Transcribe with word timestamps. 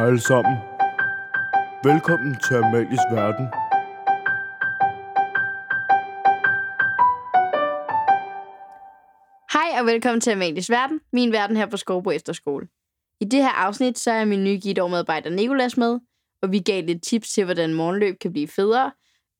Hej 0.00 0.08
alle 0.08 0.20
sammen. 0.20 0.56
Velkommen 1.84 2.36
til 2.48 2.54
Amalies 2.54 3.00
Verden. 3.12 3.46
Hej 9.52 9.80
og 9.80 9.86
velkommen 9.86 10.20
til 10.20 10.30
Amalies 10.30 10.70
Verden, 10.70 11.00
min 11.12 11.32
verden 11.32 11.56
her 11.56 11.66
på 11.66 11.76
Skovbo 11.76 12.10
Efterskole. 12.10 12.68
I 13.20 13.24
det 13.24 13.42
her 13.42 13.50
afsnit, 13.50 13.98
så 13.98 14.10
er 14.10 14.24
min 14.24 14.44
nye 14.44 14.60
guideårmedarbejder 14.62 15.30
Nikolas 15.30 15.76
med, 15.76 16.00
og 16.42 16.52
vi 16.52 16.58
gav 16.58 16.84
lidt 16.84 17.02
tips 17.02 17.28
til, 17.28 17.44
hvordan 17.44 17.74
morgenløb 17.74 18.18
kan 18.18 18.32
blive 18.32 18.48
federe. 18.48 18.92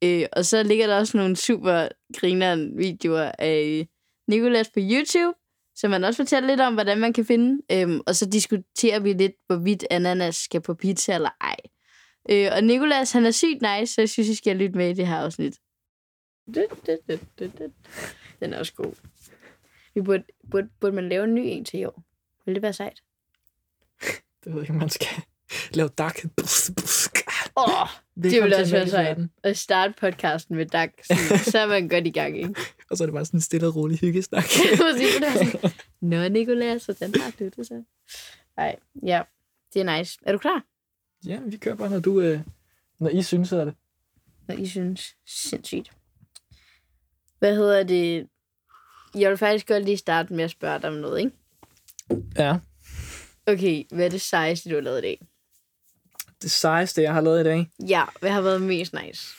Øh, 0.05 0.27
og 0.33 0.45
så 0.45 0.63
ligger 0.63 0.87
der 0.87 0.99
også 0.99 1.17
nogle 1.17 1.37
super 1.37 1.89
grinerende 2.17 2.77
videoer 2.77 3.33
af 3.39 3.79
øh, 3.79 3.87
Nikolas 4.29 4.69
på 4.69 4.81
YouTube, 4.81 5.40
så 5.81 5.89
man 5.89 6.05
også 6.05 6.17
fortæller 6.17 6.47
lidt 6.47 6.61
om, 6.61 6.75
hvordan 6.75 6.99
man 6.99 7.13
kan 7.13 7.25
finde. 7.25 7.63
Øhm, 7.73 8.01
og 8.07 8.17
så 8.17 8.27
diskuterer 8.27 9.01
vi 9.01 9.13
lidt, 9.13 9.33
hvorvidt 9.47 9.85
ananas 9.91 10.37
skal 10.37 10.61
på 10.61 10.75
pizza 10.75 11.15
eller 11.15 11.31
ej. 11.41 11.57
Øh, 12.31 12.49
og 12.53 12.65
Nikolas, 12.65 13.13
han 13.13 13.27
er 13.27 13.31
sygt 13.31 13.63
nice, 13.63 13.95
så 13.95 14.01
jeg 14.01 14.09
synes, 14.09 14.29
I 14.29 14.35
skal 14.35 14.57
lytte 14.57 14.77
med 14.77 14.91
i 14.91 14.95
det 14.95 15.07
her 15.07 15.17
afsnit. 15.17 15.59
Den 18.41 18.53
er 18.53 18.59
også 18.59 18.75
god. 18.75 18.95
Vi 19.95 20.01
burde, 20.01 20.25
burde, 20.51 20.69
burde 20.81 20.95
man 20.95 21.09
lave 21.09 21.25
en 21.25 21.35
ny 21.35 21.41
en 21.45 21.65
til 21.65 21.81
i 21.81 21.85
år? 21.85 22.03
Vil 22.47 22.55
det 22.55 22.63
være 22.63 22.73
sejt? 22.73 23.01
Det 24.45 24.53
ved 24.53 24.53
jeg 24.53 24.63
ikke, 24.63 24.73
man 24.73 24.89
skal 24.89 25.09
lave 25.75 25.89
dak. 25.89 26.19
Åh, 27.69 27.83
oh, 27.83 27.89
det 28.23 28.43
ville 28.43 28.57
også 28.57 28.73
være 28.73 28.89
sejt. 28.89 29.19
At 29.43 29.59
starte 29.59 29.95
podcasten 30.01 30.57
med 30.57 30.67
Dak, 30.67 30.91
så, 31.05 31.15
så 31.51 31.59
er 31.59 31.67
man 31.67 31.89
godt 31.89 32.07
i 32.07 32.11
gang, 32.11 32.37
ikke? 32.39 32.55
Og 32.91 32.97
så 32.97 33.05
er 33.05 33.07
det 33.07 33.15
bare 33.15 33.25
sådan 33.25 33.39
en 33.39 33.43
stille 33.43 33.67
og 33.67 33.77
rolig 33.77 33.99
hyggesnak. 33.99 34.45
Nå, 36.01 36.29
Nicolas, 36.29 36.85
hvordan 36.85 37.15
har 37.21 37.33
du 37.39 37.45
det 37.45 37.67
så? 37.67 37.83
Nej, 38.57 38.77
ja, 39.07 39.23
det 39.75 39.81
er 39.81 39.99
nice. 39.99 40.19
Er 40.23 40.33
du 40.33 40.39
klar? 40.39 40.65
ja, 41.27 41.41
vi 41.47 41.57
kører 41.57 41.75
bare, 41.75 41.91
når 41.91 42.01
du, 42.01 42.21
øh, 42.21 42.41
når 42.99 43.09
I 43.09 43.23
synes, 43.23 43.53
er 43.53 43.65
det. 43.65 43.75
Når 44.49 44.55
I 44.55 44.67
synes, 44.67 45.17
sindssygt. 45.27 45.91
Hvad 47.39 47.57
hedder 47.57 47.83
det? 47.83 48.29
Jeg 49.15 49.31
vil 49.31 49.39
faktisk 49.39 49.67
godt 49.67 49.85
lige 49.85 49.97
starte 49.97 50.35
med 50.35 50.45
at 50.45 50.51
spørge 50.51 50.79
dig 50.79 50.89
om 50.89 50.95
noget, 50.95 51.19
ikke? 51.19 51.33
Ja. 52.37 52.59
Okay, 53.47 53.85
hvad 53.91 54.05
er 54.05 54.11
det 54.11 54.21
sejeste, 54.21 54.71
du 54.71 54.75
har 54.75 54.83
lavet 54.83 54.99
i 54.99 55.03
dag? 55.03 55.27
Det 56.43 56.51
sejeste, 56.51 57.03
jeg 57.03 57.15
har 57.15 57.21
lavet 57.21 57.41
i 57.41 57.45
dag, 57.45 57.71
Ja, 57.89 58.05
hvad 58.21 58.31
har 58.31 58.41
været 58.41 58.63
mest 58.63 58.95
nice? 59.05 59.35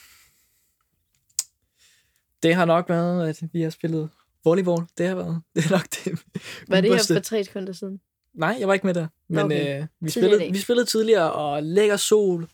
det 2.43 2.55
har 2.55 2.65
nok 2.65 2.89
været, 2.89 3.29
at 3.29 3.41
vi 3.53 3.61
har 3.61 3.69
spillet 3.69 4.09
volleyball. 4.43 4.85
Det 4.97 5.07
har 5.07 5.15
været, 5.15 5.41
det 5.55 5.65
er 5.65 5.69
nok 5.71 5.87
det. 5.91 6.23
Var 6.67 6.81
det 6.81 6.91
her 6.93 7.13
for 7.15 7.19
tre 7.19 7.43
sekunder 7.43 7.73
siden? 7.73 7.99
Nej, 8.33 8.57
jeg 8.59 8.67
var 8.67 8.73
ikke 8.73 8.87
med 8.87 8.93
der. 8.93 9.07
Men 9.29 9.45
Okay. 9.45 9.81
øh, 9.81 9.87
vi, 10.01 10.09
spillede, 10.09 10.51
vi 10.51 10.57
spillede 10.59 10.85
tidligere, 10.85 11.31
og 11.33 11.63
lækker 11.63 11.97
sol. 11.97 12.49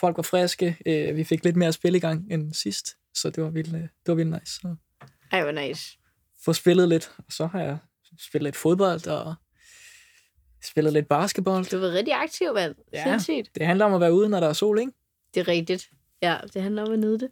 Folk 0.00 0.16
var 0.16 0.22
friske. 0.22 0.76
Øh, 0.86 1.16
vi 1.16 1.24
fik 1.24 1.44
lidt 1.44 1.56
mere 1.56 1.72
spil 1.72 1.94
i 1.94 1.98
gang 1.98 2.32
end 2.32 2.52
sidst. 2.54 2.86
Så 3.14 3.30
det 3.30 3.44
var 3.44 3.50
vildt, 3.50 3.74
øh, 3.74 3.80
det 3.82 3.88
var 4.06 4.14
vildt 4.14 4.30
nice. 4.30 4.54
Så 4.54 4.76
Ej, 5.32 5.42
hvor 5.42 5.52
nice. 5.52 5.98
få 6.44 6.52
spillet 6.52 6.88
lidt. 6.88 7.10
Og 7.18 7.24
så 7.30 7.46
har 7.46 7.60
jeg 7.60 7.78
spillet 8.20 8.44
lidt 8.44 8.56
fodbold, 8.56 9.06
og 9.06 9.34
spillet 10.66 10.92
lidt 10.92 11.08
basketball. 11.08 11.64
Du 11.64 11.78
var 11.78 11.92
rigtig 11.92 12.14
aktiv, 12.14 12.54
mand. 12.54 12.74
Ja. 12.92 13.04
Sindssygt. 13.18 13.54
Det 13.54 13.66
handler 13.66 13.84
om 13.84 13.94
at 13.94 14.00
være 14.00 14.12
ude, 14.14 14.28
når 14.28 14.40
der 14.40 14.48
er 14.48 14.52
sol, 14.52 14.78
ikke? 14.78 14.92
Det 15.34 15.40
er 15.40 15.48
rigtigt. 15.48 15.90
Ja, 16.22 16.36
det 16.54 16.62
handler 16.62 16.82
om 16.86 16.92
at 16.92 16.98
nyde 16.98 17.18
det. 17.18 17.30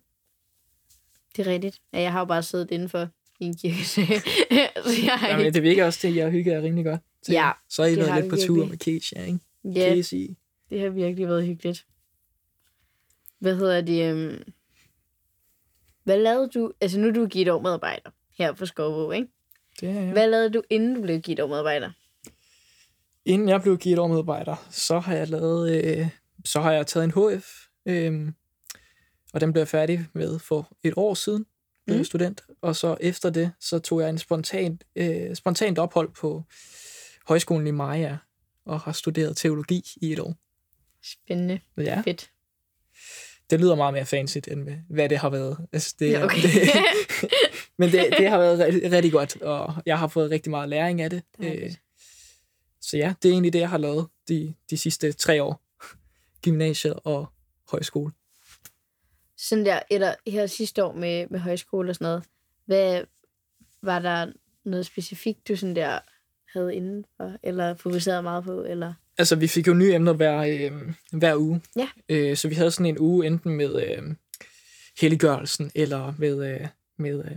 Det 1.36 1.46
er 1.46 1.50
rigtigt. 1.52 1.80
Ja, 1.92 2.00
jeg 2.00 2.12
har 2.12 2.18
jo 2.18 2.24
bare 2.24 2.42
siddet 2.42 2.70
indenfor 2.70 3.08
i 3.40 3.44
en 3.44 3.56
kirke, 3.56 3.84
så 3.84 4.00
jeg 4.00 5.18
har 5.18 5.28
Jamen, 5.28 5.54
det 5.54 5.62
virker 5.62 5.84
også 5.86 5.98
til, 5.98 6.08
at 6.08 6.16
jeg 6.16 6.30
hygger 6.30 6.52
jer 6.52 6.62
rimelig 6.62 6.84
godt. 6.84 7.00
Så, 7.22 7.32
Ja, 7.32 7.50
så 7.68 7.82
har 7.82 7.88
I 7.88 7.96
været 7.96 8.22
lidt 8.22 8.30
på 8.30 8.36
tur 8.36 8.66
med 8.66 8.78
Keisha, 8.78 9.24
ikke? 9.24 9.38
Ja, 9.64 9.94
Casey. 9.94 10.28
det 10.70 10.80
har 10.80 10.88
virkelig 10.88 11.28
været 11.28 11.46
hyggeligt. 11.46 11.86
Hvad 13.38 13.56
hedder 13.56 13.80
det? 13.80 14.12
Um... 14.12 14.52
Hvad 16.04 16.18
lavede 16.18 16.48
du... 16.48 16.72
Altså, 16.80 16.98
nu 16.98 17.08
er 17.08 17.12
du 17.12 17.26
givet 17.26 17.62
medarbejder 17.62 18.10
her 18.38 18.52
på 18.52 18.66
Skovbo, 18.66 19.10
ikke? 19.10 19.28
Det 19.80 19.88
er 19.88 19.92
jeg. 19.92 20.12
Hvad 20.12 20.30
lavede 20.30 20.50
du, 20.50 20.62
inden 20.70 20.94
du 20.94 21.02
blev 21.02 21.20
givet 21.20 21.48
medarbejder? 21.48 21.90
Inden 23.24 23.48
jeg 23.48 23.62
blev 23.62 23.78
givet 23.78 24.10
medarbejder, 24.10 24.66
så 24.70 24.98
har 24.98 25.14
jeg 25.14 25.28
lavet, 25.28 25.84
øh, 25.84 26.08
så 26.44 26.60
har 26.60 26.72
jeg 26.72 26.86
taget 26.86 27.04
en 27.04 27.10
HF, 27.10 27.46
øh, 27.86 28.28
og 29.34 29.40
den 29.40 29.52
blev 29.52 29.60
jeg 29.60 29.68
færdig 29.68 30.06
med 30.12 30.38
for 30.38 30.68
et 30.82 30.94
år 30.96 31.14
siden, 31.14 31.46
blev 31.86 31.94
Mm. 31.96 32.00
mm. 32.00 32.04
student. 32.04 32.40
Og 32.62 32.76
så 32.76 32.96
efter 33.00 33.30
det, 33.30 33.52
så 33.60 33.78
tog 33.78 34.00
jeg 34.00 34.08
en 34.10 34.18
spontan, 34.18 34.78
øh, 34.96 35.34
spontant 35.36 35.78
ophold 35.78 36.08
på 36.14 36.42
højskolen 37.28 37.66
i 37.66 37.70
Maja, 37.70 38.16
og 38.66 38.80
har 38.80 38.92
studeret 38.92 39.36
teologi 39.36 39.84
i 39.96 40.12
et 40.12 40.18
år. 40.20 40.34
Spændende. 41.04 41.60
Ja, 41.76 42.00
Fedt. 42.04 42.30
det 43.50 43.60
lyder 43.60 43.74
meget 43.74 43.94
mere 43.94 44.06
fancy, 44.06 44.38
end 44.48 44.68
hvad- 44.88 45.08
det 45.08 45.18
har 45.18 45.30
været. 45.30 45.66
Altså, 45.72 45.94
det, 45.98 46.10
Ja, 46.10 46.24
okay. 46.24 46.42
det, 46.42 46.52
men 47.78 47.92
det, 47.92 48.14
det 48.18 48.28
har 48.28 48.38
været 48.38 48.58
rigtig, 48.92 49.12
godt, 49.12 49.42
og 49.42 49.74
jeg 49.86 49.98
har 49.98 50.08
fået 50.08 50.30
rigtig 50.30 50.50
meget 50.50 50.68
læring 50.68 51.00
af 51.00 51.10
det. 51.10 51.22
Øh, 51.40 51.46
Dejligt. 51.46 51.80
Så 52.82 52.96
ja, 52.96 53.14
det 53.22 53.28
er 53.28 53.32
egentlig 53.32 53.52
det, 53.52 53.58
jeg 53.58 53.70
har 53.70 53.78
lavet 53.78 54.06
de, 54.28 54.54
de 54.70 54.76
sidste 54.76 55.12
tre 55.12 55.42
år. 55.42 55.62
Gymnasiet 56.42 56.94
og 57.04 57.26
højskole. 57.70 58.12
Sådan 59.36 59.66
der, 59.66 59.80
eller 59.90 60.14
her 60.26 60.46
sidste 60.46 60.84
år 60.84 60.92
med, 60.92 61.26
med 61.30 61.40
højskole 61.40 61.90
og 61.90 61.94
sådan 61.94 62.04
noget. 62.04 62.24
Hvad, 62.66 63.04
var 63.82 63.98
der 63.98 64.32
noget 64.64 64.86
specifikt, 64.86 65.48
du 65.48 65.56
sådan 65.56 65.76
der 65.76 65.98
havde 66.52 66.74
indenfor, 66.74 67.38
eller 67.42 67.74
fokuseret 67.74 68.24
meget 68.24 68.44
på, 68.44 68.64
eller... 68.64 68.94
Altså, 69.18 69.36
vi 69.36 69.46
fik 69.46 69.66
jo 69.66 69.74
nye 69.74 69.94
emner 69.94 70.12
hver, 70.12 70.38
øh, 70.38 70.94
hver 71.12 71.36
uge. 71.36 71.60
Ja. 71.76 71.88
Øh, 72.08 72.36
så 72.36 72.48
vi 72.48 72.54
havde 72.54 72.70
sådan 72.70 72.86
en 72.86 72.98
uge 72.98 73.26
enten 73.26 73.56
med 73.56 73.82
øh, 73.82 74.14
helliggørelsen, 75.00 75.70
eller 75.74 76.14
med... 76.18 76.52
Øh, 76.52 76.68
med 76.96 77.24
øh, 77.24 77.36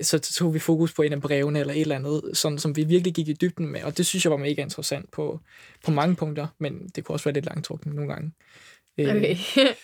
så 0.00 0.18
tog 0.18 0.54
vi 0.54 0.58
fokus 0.58 0.92
på 0.92 1.02
en 1.02 1.12
af 1.12 1.20
brevene, 1.20 1.60
eller 1.60 1.74
et 1.74 1.80
eller 1.80 1.96
andet, 1.96 2.22
sådan, 2.34 2.58
som 2.58 2.76
vi 2.76 2.84
virkelig 2.84 3.14
gik 3.14 3.28
i 3.28 3.32
dybden 3.32 3.68
med. 3.68 3.82
Og 3.82 3.98
det 3.98 4.06
synes 4.06 4.24
jeg 4.24 4.30
var 4.30 4.36
mega 4.36 4.62
interessant 4.62 5.10
på, 5.10 5.40
på 5.84 5.90
mange 5.90 6.16
punkter, 6.16 6.46
men 6.58 6.88
det 6.88 7.04
kunne 7.04 7.14
også 7.14 7.24
være 7.24 7.34
lidt 7.34 7.44
langtrukken 7.44 7.92
nogle 7.92 8.12
gange. 8.12 8.32
Øh, 8.98 9.16
Okay. 9.16 9.36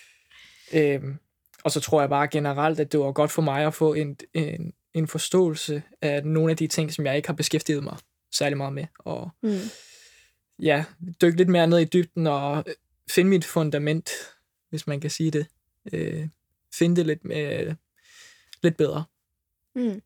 Øhm, 0.72 1.18
og 1.64 1.70
så 1.70 1.80
tror 1.80 2.00
jeg 2.00 2.08
bare 2.08 2.28
generelt, 2.28 2.80
at 2.80 2.92
det 2.92 3.00
var 3.00 3.12
godt 3.12 3.30
for 3.30 3.42
mig 3.42 3.66
at 3.66 3.74
få 3.74 3.94
en, 3.94 4.16
en, 4.34 4.72
en 4.94 5.08
forståelse 5.08 5.82
af 6.02 6.24
nogle 6.24 6.50
af 6.50 6.56
de 6.56 6.66
ting, 6.66 6.92
som 6.92 7.06
jeg 7.06 7.16
ikke 7.16 7.28
har 7.28 7.34
beskæftiget 7.34 7.84
mig 7.84 7.96
særlig 8.32 8.56
meget 8.56 8.72
med. 8.72 8.86
Og 8.98 9.30
mm. 9.42 9.58
ja, 10.58 10.84
dykke 11.22 11.36
lidt 11.36 11.48
mere 11.48 11.66
ned 11.66 11.78
i 11.78 11.84
dybden 11.84 12.26
og 12.26 12.64
øh, 12.66 12.74
finde 13.10 13.30
mit 13.30 13.44
fundament, 13.44 14.10
hvis 14.70 14.86
man 14.86 15.00
kan 15.00 15.10
sige 15.10 15.30
det. 15.30 15.46
Øh, 15.92 16.28
finde 16.74 16.96
det 16.96 17.06
lidt, 17.06 17.24
med, 17.24 17.74
lidt 18.62 18.76
bedre. 18.76 19.04
Mm. 19.74 20.02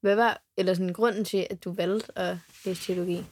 Hvad 0.00 0.14
var, 0.16 0.42
eller 0.56 0.74
sådan 0.74 0.92
grunden 0.92 1.24
til, 1.24 1.46
at 1.50 1.64
du 1.64 1.72
valgte 1.72 2.18
at 2.18 2.36
læse 2.64 2.82
teologi? 2.82 3.24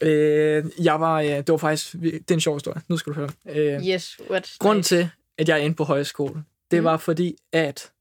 Øh, 0.00 0.64
jeg 0.84 1.00
var, 1.00 1.20
ja, 1.20 1.36
det 1.36 1.48
var 1.48 1.56
faktisk, 1.56 1.92
det 1.92 2.30
er 2.30 2.34
en 2.34 2.40
sjov 2.40 2.56
historie, 2.56 2.82
nu 2.88 2.96
skal 2.96 3.12
du 3.12 3.16
høre. 3.18 3.30
Øh, 3.48 3.86
Yes, 3.86 4.20
what? 4.30 4.52
Grunden 4.58 4.82
til, 4.82 5.10
at 5.38 5.48
jeg 5.48 5.54
er 5.58 5.62
inde 5.62 5.74
på 5.76 5.84
højskole, 5.84 6.44
det 6.70 6.78
Mm. 6.78 6.84
var 6.84 6.96
fordi, 6.96 7.36
at 7.52 7.92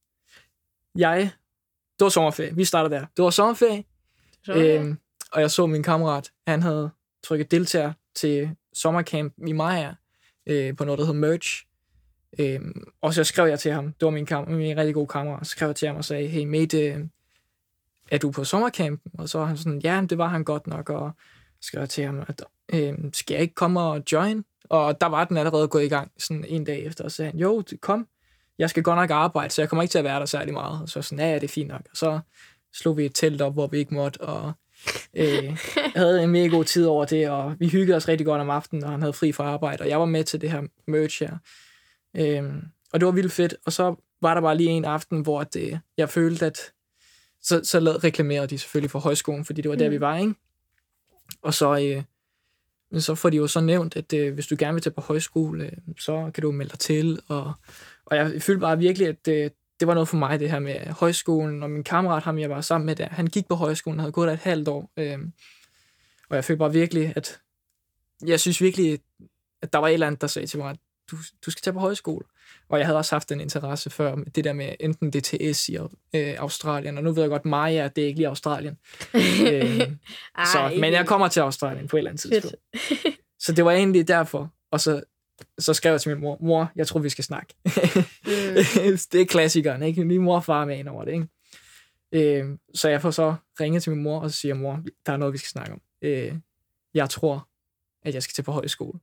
jeg... 0.95 1.31
Det 1.99 2.05
var 2.05 2.09
sommerferie. 2.09 2.55
Vi 2.55 2.65
starter 2.65 2.89
der. 2.89 3.05
Det 3.17 3.23
var 3.23 3.29
sommerferie, 3.29 3.83
Så, 4.45 4.53
øhm, 4.53 4.97
og 5.31 5.41
jeg 5.41 5.51
så 5.51 5.65
min 5.67 5.83
kammerat, 5.83 6.31
han 6.47 6.61
havde 6.61 6.89
trykket 7.23 7.51
deltager 7.51 7.93
til 8.15 8.55
sommercamp 8.73 9.33
i 9.47 9.51
Maja, 9.51 9.93
øh, 10.45 10.75
på 10.75 10.85
noget, 10.85 10.99
der 10.99 11.05
hed 11.05 11.13
Merch. 11.13 11.65
Øhm, 12.39 12.83
og 13.01 13.13
så 13.13 13.23
skrev 13.23 13.47
jeg 13.47 13.59
til 13.59 13.71
ham, 13.71 13.85
det 13.85 14.05
var 14.05 14.09
min, 14.09 14.25
kam- 14.25 14.49
min 14.49 14.77
rigtig 14.77 14.93
gode 14.93 15.07
kammerat, 15.07 15.47
så 15.47 15.51
skrev 15.51 15.69
jeg 15.69 15.75
til 15.75 15.87
ham 15.87 15.97
og 15.97 16.05
sagde, 16.05 16.27
hey 16.27 16.45
mate, 16.45 16.79
øh, 16.79 16.99
er 18.11 18.17
du 18.17 18.31
på 18.31 18.43
sommercampen? 18.43 19.11
Og 19.19 19.29
så 19.29 19.39
var 19.39 19.45
han 19.45 19.57
sådan, 19.57 19.79
ja, 19.79 20.05
det 20.09 20.17
var 20.17 20.27
han 20.27 20.43
godt 20.43 20.67
nok, 20.67 20.89
og 20.89 21.11
skrev 21.61 21.79
jeg 21.79 21.89
til 21.89 22.03
ham, 22.03 22.23
at 22.27 22.43
øh, 22.73 22.97
skal 23.13 23.33
jeg 23.33 23.41
ikke 23.41 23.55
komme 23.55 23.81
og 23.81 24.03
join? 24.11 24.45
Og 24.69 25.01
der 25.01 25.07
var 25.07 25.25
den 25.25 25.37
allerede 25.37 25.67
gået 25.67 25.83
i 25.83 25.87
gang 25.87 26.11
sådan 26.17 26.45
en 26.47 26.63
dag 26.63 26.85
efter, 26.85 27.03
og 27.03 27.11
så 27.11 27.15
sagde 27.15 27.31
han, 27.31 27.39
jo, 27.39 27.63
kom, 27.81 28.07
jeg 28.57 28.69
skal 28.69 28.83
godt 28.83 28.97
nok 28.97 29.09
arbejde, 29.09 29.53
så 29.53 29.61
jeg 29.61 29.69
kommer 29.69 29.83
ikke 29.83 29.91
til 29.91 29.97
at 29.99 30.03
være 30.03 30.19
der 30.19 30.25
særlig 30.25 30.53
meget. 30.53 30.81
Og 30.81 30.89
så 30.89 31.01
sådan, 31.01 31.19
ja, 31.19 31.31
ja, 31.31 31.35
det 31.35 31.43
er 31.43 31.47
fint 31.47 31.67
nok. 31.67 31.81
Og 31.91 31.97
så 31.97 32.19
slog 32.73 32.97
vi 32.97 33.05
et 33.05 33.15
telt 33.15 33.41
op, 33.41 33.53
hvor 33.53 33.67
vi 33.67 33.77
ikke 33.77 33.93
måtte, 33.93 34.21
og 34.21 34.53
øh, 35.13 35.57
havde 35.95 36.23
en 36.23 36.29
mega 36.29 36.47
god 36.47 36.65
tid 36.65 36.85
over 36.85 37.05
det, 37.05 37.29
og 37.29 37.55
vi 37.59 37.67
hyggede 37.67 37.97
os 37.97 38.07
rigtig 38.07 38.25
godt 38.25 38.41
om 38.41 38.49
aftenen, 38.49 38.83
og 38.83 38.91
han 38.91 39.01
havde 39.01 39.13
fri 39.13 39.31
fra 39.31 39.43
arbejde, 39.43 39.81
og 39.81 39.89
jeg 39.89 39.99
var 39.99 40.05
med 40.05 40.23
til 40.23 40.41
det 40.41 40.51
her 40.51 40.61
merch 40.87 41.23
her. 41.23 41.37
Øh, 42.15 42.43
og 42.93 42.99
det 42.99 43.05
var 43.05 43.11
vildt 43.11 43.31
fedt, 43.31 43.55
og 43.65 43.73
så 43.73 43.95
var 44.21 44.33
der 44.33 44.41
bare 44.41 44.57
lige 44.57 44.69
en 44.69 44.85
aften, 44.85 45.21
hvor 45.21 45.43
det, 45.43 45.79
jeg 45.97 46.09
følte, 46.09 46.45
at 46.45 46.57
så, 47.41 47.61
så 47.63 47.79
lavede, 47.79 47.99
reklamerede 47.99 48.47
de 48.47 48.57
selvfølgelig 48.57 48.91
for 48.91 48.99
højskolen, 48.99 49.45
fordi 49.45 49.61
det 49.61 49.69
var 49.69 49.75
der, 49.75 49.87
Mm. 49.89 49.91
vi 49.93 49.99
var, 50.01 50.17
ikke? 50.17 50.33
Og 51.41 51.53
så, 51.53 51.77
øh, 51.79 52.03
men 52.91 53.01
så 53.01 53.15
får 53.15 53.29
de 53.29 53.37
jo 53.37 53.47
så 53.47 53.61
nævnt, 53.61 53.95
at 53.95 54.13
øh, 54.13 54.33
hvis 54.33 54.47
du 54.47 54.55
gerne 54.59 54.73
vil 54.73 54.81
tage 54.83 54.93
på 54.93 55.01
højskole, 55.01 55.65
øh, 55.65 55.71
så 55.99 56.31
kan 56.33 56.41
du 56.41 56.51
melde 56.51 56.71
dig 56.71 56.79
til. 56.79 57.19
Og, 57.27 57.53
og 58.05 58.17
jeg 58.17 58.41
følte 58.41 58.59
bare 58.59 58.77
virkelig, 58.77 59.07
at 59.07 59.27
øh, 59.27 59.49
det 59.79 59.87
var 59.87 59.93
noget 59.93 60.07
for 60.09 60.17
mig, 60.17 60.39
det 60.39 60.51
her 60.51 60.59
med 60.59 60.85
højskolen. 60.87 61.63
Og 61.63 61.69
min 61.69 61.83
kammerat, 61.83 62.23
ham 62.23 62.39
jeg 62.39 62.49
var 62.49 62.61
sammen 62.61 62.85
med 62.85 62.95
der, 62.95 63.07
han 63.09 63.27
gik 63.27 63.47
på 63.47 63.55
højskolen, 63.55 63.99
havde 63.99 64.11
gået 64.11 64.27
der 64.27 64.33
et 64.33 64.39
halvt 64.39 64.67
år. 64.67 64.91
Øh, 64.97 65.19
og 66.29 66.35
jeg 66.35 66.45
følte 66.45 66.59
bare 66.59 66.71
virkelig, 66.73 67.13
at 67.15 67.39
jeg 68.25 68.39
synes 68.39 68.61
virkelig, 68.61 68.99
at 69.61 69.73
der 69.73 69.79
var 69.79 69.87
et 69.87 69.93
eller 69.93 70.07
andet, 70.07 70.21
der 70.21 70.27
sagde 70.27 70.47
til 70.47 70.59
mig, 70.59 70.69
at 70.69 70.77
du, 71.11 71.17
du 71.45 71.51
skal 71.51 71.61
tage 71.61 71.73
på 71.73 71.79
højskole. 71.79 72.25
Og 72.69 72.79
jeg 72.79 72.87
havde 72.87 72.97
også 72.97 73.15
haft 73.15 73.31
en 73.31 73.41
interesse 73.41 73.89
før, 73.89 74.15
det 74.15 74.43
der 74.43 74.53
med 74.53 74.75
enten 74.79 75.11
DTS 75.11 75.69
i 75.69 75.77
øh, 76.15 76.35
Australien, 76.37 76.97
og 76.97 77.03
nu 77.03 77.11
ved 77.11 77.23
jeg 77.23 77.29
godt, 77.29 77.45
Maja, 77.45 77.89
det 77.95 78.01
er 78.01 78.07
ikke 78.07 78.19
lige 78.19 78.27
Australien. 78.27 78.77
øh, 79.13 79.21
Ej, 79.21 80.45
så, 80.45 80.73
men 80.79 80.93
jeg 80.93 81.07
kommer 81.07 81.27
til 81.27 81.39
Australien 81.39 81.87
på 81.87 81.97
et 81.97 81.99
eller 81.99 82.11
andet 82.11 82.21
tidspunkt. 82.21 82.55
Så 83.39 83.53
det 83.53 83.65
var 83.65 83.71
egentlig 83.71 84.07
derfor. 84.07 84.53
Og 84.71 84.81
så, 84.81 85.03
så 85.59 85.73
skrev 85.73 85.91
jeg 85.91 86.01
til 86.01 86.11
min 86.11 86.21
mor, 86.21 86.37
mor, 86.41 86.71
jeg 86.75 86.87
tror, 86.87 86.99
vi 86.99 87.09
skal 87.09 87.23
snakke. 87.23 87.53
Mm. 87.63 87.71
det 89.11 89.21
er 89.21 89.25
klassikeren, 89.29 89.83
ikke? 89.83 90.05
Min 90.05 90.21
mor 90.21 90.35
og 90.35 90.43
far 90.43 90.65
med 90.65 90.77
ind 90.77 90.87
over 90.87 91.05
det, 91.05 91.13
ikke? 91.13 91.27
Øh, 92.11 92.57
så 92.73 92.89
jeg 92.89 93.01
får 93.01 93.11
så 93.11 93.35
ringet 93.59 93.83
til 93.83 93.91
min 93.91 94.03
mor, 94.03 94.19
og 94.19 94.31
så 94.31 94.37
siger 94.37 94.53
mor, 94.53 94.83
der 95.05 95.13
er 95.13 95.17
noget, 95.17 95.33
vi 95.33 95.37
skal 95.37 95.49
snakke 95.49 95.73
om. 95.73 95.81
Øh, 96.01 96.33
jeg 96.93 97.09
tror, 97.09 97.47
at 98.01 98.13
jeg 98.13 98.23
skal 98.23 98.33
til 98.33 98.43
på 98.43 98.51
højskole, 98.51 98.99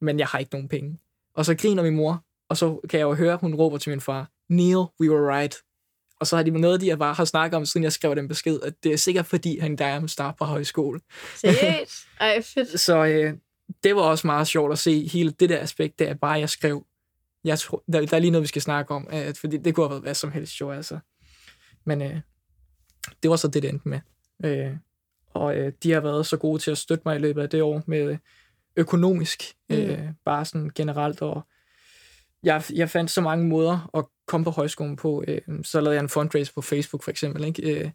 men 0.00 0.18
jeg 0.18 0.26
har 0.26 0.38
ikke 0.38 0.52
nogen 0.52 0.68
penge. 0.68 0.98
Og 1.38 1.44
så 1.44 1.54
griner 1.54 1.82
min 1.82 1.96
mor, 1.96 2.24
og 2.48 2.56
så 2.56 2.80
kan 2.90 3.00
jeg 3.00 3.04
jo 3.04 3.14
høre, 3.14 3.36
hun 3.36 3.54
råber 3.54 3.78
til 3.78 3.90
min 3.90 4.00
far, 4.00 4.30
Neil, 4.48 4.76
we 4.76 5.10
were 5.10 5.38
right. 5.38 5.56
Og 6.20 6.26
så 6.26 6.36
har 6.36 6.42
de 6.42 6.50
noget, 6.50 6.80
de 6.80 6.86
jeg 6.86 6.98
bare 6.98 7.14
har 7.14 7.24
snakket 7.24 7.56
om, 7.56 7.66
siden 7.66 7.84
jeg 7.84 7.92
skrev 7.92 8.16
den 8.16 8.28
besked, 8.28 8.60
at 8.60 8.74
det 8.82 8.92
er 8.92 8.96
sikkert 8.96 9.26
fordi, 9.26 9.58
han 9.58 9.76
der 9.76 10.06
starter 10.06 10.36
på 10.36 10.44
højskole. 10.44 11.00
Seriøst? 11.36 11.92
Ej, 12.20 12.42
fedt. 12.42 12.80
Så 12.86 13.04
øh, 13.04 13.34
det 13.84 13.96
var 13.96 14.02
også 14.02 14.26
meget 14.26 14.46
sjovt 14.46 14.72
at 14.72 14.78
se 14.78 15.08
hele 15.08 15.30
det 15.30 15.48
der 15.48 15.58
aspekt, 15.58 15.98
der 15.98 16.14
bare 16.14 16.38
jeg 16.38 16.50
skrev, 16.50 16.86
jeg 17.44 17.58
tror, 17.58 17.84
der, 17.92 18.06
der 18.06 18.16
er 18.16 18.20
lige 18.20 18.30
noget, 18.30 18.42
vi 18.42 18.48
skal 18.48 18.62
snakke 18.62 18.94
om, 18.94 19.08
øh, 19.12 19.34
fordi 19.34 19.56
det 19.56 19.74
kunne 19.74 19.84
have 19.84 19.90
været 19.90 20.02
hvad 20.02 20.14
som 20.14 20.32
helst 20.32 20.60
jo, 20.60 20.70
altså. 20.70 20.98
Men 21.84 22.02
øh, 22.02 22.20
det 23.22 23.30
var 23.30 23.36
så 23.36 23.48
det, 23.48 23.62
det 23.62 23.68
endte 23.68 23.88
med. 23.88 24.00
Øh, 24.44 24.76
og 25.34 25.56
øh, 25.56 25.72
de 25.82 25.92
har 25.92 26.00
været 26.00 26.26
så 26.26 26.36
gode 26.36 26.62
til 26.62 26.70
at 26.70 26.78
støtte 26.78 27.02
mig 27.06 27.16
i 27.16 27.18
løbet 27.18 27.42
af 27.42 27.50
det 27.50 27.62
år 27.62 27.82
med 27.86 28.18
økonomisk, 28.78 29.42
øh, 29.70 29.98
bare 30.24 30.44
sådan 30.44 30.70
generelt, 30.74 31.22
og 31.22 31.46
jeg, 32.42 32.62
jeg 32.74 32.90
fandt 32.90 33.10
så 33.10 33.20
mange 33.20 33.46
måder 33.46 33.90
at 33.94 34.04
komme 34.26 34.44
på 34.44 34.50
højskolen 34.50 34.96
på. 34.96 35.24
Øh, 35.28 35.40
så 35.62 35.80
lavede 35.80 35.94
jeg 35.94 36.02
en 36.02 36.08
fundraiser 36.08 36.52
på 36.54 36.62
Facebook 36.62 37.02
for 37.02 37.10
eksempel, 37.10 37.44
ikke? 37.44 37.80
Øh, 37.80 37.90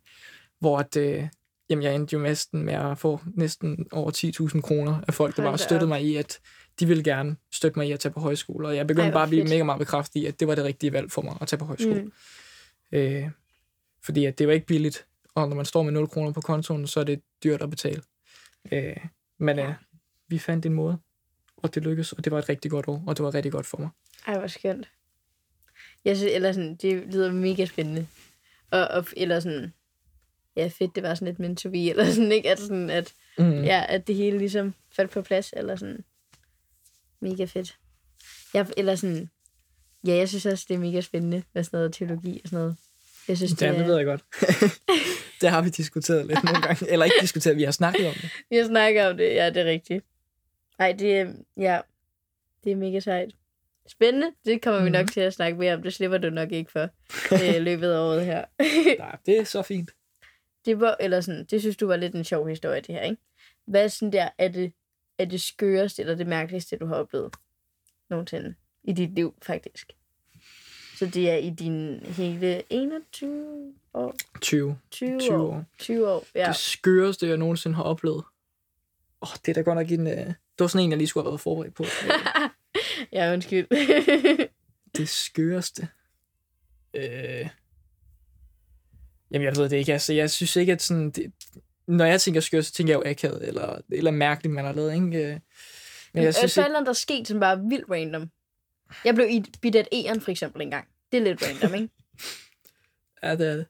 hvor 0.59 0.79
at, 0.79 0.97
øh, 0.97 1.27
jamen, 1.69 1.83
jeg 1.83 1.95
endte 1.95 2.13
jo 2.13 2.19
næsten 2.19 2.63
med 2.63 2.73
at 2.73 2.97
få 2.97 3.19
næsten 3.35 3.87
over 3.91 4.11
10.000 4.11 4.61
kroner 4.61 5.01
af 5.07 5.13
folk, 5.13 5.37
der 5.37 5.43
bare 5.43 5.57
støttede 5.57 5.87
mig 5.87 6.03
i, 6.03 6.15
at 6.15 6.39
de 6.79 6.85
ville 6.85 7.03
gerne 7.03 7.35
støtte 7.51 7.79
mig 7.79 7.87
i 7.87 7.91
at 7.91 7.99
tage 7.99 8.13
på 8.13 8.19
højskole. 8.19 8.67
Og 8.67 8.75
jeg 8.75 8.87
begyndte 8.87 9.07
Ej, 9.07 9.13
bare 9.13 9.23
at 9.23 9.29
blive 9.29 9.41
fedt. 9.41 9.49
mega 9.49 9.63
meget 9.63 9.79
bekræftet 9.79 10.19
i, 10.19 10.25
at 10.25 10.39
det 10.39 10.47
var 10.47 10.55
det 10.55 10.63
rigtige 10.63 10.93
valg 10.93 11.11
for 11.11 11.21
mig 11.21 11.37
at 11.41 11.47
tage 11.47 11.57
på 11.57 11.65
højskole. 11.65 12.01
Mm. 12.01 12.11
Øh, 12.91 13.29
fordi 14.03 14.25
at 14.25 14.39
det 14.39 14.47
var 14.47 14.53
ikke 14.53 14.65
billigt, 14.65 15.05
og 15.35 15.49
når 15.49 15.55
man 15.55 15.65
står 15.65 15.83
med 15.83 15.91
0 15.91 16.07
kroner 16.07 16.31
på 16.31 16.41
kontoen, 16.41 16.87
så 16.87 16.99
er 16.99 17.03
det 17.03 17.21
dyrt 17.43 17.61
at 17.61 17.69
betale. 17.69 18.01
Øh, 18.71 18.97
men 19.39 19.59
øh, 19.59 19.73
vi 20.33 20.39
fandt 20.39 20.65
en 20.65 20.73
måde, 20.73 20.97
og 21.57 21.75
det 21.75 21.83
lykkedes, 21.83 22.11
og 22.11 22.23
det 22.23 22.31
var 22.31 22.39
et 22.39 22.49
rigtig 22.49 22.71
godt 22.71 22.87
år, 22.87 23.03
og 23.07 23.17
det 23.17 23.25
var 23.25 23.33
rigtig 23.33 23.51
godt 23.51 23.65
for 23.65 23.77
mig. 23.77 23.89
Ej, 24.27 24.37
hvor 24.37 24.47
skønt. 24.47 24.89
Jeg 26.05 26.17
synes, 26.17 26.31
eller 26.33 26.51
sådan, 26.51 26.75
det 26.75 27.03
lyder 27.13 27.31
mega 27.31 27.65
spændende. 27.65 28.07
Og, 28.71 28.87
og 28.87 29.05
eller 29.17 29.39
sådan, 29.39 29.73
ja, 30.55 30.67
fedt, 30.67 30.95
det 30.95 31.03
var 31.03 31.15
sådan 31.15 31.25
lidt 31.25 31.39
meant 31.39 31.59
to 31.59 31.69
be, 31.69 31.89
eller 31.89 32.05
sådan, 32.11 32.31
ikke? 32.31 32.51
At, 32.51 32.59
sådan, 32.59 32.89
at, 32.89 33.13
Mm. 33.37 33.63
ja, 33.63 33.85
at 33.89 34.07
det 34.07 34.15
hele 34.15 34.37
ligesom 34.37 34.73
faldt 34.95 35.11
på 35.11 35.21
plads, 35.21 35.53
eller 35.57 35.75
sådan, 35.75 36.03
mega 37.19 37.45
fedt. 37.45 37.77
Jeg, 38.53 38.67
eller 38.77 38.95
sådan, 38.95 39.29
ja, 40.07 40.15
jeg 40.15 40.29
synes 40.29 40.45
også, 40.45 40.65
det 40.67 40.75
er 40.75 40.79
mega 40.79 41.01
spændende 41.01 41.43
med 41.53 41.63
sådan 41.63 41.77
noget 41.77 41.93
teologi 41.93 42.41
og 42.43 42.49
sådan 42.49 42.59
noget. 42.59 42.75
Jeg 43.27 43.37
synes, 43.37 43.51
det, 43.51 43.59
det 43.59 43.67
er, 43.67 43.85
ved 43.85 43.95
jeg 43.95 44.05
godt. 44.05 44.23
det 45.41 45.49
har 45.49 45.61
vi 45.61 45.69
diskuteret 45.69 46.25
lidt 46.27 46.43
nogle 46.43 46.61
gange. 46.61 46.89
Eller 46.91 47.05
ikke 47.05 47.15
diskuteret, 47.21 47.57
vi 47.57 47.63
har 47.63 47.71
snakket 47.71 48.07
om 48.07 48.13
det. 48.13 48.29
Vi 48.49 48.55
har 48.55 48.65
snakket 48.65 49.07
om 49.07 49.17
det, 49.17 49.23
ja, 49.23 49.49
det 49.49 49.57
er 49.57 49.65
rigtigt. 49.65 50.05
Ej, 50.79 50.91
det 50.91 51.17
er, 51.19 51.33
ja, 51.57 51.81
det 52.63 52.71
er 52.71 52.75
mega 52.75 52.99
sejt. 52.99 53.31
Spændende, 53.87 54.31
det 54.45 54.61
kommer 54.61 54.79
vi 54.79 54.85
Mhm. 54.89 54.91
nok 54.93 55.11
til 55.11 55.21
at 55.21 55.33
snakke 55.33 55.57
mere 55.57 55.73
om. 55.73 55.83
Det 55.83 55.93
slipper 55.93 56.17
du 56.17 56.29
nok 56.29 56.51
ikke 56.51 56.71
for 56.71 56.89
øh, 57.57 57.61
løbet 57.61 57.91
af 57.91 57.99
året 57.99 58.25
her. 58.25 58.45
Nej, 58.99 59.17
det 59.25 59.37
er 59.37 59.43
så 59.43 59.61
fint. 59.61 59.91
det 60.65 60.79
var, 60.79 60.97
eller 60.99 61.21
sådan, 61.21 61.45
det 61.45 61.61
synes 61.61 61.77
du 61.77 61.87
var 61.87 61.95
lidt 61.95 62.15
en 62.15 62.23
sjov 62.23 62.47
historie, 62.47 62.81
det 62.81 62.95
her, 62.95 63.01
ikke? 63.01 63.17
Hvad 63.65 63.89
sådan 63.89 64.11
der, 64.11 64.29
er 64.37 64.47
det, 64.47 64.73
er 65.17 65.25
det 65.25 65.41
skøreste 65.41 66.01
eller 66.01 66.15
det 66.15 66.27
mærkeligste, 66.27 66.77
du 66.77 66.85
har 66.85 66.95
oplevet 66.95 67.33
nogensinde 68.09 68.55
i 68.83 68.93
dit 68.93 69.15
liv, 69.15 69.35
faktisk? 69.41 69.91
Så 70.97 71.05
det 71.05 71.29
er 71.29 71.35
i 71.35 71.49
din 71.49 71.99
hele 72.05 72.63
21 72.69 73.73
år, 73.93 74.15
20. 74.41 74.79
20, 74.91 75.19
20 75.19 75.37
år, 75.37 75.47
år. 75.47 75.63
20 75.79 76.09
år, 76.11 76.25
ja. 76.35 76.47
Det 76.47 76.55
skøreste, 76.55 77.27
jeg 77.27 77.37
nogensinde 77.37 77.75
har 77.75 77.83
oplevet. 77.83 78.23
Åh, 79.21 79.31
oh, 79.31 79.35
det 79.45 79.49
er 79.49 79.53
da 79.53 79.61
godt 79.61 79.75
nok 79.77 79.91
en... 79.91 80.07
Uh... 80.27 80.33
Det 80.57 80.59
var 80.59 80.67
sådan 80.67 80.83
en, 80.85 80.91
jeg 80.91 80.97
lige 80.97 81.07
skulle 81.07 81.23
have 81.23 81.31
været 81.31 81.41
forberedt 81.41 81.75
på. 81.75 81.85
ja, 83.13 83.33
undskyld. 83.33 83.67
det 84.97 85.09
skøreste. 85.09 85.87
Øh... 86.93 87.49
Jamen, 89.31 89.45
jeg 89.45 89.55
ved 89.55 89.69
det 89.69 89.77
ikke. 89.77 89.93
Altså, 89.93 90.13
jeg 90.13 90.31
synes 90.31 90.55
ikke, 90.55 90.71
at 90.71 90.81
sådan... 90.81 91.11
Det... 91.11 91.31
Når 91.87 92.05
jeg 92.05 92.21
tænker 92.21 92.41
skør, 92.41 92.61
så 92.61 92.73
tænker 92.73 92.93
jeg 92.93 93.05
jo 93.05 93.09
akavet, 93.11 93.47
eller, 93.47 93.81
eller 93.89 94.11
mærkeligt, 94.11 94.53
man 94.53 94.65
har 94.65 94.73
lavet, 94.73 94.93
ikke? 94.93 95.05
Øh, 95.05 95.39
Men 96.13 96.23
jeg 96.23 96.35
synes 96.35 96.51
så 96.51 96.65
ikke... 96.65 96.73
der 96.73 96.89
er 96.89 96.93
sket, 96.93 97.27
som 97.27 97.39
bare 97.39 97.59
vildt 97.69 97.85
random. 97.91 98.29
Jeg 99.05 99.15
blev 99.15 99.27
i 99.29 99.43
bidt 99.61 99.75
af 99.75 99.87
E'eren, 99.93 100.19
for 100.19 100.31
eksempel, 100.31 100.61
engang. 100.61 100.87
Det 101.11 101.17
er 101.17 101.23
lidt 101.23 101.43
random, 101.47 101.73
ikke? 101.75 101.89
Ja, 103.23 103.35
det 103.35 103.47
er 103.47 103.55
det. 103.55 103.65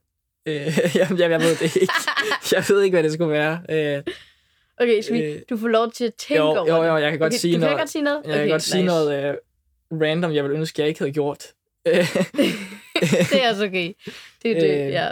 Øh, 0.46 0.96
jamen, 0.96 1.20
jeg, 1.20 1.32
jeg 1.32 1.40
ved 1.40 1.56
det 1.56 1.76
ikke. 1.76 1.94
Jeg 2.52 2.66
ved 2.70 2.82
ikke, 2.82 2.96
hvad 2.96 3.04
det 3.04 3.14
skulle 3.14 3.32
være. 3.32 3.62
Øh, 3.70 4.04
Okay, 4.78 5.02
skal 5.02 5.16
vi, 5.16 5.22
Øh, 5.22 5.42
du 5.50 5.58
får 5.58 5.68
lov 5.68 5.92
til 5.92 6.06
at 6.06 6.14
tænke 6.14 6.44
jo, 6.44 6.50
over 6.50 6.60
jo, 6.60 6.84
det. 6.84 6.88
jo, 6.90 6.98
jeg 6.98 7.12
kan 7.12 7.20
godt 7.20 7.34
okay, 7.34 7.38
sige 7.40 7.54
du 7.54 7.60
noget. 7.60 7.72
kan 7.72 7.78
godt 7.78 7.90
sige 7.90 8.02
noget? 8.02 8.22
Jeg 8.26 8.38
kan 8.38 8.50
godt 8.50 8.62
sige 8.64 8.84
noget 8.84 9.24
øh, 9.30 9.36
random, 10.02 10.32
jeg 10.34 10.44
ville 10.44 10.58
ønske, 10.58 10.82
jeg 10.82 10.88
ikke 10.88 11.00
havde 11.00 11.12
gjort. 11.12 11.48
Det 13.32 13.44
er 13.44 13.50
også 13.50 13.66
okay. 13.66 13.94
Det 14.44 14.52
er 14.52 14.60
det, 14.60 14.86
Øh, 14.86 14.92
ja. 14.92 15.12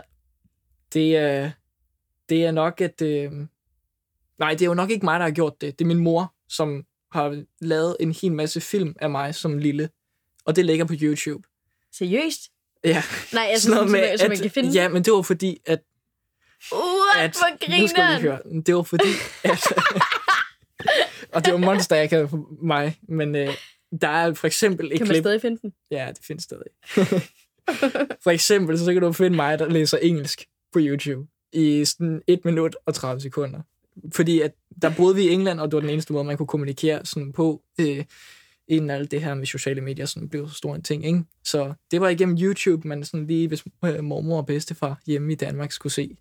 det, 0.94 1.18
er, 1.18 1.52
det 2.30 2.46
er 2.46 2.52
nok, 2.52 2.82
at... 2.82 3.02
Øh, 3.02 3.32
nej, 4.40 4.52
det 4.52 4.62
er 4.62 4.66
jo 4.66 4.74
nok 4.74 4.90
ikke 4.90 5.06
mig, 5.06 5.20
der 5.20 5.26
har 5.26 5.32
gjort 5.32 5.62
det. 5.62 5.80
Det 5.80 5.86
er 5.86 5.88
min 5.88 5.98
mor, 5.98 6.34
som 6.50 6.86
har 7.12 7.44
lavet 7.62 7.98
en 8.00 8.12
hel 8.22 8.32
masse 8.32 8.62
film 8.62 8.96
af 9.00 9.10
mig 9.10 9.36
som 9.36 9.58
lille. 9.58 9.90
Og 10.46 10.56
det 10.56 10.66
ligger 10.66 10.86
på 10.86 10.94
YouTube. 11.02 11.48
Seriøst? 11.94 12.42
Ja, 12.84 13.04
Nej, 13.34 13.46
altså, 13.50 13.68
sådan 13.68 13.76
noget 13.76 13.90
som, 13.90 14.00
med, 14.00 14.18
som, 14.18 14.18
som 14.18 14.30
man 14.30 14.38
at, 14.38 14.42
kan 14.42 14.52
finde. 14.52 14.70
ja, 14.70 14.90
men 14.90 15.04
det 15.04 15.14
var 15.14 15.22
fordi, 15.22 15.62
at, 15.66 15.80
What? 16.74 17.18
at 17.20 17.32
Hvor 17.32 17.82
nu 17.82 17.88
skal 17.88 18.18
vi 18.18 18.22
høre, 18.22 18.40
det 18.66 18.76
var 18.76 18.82
fordi, 18.84 19.10
at, 19.44 19.68
og 21.34 21.46
det 21.46 21.54
var 21.54 21.60
monster, 21.60 21.96
jeg 21.96 22.10
kan 22.10 22.30
for 22.30 22.48
mig, 22.62 22.98
men 23.02 23.36
øh, 23.36 23.50
der 24.02 24.08
er 24.08 24.34
for 24.34 24.48
eksempel 24.48 24.86
et 24.86 24.98
Kan 24.98 25.08
man 25.08 25.14
klip, 25.14 25.24
stadig 25.24 25.42
finde 25.42 25.62
den? 25.62 25.74
Ja, 25.92 26.08
det 26.10 26.26
findes 26.26 26.44
stadig. 26.44 26.66
For 28.24 28.32
eksempel, 28.32 28.80
så 28.80 28.94
kan 28.94 29.02
du 29.02 29.12
finde 29.12 29.36
mig, 29.36 29.60
der 29.60 29.70
læser 29.70 29.98
engelsk 29.98 30.46
på 30.74 30.80
YouTube 30.82 31.28
i 31.54 31.86
sådan 31.86 32.22
1 32.28 32.46
minut 32.46 32.76
og 32.86 32.94
30 32.94 33.22
sekunder. 33.22 33.62
Fordi 34.14 34.42
at 34.42 34.52
der 34.82 34.96
boede 34.98 35.16
vi 35.16 35.22
i 35.24 35.30
England, 35.30 35.60
og 35.60 35.68
det 35.72 35.76
var 35.76 35.82
den 35.82 35.90
eneste 35.90 36.14
måde, 36.14 36.24
man 36.24 36.38
kunne 36.38 36.48
kommunikere 36.48 37.06
sådan 37.06 37.34
på, 37.34 37.62
øh, 37.80 38.06
inden 38.72 38.90
alt 38.90 39.12
det 39.12 39.24
her 39.24 39.34
med 39.34 39.46
sociale 39.46 39.82
medier 39.82 40.06
sådan 40.06 40.30
blev 40.30 40.50
så 40.50 40.56
stor 40.56 40.76
en 40.76 40.84
ting. 40.84 41.06
Ikke? 41.06 41.24
Så 41.44 41.74
det 41.92 42.02
var 42.02 42.10
igennem 42.10 42.38
YouTube, 42.42 42.88
man 42.88 43.04
sådan 43.04 43.28
lige, 43.28 43.48
hvis 43.48 43.64
øh, 43.86 44.04
mormor 44.04 44.38
og 44.38 44.46
bedstefar 44.46 45.02
hjemme 45.06 45.32
i 45.32 45.36
Danmark 45.36 45.72
skulle 45.72 45.94
se, 45.94 46.18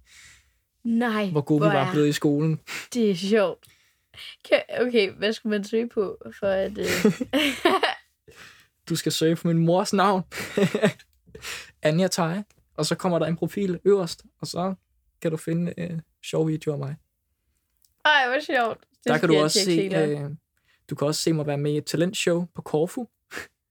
Nej, 0.85 1.31
hvor 1.31 1.41
gode 1.41 1.61
vi 1.61 1.67
var 1.67 1.93
blevet 1.93 2.09
i 2.09 2.13
skolen. 2.13 2.61
Det 2.95 3.11
er 3.11 3.15
sjovt. 3.15 3.67
Okay, 4.81 5.13
hvad 5.13 5.33
skulle 5.33 5.51
man 5.51 5.65
søge 5.65 5.89
på 5.89 6.19
for 6.41 6.47
at... 6.47 6.79
Øh... 6.79 6.87
Du 8.89 8.97
skal 8.97 9.13
søge 9.13 9.37
på 9.37 9.49
min 9.49 9.59
mors 9.59 9.93
navn. 9.93 10.23
Anja 11.83 12.09
Tej. 12.09 12.43
Og 12.77 12.87
så 12.87 12.95
kommer 12.95 13.19
der 13.19 13.27
en 13.27 13.37
profil 13.37 13.81
øverst, 13.85 14.25
og 14.41 14.47
så 14.47 14.75
kan 15.23 15.31
du 15.31 15.37
finde 15.37 15.75
øh, 15.79 15.99
sjove 16.25 16.47
videoer 16.47 16.75
af 16.75 16.79
mig. 16.79 16.97
Ej, 18.05 18.29
hvor 18.29 18.41
sjovt. 18.41 18.81
Det 18.81 19.13
der 19.13 19.19
kan 19.19 19.29
du 19.29 19.37
også 19.37 19.61
se, 19.65 19.91
øh, 19.95 20.31
du 20.91 20.95
kan 20.95 21.07
også 21.07 21.23
se 21.23 21.33
mig 21.33 21.47
være 21.47 21.59
med 21.59 21.73
i 21.73 21.77
et 21.77 21.85
talentshow 21.85 22.47
på 22.55 22.63
Korfu. 22.63 23.09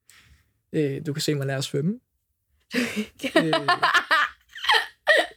øh, 0.75 1.05
du 1.05 1.13
kan 1.13 1.21
se 1.21 1.35
mig 1.35 1.47
lære 1.47 1.57
at 1.57 1.63
svømme. 1.63 1.99
øh, 3.37 3.53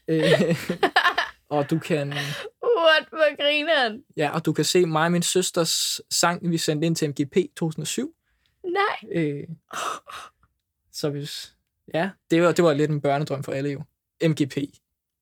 øh, 0.08 0.56
og 1.56 1.70
du 1.70 1.78
kan 1.78 2.12
What? 2.78 3.08
Hvor 3.08 3.36
griner 3.36 3.82
han? 3.82 4.04
ja, 4.16 4.30
og 4.30 4.44
du 4.44 4.52
kan 4.52 4.64
se 4.64 4.86
mig 4.86 5.04
og 5.04 5.12
min 5.12 5.22
søsters 5.22 6.00
sang, 6.10 6.50
vi 6.50 6.58
sendte 6.58 6.86
ind 6.86 6.96
til 6.96 7.08
MGP 7.08 7.36
2007. 7.56 8.14
Nej. 8.64 9.12
Øh, 9.12 9.48
så 10.92 11.10
hvis 11.10 11.56
ja, 11.94 12.10
det 12.30 12.42
var 12.42 12.52
det 12.52 12.64
var 12.64 12.74
lidt 12.74 12.90
en 12.90 13.00
børnedrøm 13.00 13.42
for 13.42 13.52
alle 13.52 13.70
jo. 13.70 13.82
MGP. 14.28 14.56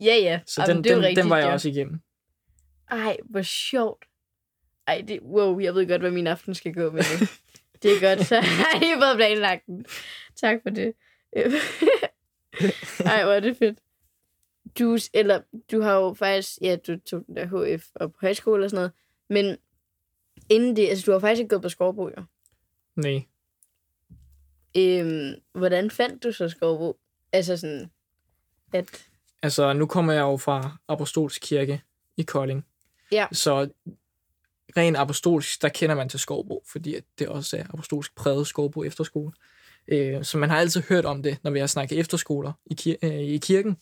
Ja, 0.00 0.16
ja. 0.16 0.40
Så 0.46 0.62
Jamen, 0.62 0.76
den, 0.76 0.84
det 0.84 0.92
den, 0.92 1.02
rigtigt, 1.02 1.22
den 1.22 1.30
var 1.30 1.36
jeg 1.36 1.46
ja. 1.46 1.52
også 1.52 1.68
igennem. 1.68 2.00
Ej, 2.90 3.16
hvor 3.24 3.42
sjovt. 3.42 4.04
Ej, 4.90 5.04
det, 5.08 5.20
wow, 5.22 5.58
jeg 5.58 5.74
ved 5.74 5.88
godt, 5.88 6.00
hvad 6.00 6.10
min 6.10 6.26
aften 6.26 6.54
skal 6.54 6.74
gå 6.74 6.90
med 6.90 7.02
det. 7.02 7.28
det 7.82 7.90
er 7.96 8.00
godt, 8.00 8.26
så 8.26 8.40
har 8.40 8.76
I 8.76 9.00
fået 9.00 9.16
planlagt 9.16 9.66
den. 9.66 9.84
Tak 10.36 10.58
for 10.62 10.70
det. 10.70 10.94
Ej, 13.12 13.24
hvor 13.24 13.32
er 13.32 13.40
det 13.40 13.56
fedt. 13.56 13.78
Du, 14.78 14.98
eller, 15.14 15.40
du 15.72 15.80
har 15.80 15.92
jo 15.92 16.14
faktisk, 16.14 16.58
ja, 16.62 16.76
du 16.86 16.98
tog 16.98 17.26
den 17.26 17.36
der 17.36 17.76
HF 17.76 17.86
og 17.94 18.12
på 18.12 18.18
højskole 18.20 18.64
og 18.64 18.70
sådan 18.70 18.76
noget, 18.76 18.92
men 19.28 19.56
Inden 20.50 20.76
det, 20.76 20.88
altså 20.88 21.04
du 21.06 21.12
har 21.12 21.18
faktisk 21.18 21.40
ikke 21.40 21.48
gået 21.48 21.62
på 21.62 21.68
Skovbo, 21.68 22.08
jo. 22.08 22.24
Nej. 22.96 23.22
Øhm, 24.76 25.34
hvordan 25.52 25.90
fandt 25.90 26.22
du 26.22 26.32
så 26.32 26.48
Skovbo? 26.48 26.98
Altså 27.32 27.56
sådan, 27.56 27.90
at... 28.72 29.08
Altså, 29.42 29.72
nu 29.72 29.86
kommer 29.86 30.12
jeg 30.12 30.20
jo 30.20 30.36
fra 30.36 30.78
Apostolsk 30.88 31.42
Kirke 31.42 31.82
i 32.16 32.22
Kolding. 32.22 32.66
Ja. 33.12 33.26
Så 33.32 33.68
rent 34.76 34.96
apostolisk, 34.96 35.62
der 35.62 35.68
kender 35.68 35.94
man 35.94 36.08
til 36.08 36.20
Skovbo, 36.20 36.62
fordi 36.72 36.96
det 37.18 37.28
også 37.28 37.56
er 37.56 37.64
apostolsk 37.72 38.14
præget 38.14 38.46
Skovbo 38.46 38.84
efterskole. 38.84 39.32
Øh, 39.88 40.24
så 40.24 40.38
man 40.38 40.50
har 40.50 40.56
altid 40.56 40.82
hørt 40.88 41.04
om 41.04 41.22
det, 41.22 41.38
når 41.42 41.50
vi 41.50 41.58
har 41.58 41.66
snakket 41.66 41.98
efterskoler 41.98 42.52
i, 42.66 42.76
kir- 42.80 42.98
øh, 43.08 43.20
i 43.20 43.38
kirken. 43.38 43.76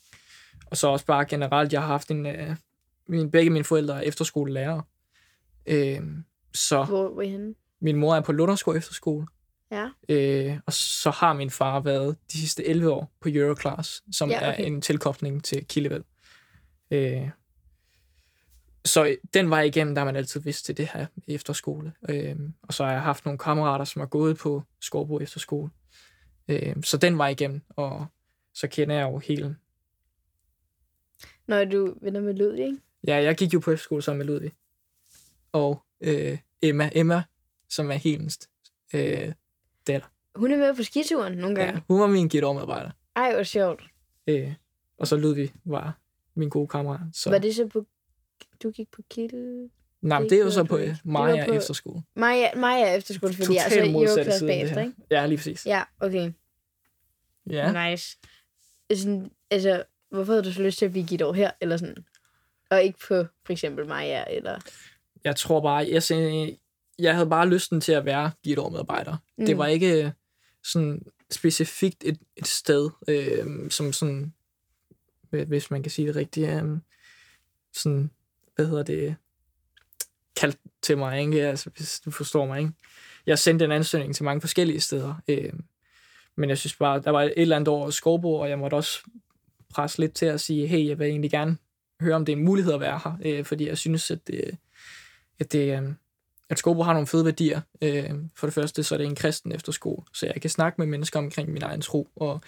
Og 0.66 0.76
så 0.76 0.88
også 0.88 1.06
bare 1.06 1.24
generelt, 1.24 1.72
jeg 1.72 1.80
har 1.80 1.88
haft 1.88 2.10
en, 2.10 2.26
øh, 2.26 2.56
min, 3.08 3.30
begge 3.30 3.50
mine 3.50 3.64
forældre 3.64 3.96
er 4.04 4.08
efterskolelærer. 4.08 4.80
Øh, 5.66 6.00
så 6.54 6.84
Hvor, 6.84 7.08
hvor 7.08 7.22
er 7.22 7.26
I 7.26 7.30
henne? 7.30 7.54
min 7.80 7.96
mor 7.96 8.14
er 8.16 8.20
på 8.20 8.32
Lunderskov 8.32 8.74
efterskole, 8.74 9.26
Ja. 9.72 9.88
øh, 10.08 10.58
og 10.66 10.72
så 10.72 11.10
har 11.10 11.32
min 11.32 11.50
far 11.50 11.80
været 11.80 12.16
de 12.32 12.38
sidste 12.38 12.64
11 12.66 12.90
år 12.92 13.12
på 13.20 13.28
Euroclass, 13.32 14.02
som 14.12 14.30
ja, 14.30 14.36
okay. 14.50 14.62
er 14.62 14.66
en 14.66 14.80
tilkobling 14.80 15.44
til 15.44 15.64
Kildevæld. 15.66 16.04
Øh, 16.90 17.28
så 18.84 19.16
den 19.34 19.50
vej 19.50 19.62
igennem, 19.62 19.94
der 19.94 20.00
har 20.00 20.04
man 20.06 20.16
altid 20.16 20.40
vidst 20.40 20.64
til 20.64 20.76
det 20.76 20.88
her 20.94 21.06
efterskole. 21.28 21.92
Øh, 22.08 22.36
og 22.62 22.74
så 22.74 22.84
har 22.84 22.92
jeg 22.92 23.02
haft 23.02 23.24
nogle 23.24 23.38
kammerater, 23.38 23.84
som 23.84 24.00
har 24.00 24.06
gået 24.06 24.38
på 24.38 24.62
Skorbo 24.80 25.20
Efterskole. 25.20 25.70
Øh, 26.48 26.76
så 26.82 26.96
den 26.96 27.18
vej 27.18 27.28
igennem, 27.28 27.60
og 27.68 28.06
så 28.54 28.68
kender 28.68 28.94
jeg 28.96 29.02
jo 29.12 29.18
hele... 29.18 29.56
Når 31.48 31.64
du 31.64 31.96
venner 32.02 32.20
med 32.20 32.34
Ludvig, 32.34 32.64
ikke? 32.66 32.78
Ja, 33.06 33.16
jeg 33.16 33.36
gik 33.36 33.54
jo 33.54 33.60
på 33.60 33.70
efterskole 33.70 34.02
sammen 34.02 34.18
med 34.18 34.26
Ludvig. 34.26 34.52
Og 35.52 35.82
øh, 36.00 36.38
Emma, 36.62 36.90
Emma, 36.94 37.22
som 37.68 37.90
er 37.90 37.94
helens 37.94 38.38
øh, 38.94 39.32
datter. 39.86 40.08
Hun 40.34 40.52
er 40.52 40.56
med 40.56 40.76
på 40.76 40.82
skituren 40.82 41.32
nogle 41.38 41.60
Ja, 41.60 41.66
gange. 41.66 41.82
hun 41.88 42.00
var 42.00 42.06
min 42.06 42.28
gittermedarbejder. 42.28 42.90
Ej, 43.16 43.34
hvor 43.34 43.42
sjovt. 43.42 43.82
Øh, 44.26 44.54
og 44.98 45.06
så 45.06 45.16
Ludvig 45.16 45.52
var 45.64 45.98
min 46.34 46.48
gode 46.48 46.68
kammerat. 46.68 47.00
Så. 47.12 47.30
Var 47.30 47.38
det 47.38 47.54
så 47.54 47.66
på... 47.66 47.86
Du 48.62 48.70
gik 48.70 48.90
på 48.90 49.02
Kittel... 49.10 49.70
Nej, 50.02 50.18
men 50.18 50.24
det 50.24 50.30
det 50.30 50.40
er 50.40 50.44
jo 50.44 50.50
så 50.50 50.64
på 50.64 50.78
Det 50.78 50.98
Maja 51.04 51.46
på- 51.46 51.52
efterskole. 51.52 52.02
Maja, 52.16 52.48
Maja 52.56 52.96
efterskole, 52.96 53.34
fordi 53.34 53.54
jeg 53.54 53.64
er 53.64 53.68
så 53.68 53.74
Totalt 53.74 53.90
i 53.90 53.92
modsatte 53.92 54.20
Euroklasse 54.20 54.38
side 54.38 54.52
af 54.52 54.58
det 54.58 54.74
bagefter, 54.74 54.80
ikke? 54.82 54.94
Ja, 55.10 55.26
lige 55.26 55.38
præcis. 55.38 55.66
Ja, 55.66 55.82
okay. 56.00 56.32
Ja. 57.50 57.70
Ja. 57.70 57.90
Nice. 57.90 58.18
Sådan, 58.94 59.30
altså, 59.50 59.84
hvorfor 60.10 60.32
havde 60.32 60.44
du 60.44 60.52
så 60.52 60.62
lyst 60.62 60.78
til 60.78 60.84
at 60.86 60.90
blive 60.92 61.06
givet 61.06 61.22
over 61.22 61.34
her, 61.34 61.50
eller 61.60 61.76
sådan? 61.76 61.96
Og 62.70 62.82
ikke 62.82 62.98
på 62.98 63.24
for 63.46 63.52
eksempel 63.52 63.86
Maja, 63.86 64.24
eller... 64.30 64.58
Jeg 65.24 65.36
tror 65.36 65.60
bare, 65.60 65.88
jeg, 66.10 66.56
jeg 66.98 67.14
havde 67.14 67.28
bare 67.30 67.48
lysten 67.48 67.80
til 67.80 67.92
at 67.92 68.04
være 68.04 68.30
gittermedarbejder. 68.42 69.16
Mm. 69.38 69.46
Det 69.46 69.54
Mm. 69.56 69.58
var 69.58 69.66
ikke 69.66 70.04
øh, 70.04 70.10
sådan 70.64 71.02
specifikt 71.30 72.04
et, 72.06 72.18
et 72.36 72.46
sted, 72.46 72.90
øh, 73.08 73.70
som 73.70 73.92
sådan, 73.92 74.34
hvis 75.30 75.70
man 75.70 75.82
kan 75.82 75.90
sige 75.90 76.08
det 76.08 76.16
rigtigt, 76.16 76.50
øh, 76.50 76.78
sådan, 77.74 78.10
hvad 78.58 78.66
hedder 78.66 78.82
det, 78.82 79.16
kaldt 80.36 80.56
til 80.82 80.98
mig, 80.98 81.20
ikke? 81.20 81.46
Altså, 81.46 81.70
hvis 81.76 82.00
du 82.00 82.10
forstår 82.10 82.46
mig, 82.46 82.58
ikke? 82.60 82.72
Jeg 83.26 83.38
sendte 83.38 83.64
en 83.64 83.72
ansøgning 83.72 84.14
til 84.14 84.24
mange 84.24 84.40
forskellige 84.40 84.80
steder, 84.80 85.14
øh, 85.28 85.52
men 86.36 86.48
jeg 86.50 86.58
synes 86.58 86.76
bare, 86.76 87.00
der 87.00 87.10
var 87.10 87.22
et 87.22 87.32
eller 87.36 87.56
andet 87.56 87.68
over 87.68 87.90
Skovbo, 87.90 88.34
og 88.34 88.50
jeg 88.50 88.58
måtte 88.58 88.74
også 88.74 88.98
presse 89.74 89.98
lidt 89.98 90.14
til 90.14 90.26
at 90.26 90.40
sige, 90.40 90.66
hey, 90.66 90.86
jeg 90.88 90.98
vil 90.98 91.06
egentlig 91.06 91.30
gerne 91.30 91.56
høre, 92.00 92.14
om 92.14 92.24
det 92.24 92.32
er 92.32 92.36
en 92.36 92.44
mulighed 92.44 92.72
at 92.72 92.80
være 92.80 93.00
her, 93.04 93.18
øh, 93.24 93.44
fordi 93.44 93.68
jeg 93.68 93.78
synes, 93.78 94.10
at 94.10 94.26
det, 94.26 94.56
at 95.38 95.52
det, 95.52 95.78
øh, 95.82 95.88
at 96.50 96.58
Skovbo 96.58 96.82
har 96.82 96.92
nogle 96.92 97.06
fede 97.06 97.24
værdier. 97.24 97.60
Øh, 97.82 98.10
for 98.36 98.46
det 98.46 98.54
første, 98.54 98.82
så 98.82 98.94
er 98.94 98.98
det 98.98 99.06
en 99.06 99.14
kristen 99.14 99.52
efterskole, 99.52 100.02
så 100.12 100.26
jeg 100.26 100.40
kan 100.40 100.50
snakke 100.50 100.80
med 100.80 100.86
mennesker 100.86 101.18
omkring 101.18 101.52
min 101.52 101.62
egen 101.62 101.80
tro, 101.80 102.08
og 102.16 102.40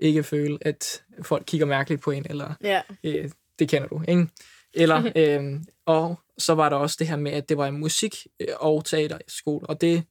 ikke 0.00 0.22
føle, 0.22 0.58
at 0.60 1.02
folk 1.22 1.44
kigger 1.46 1.66
mærkeligt 1.66 2.02
på 2.02 2.10
en, 2.10 2.26
eller 2.30 2.54
Ja. 2.64 2.82
øh, 3.04 3.30
det 3.58 3.68
kender 3.68 3.88
du, 3.88 4.02
ikke? 4.08 4.26
Eller, 4.74 5.12
øh, 5.16 5.60
og 5.86 6.20
så 6.38 6.54
var 6.54 6.68
der 6.68 6.76
også 6.76 6.96
det 6.98 7.08
her 7.08 7.16
med, 7.16 7.32
at 7.32 7.48
det 7.48 7.56
var 7.58 7.66
en 7.66 7.78
musik- 7.78 8.26
øh, 8.40 8.48
og 8.60 8.84
teaterskole, 8.84 9.66
og 9.66 9.80
det, 9.80 10.04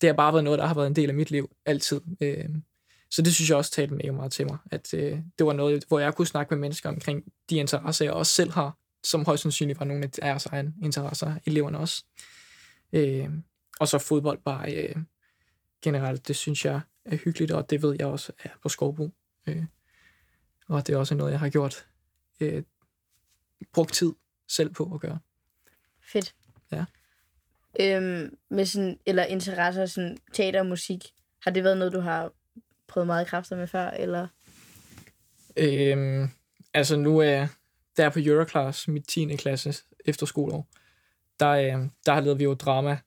det 0.00 0.08
har 0.08 0.14
bare 0.14 0.32
været 0.32 0.44
noget, 0.44 0.58
der 0.58 0.66
har 0.66 0.74
været 0.74 0.86
en 0.86 0.96
del 0.96 1.08
af 1.08 1.14
mit 1.14 1.30
liv 1.30 1.50
altid. 1.66 2.00
Øh, 2.20 2.48
så 3.10 3.22
det 3.22 3.34
synes 3.34 3.50
jeg 3.50 3.58
også 3.58 3.70
talte 3.70 3.94
mega 3.94 4.10
meget 4.10 4.32
til 4.32 4.46
mig, 4.46 4.58
at 4.70 4.94
øh, 4.94 5.18
det 5.38 5.46
var 5.46 5.52
noget, 5.52 5.84
hvor 5.88 5.98
jeg 5.98 6.14
kunne 6.14 6.26
snakke 6.26 6.54
med 6.54 6.60
mennesker 6.60 6.88
omkring 6.88 7.24
de 7.50 7.56
interesser, 7.56 8.04
jeg 8.04 8.14
også 8.14 8.32
selv 8.32 8.50
har, 8.50 8.78
som 9.04 9.24
højst 9.24 9.42
sandsynligt 9.42 9.78
var 9.78 9.86
nogle 9.86 10.04
af 10.04 10.10
deres 10.10 10.46
egne 10.46 10.74
interesser, 10.82 11.34
eleverne 11.46 11.78
også. 11.78 12.04
Øh, 12.92 13.28
og 13.80 13.88
så 13.88 13.98
fodbold 13.98 14.38
bare 14.44 14.74
øh, 14.74 14.96
generelt, 15.82 16.28
det 16.28 16.36
synes 16.36 16.64
jeg 16.64 16.80
er 17.04 17.16
hyggeligt, 17.16 17.52
og 17.52 17.70
det 17.70 17.82
ved 17.82 17.96
jeg 17.98 18.06
også 18.06 18.32
er 18.44 18.48
på 18.62 18.68
Skovbo. 18.68 19.10
Øh, 19.46 19.64
og 20.68 20.86
det 20.86 20.92
er 20.92 20.98
også 20.98 21.14
noget, 21.14 21.32
jeg 21.32 21.40
har 21.40 21.48
gjort, 21.48 21.86
øh, 22.40 22.62
brugt 23.72 23.92
tid 23.92 24.12
selv 24.48 24.70
på 24.70 24.90
at 24.94 25.00
gøre. 25.00 25.18
Fedt. 26.12 26.34
Ja. 26.72 26.84
Øhm, 27.80 28.36
med 28.50 28.66
sådan, 28.66 28.98
eller 29.06 29.24
interesser, 29.24 29.86
sådan 29.86 30.18
teater 30.32 30.60
og 30.60 30.66
musik, 30.66 31.04
har 31.42 31.50
det 31.50 31.64
været 31.64 31.78
noget, 31.78 31.92
du 31.92 32.00
har 32.00 32.32
prøvet 32.88 33.06
meget 33.06 33.26
kræfter 33.26 33.56
med 33.56 33.66
før, 33.66 33.90
eller? 33.90 34.28
Øhm, 35.56 36.28
altså 36.74 36.96
nu 36.96 37.18
er 37.18 37.24
jeg 37.24 37.48
der 37.96 38.10
på 38.10 38.18
Euroclass, 38.22 38.88
mit 38.88 39.08
10. 39.08 39.36
klasse 39.36 39.74
efterskoleår. 40.04 40.68
Der, 41.40 41.50
øh, 41.50 41.88
der 42.06 42.20
lavede 42.20 42.38
vi 42.38 42.44
jo 42.44 42.54
drama 42.54 42.98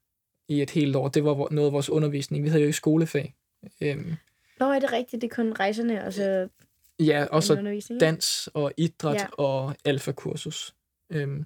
i 0.48 0.62
et 0.62 0.70
helt 0.70 0.96
år. 0.96 1.08
Det 1.08 1.24
var 1.24 1.52
noget 1.52 1.68
af 1.68 1.74
vores 1.74 1.90
undervisning. 1.90 2.44
Vi 2.44 2.50
havde 2.50 2.62
jo 2.62 2.68
ikke 2.68 2.78
skolefag. 2.78 3.36
Øhm, 3.82 4.16
Nå, 4.60 4.66
er 4.66 4.80
det 4.80 4.92
rigtigt? 4.92 5.22
Det 5.22 5.32
er 5.32 5.36
kun 5.36 5.54
rejserne, 5.54 6.06
og 6.06 6.14
så 6.14 6.50
ja, 7.00 7.25
og 7.32 7.44
så 7.44 7.82
dans 8.00 8.50
og 8.54 8.72
idræt 8.78 9.16
Ja. 9.16 9.28
og 9.38 9.75
alfakursus. 9.86 10.75
Øhm, 11.10 11.46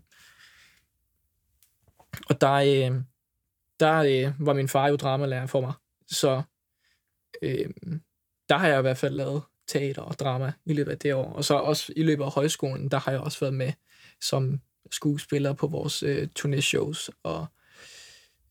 og 2.30 2.42
der, 2.42 2.54
øh, 2.54 3.02
der 3.80 3.96
øh, 3.96 4.46
var 4.46 4.54
min 4.54 4.68
far 4.68 4.88
jo 4.88 4.96
dramalærer 4.96 5.46
for 5.46 5.62
mig. 5.62 5.74
Så 6.08 6.42
øh, 7.42 7.70
der 8.50 8.58
har 8.58 8.68
jeg 8.68 8.80
i 8.80 8.82
hvert 8.82 8.98
fald 8.98 9.16
lavet 9.16 9.42
teater 9.68 10.02
og 10.02 10.20
drama 10.20 10.54
i 10.66 10.74
løbet 10.74 10.92
af 10.92 10.98
det 11.00 11.14
år. 11.14 11.34
Og 11.34 11.46
så 11.46 11.56
også 11.56 11.94
i 11.96 12.04
løbet 12.04 12.24
af 12.24 12.32
højskolen, 12.32 12.90
der 12.90 13.00
har 13.00 13.12
jeg 13.12 13.22
også 13.22 13.40
været 13.40 13.54
med 13.54 13.74
som 14.22 14.62
skuespiller 14.92 15.54
på 15.54 15.68
vores 15.68 16.04
øh, 16.04 16.28
turnéshows. 16.40 17.10
Og 17.24 17.46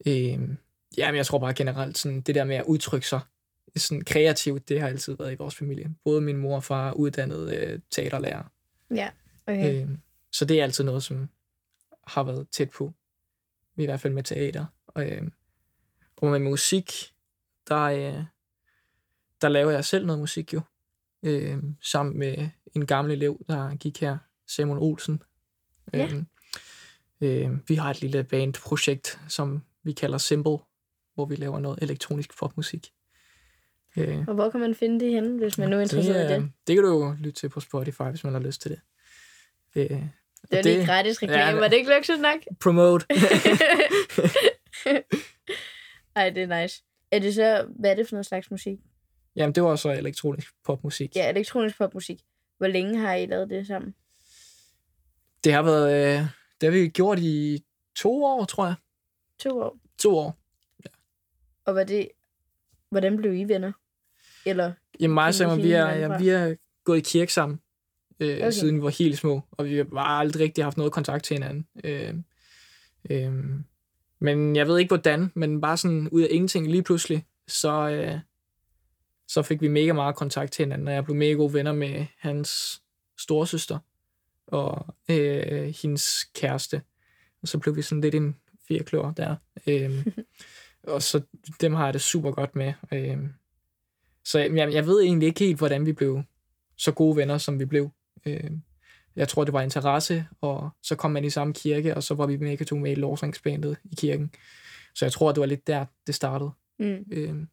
øh, 0.07 0.39
ja, 0.99 1.11
men 1.11 1.17
jeg 1.17 1.27
tror 1.27 1.39
bare 1.39 1.55
generelt, 1.55 1.99
sådan, 1.99 2.21
det 2.21 2.35
der 2.35 2.45
med 2.45 2.57
at 2.57 2.65
udtrykke 2.65 3.09
sig 3.09 3.21
sådan 3.79 4.05
kreativt, 4.05 4.69
det 4.69 4.81
har 4.81 4.89
altid 4.89 5.17
været 5.17 5.33
i 5.33 5.37
vores 5.37 5.55
familie. 5.55 5.95
Både 6.05 6.21
min 6.21 6.37
mor 6.37 6.57
og 6.57 6.65
far 6.65 6.89
er 6.89 6.93
uddannet 6.93 7.55
øh, 7.55 7.81
teaterlærer. 7.91 8.43
Ja, 8.91 9.11
okay. 9.47 9.83
Øh, 9.83 9.89
så 10.33 10.45
det 10.45 10.59
er 10.61 10.63
altid 10.63 10.85
noget, 10.85 11.03
som 11.03 11.29
har 12.07 12.23
været 12.23 12.49
tæt 12.49 12.71
på. 12.71 12.93
I 13.77 13.85
hvert 13.85 14.01
fald 14.01 14.13
med 14.13 14.23
teater. 14.23 14.67
Og, 14.87 15.11
øh, 15.11 15.23
og 16.17 16.31
med 16.31 16.39
musik, 16.39 16.93
der, 17.69 17.83
øh, 17.83 18.25
der 19.41 19.49
laver 19.49 19.71
jeg 19.71 19.85
selv 19.85 20.07
noget 20.07 20.21
musik 20.21 20.55
jo. 20.55 20.61
Øh, 21.23 21.59
sammen 21.83 22.19
med 22.19 22.49
en 22.75 22.87
gammel 22.87 23.13
elev, 23.13 23.45
der 23.49 23.77
gik 23.77 24.01
her, 24.01 24.19
Simon 24.47 24.79
Olsen. 24.79 25.23
Ja. 25.93 26.09
Øh, 26.13 26.23
øh, 27.21 27.69
vi 27.69 27.75
har 27.75 27.91
et 27.91 28.01
lille 28.01 28.25
bandprojekt, 28.25 29.21
som 29.29 29.63
vi 29.83 29.93
kalder 29.93 30.19
Simple, 30.19 30.59
hvor 31.15 31.27
vi 31.27 31.37
laver 31.37 31.59
noget 31.59 31.79
elektronisk 31.83 32.39
popmusik. 32.39 32.93
Øh, 33.97 34.25
Og 34.29 34.35
hvor 34.35 34.51
kan 34.51 34.61
man 34.61 34.75
finde 34.75 35.01
det 35.05 35.11
henne, 35.13 35.39
hvis 35.39 35.59
man 35.59 35.69
nu 35.71 35.77
er 35.77 35.81
interesseret 35.81 36.31
i 36.31 36.33
det, 36.35 36.41
det? 36.41 36.51
det 36.67 36.77
kan 36.77 36.85
du 36.85 36.91
jo 36.91 37.15
lytte 37.19 37.41
til 37.41 37.49
på 37.49 37.61
Spotify, 37.61 38.03
hvis 38.03 38.25
man 38.25 38.33
har 38.33 38.41
lyst 38.41 38.63
til 38.63 38.71
det. 38.71 38.81
Øh, 39.77 40.03
Det 40.51 40.59
er 40.59 40.63
lige 40.63 40.87
gratis 40.87 41.23
reklame. 41.23 41.43
Ja, 41.43 41.49
Ja, 41.49 41.55
var 41.61 41.69
det 41.69 41.77
ikke 41.77 41.91
luksus 41.95 42.19
nok? 42.19 42.41
promote. 42.65 43.07
Ej, 46.17 46.31
det 46.31 46.43
er 46.43 46.63
nice. 46.63 46.85
Er 47.11 47.19
det 47.19 47.35
så, 47.35 47.67
hvad 47.79 47.91
er 47.91 47.95
det 47.95 48.09
for 48.09 48.15
noget 48.17 48.27
slags 48.27 48.51
musik? 48.51 48.79
Jamen, 49.37 49.55
det 49.55 49.63
var 49.63 49.77
så 49.77 49.91
elektronisk 49.93 50.49
popmusik. 50.65 51.17
Ja, 51.17 51.31
elektronisk 51.31 51.79
popmusik. 51.79 52.21
Hvor 52.59 52.67
længe 52.67 52.99
har 52.99 53.15
I 53.15 53.27
lavet 53.27 53.51
det 53.51 53.67
sammen? 53.67 53.95
Det 55.45 55.53
har 55.53 55.63
været, 55.63 55.93
øh, 56.19 56.23
det 56.61 56.67
har 56.67 56.71
vi 56.71 56.89
gjort 56.89 57.19
i 57.19 57.65
to 57.97 58.25
år, 58.25 58.45
tror 58.45 58.67
jeg. 58.67 58.75
To 59.39 59.61
år. 59.61 59.79
To 59.99 60.17
år. 60.19 60.39
Og 61.65 61.75
var 61.75 61.85
det, 61.85 62.09
hvordan 62.91 63.17
blev 63.17 63.35
I 63.35 63.45
venner? 63.45 63.73
Eller, 64.47 64.73
Jamen, 65.01 65.15
mig 65.15 65.27
og 65.27 65.35
Simon, 65.35 65.63
vi 65.63 65.73
er, 65.73 65.89
ja, 65.89 66.19
vi 66.19 66.29
er 66.29 66.55
gået 66.85 66.99
i 66.99 67.01
kirke 67.01 67.33
sammen, 67.33 67.61
øh, 68.21 68.37
Okay. 68.37 68.51
siden 68.51 68.77
vi 68.77 68.83
var 68.83 68.89
helt 68.89 69.19
små, 69.19 69.43
og 69.51 69.65
vi 69.65 69.77
har 69.77 69.85
bare 69.85 70.21
aldrig 70.21 70.43
rigtig 70.43 70.65
haft 70.65 70.77
noget 70.77 70.93
kontakt 70.93 71.25
til 71.25 71.35
hinanden. 71.35 71.67
Øh, 71.85 72.15
øh, 73.11 73.33
men 74.21 74.57
jeg 74.57 74.69
ved 74.69 74.79
ikke 74.79 74.89
hvordan, 74.89 75.33
men 75.35 75.61
bare 75.61 75.77
sådan 75.77 76.09
ud 76.09 76.23
af 76.23 76.29
ingenting 76.31 76.71
lige 76.71 76.83
pludselig, 76.83 77.27
så, 77.49 77.89
øh, 77.89 78.19
så 79.29 79.43
fik 79.43 79.61
vi 79.61 79.69
mega 79.69 79.93
meget 79.93 80.17
kontakt 80.17 80.53
til 80.53 80.65
hinanden, 80.65 80.89
og 80.89 80.95
jeg 80.95 81.05
blev 81.05 81.17
mega 81.17 81.33
gode 81.33 81.55
venner 81.55 81.73
med 81.73 82.07
hans 82.19 82.83
storesøster 83.19 83.79
og 84.47 84.95
øh, 85.11 85.75
hendes 85.83 86.25
kæreste. 86.35 86.83
Og 87.43 87.49
så 87.49 87.59
blev 87.59 87.77
vi 87.77 87.83
sådan 87.83 88.01
lidt 88.01 88.15
en 88.15 88.37
fire 88.69 88.83
klør 88.83 89.13
der. 89.13 89.37
Øhm, 89.67 90.13
og 90.89 91.03
så 91.03 91.21
dem 91.61 91.75
har 91.75 91.85
jeg 91.85 91.93
det 91.93 92.01
super 92.01 92.31
godt 92.31 92.57
med. 92.57 92.73
Øhm, 92.93 93.33
så 94.25 94.39
jeg, 94.39 94.73
jeg 94.73 94.87
ved 94.87 95.03
egentlig 95.03 95.27
ikke 95.27 95.41
helt, 95.41 95.59
hvordan 95.59 95.87
vi 95.87 95.93
blev 95.93 96.23
så 96.77 96.93
gode 96.93 97.17
venner, 97.17 97.39
som 97.39 97.59
vi 97.59 97.65
blev. 97.65 97.91
Øhm, 98.27 98.63
jeg 99.17 99.29
tror, 99.29 99.45
det 99.45 99.53
var 99.53 99.63
interesse, 99.63 100.27
og 100.41 100.71
så 100.83 100.97
kom 100.97 101.11
man 101.11 101.25
i 101.25 101.31
samme 101.31 101.55
kirke, 101.55 101.95
og 101.95 102.03
så 102.03 102.15
var 102.15 102.27
vi 102.27 102.37
begge 102.37 102.65
to 102.65 102.77
med 102.77 102.91
i 102.91 102.95
lovsangsbandet 102.95 103.77
i 103.85 103.95
kirken. 103.95 104.31
Så 104.95 105.05
jeg 105.05 105.13
tror, 105.13 105.33
det 105.33 105.41
var 105.41 105.47
lidt 105.47 105.67
der, 105.67 105.85
det 106.07 106.15
startede. 106.15 106.51
Mm. 106.79 107.05
Øhm, 107.11 107.49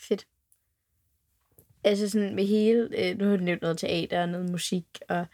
Fedt. 0.00 0.26
Altså 1.84 2.08
sådan 2.08 2.34
med 2.34 2.46
hele, 2.46 2.88
øh, 2.98 3.18
nu 3.18 3.28
har 3.28 3.36
du 3.36 3.42
nævnt 3.42 3.62
noget 3.62 3.78
teater 3.78 4.22
og 4.22 4.28
noget 4.28 4.50
musik 4.50 4.86
og 5.08 5.26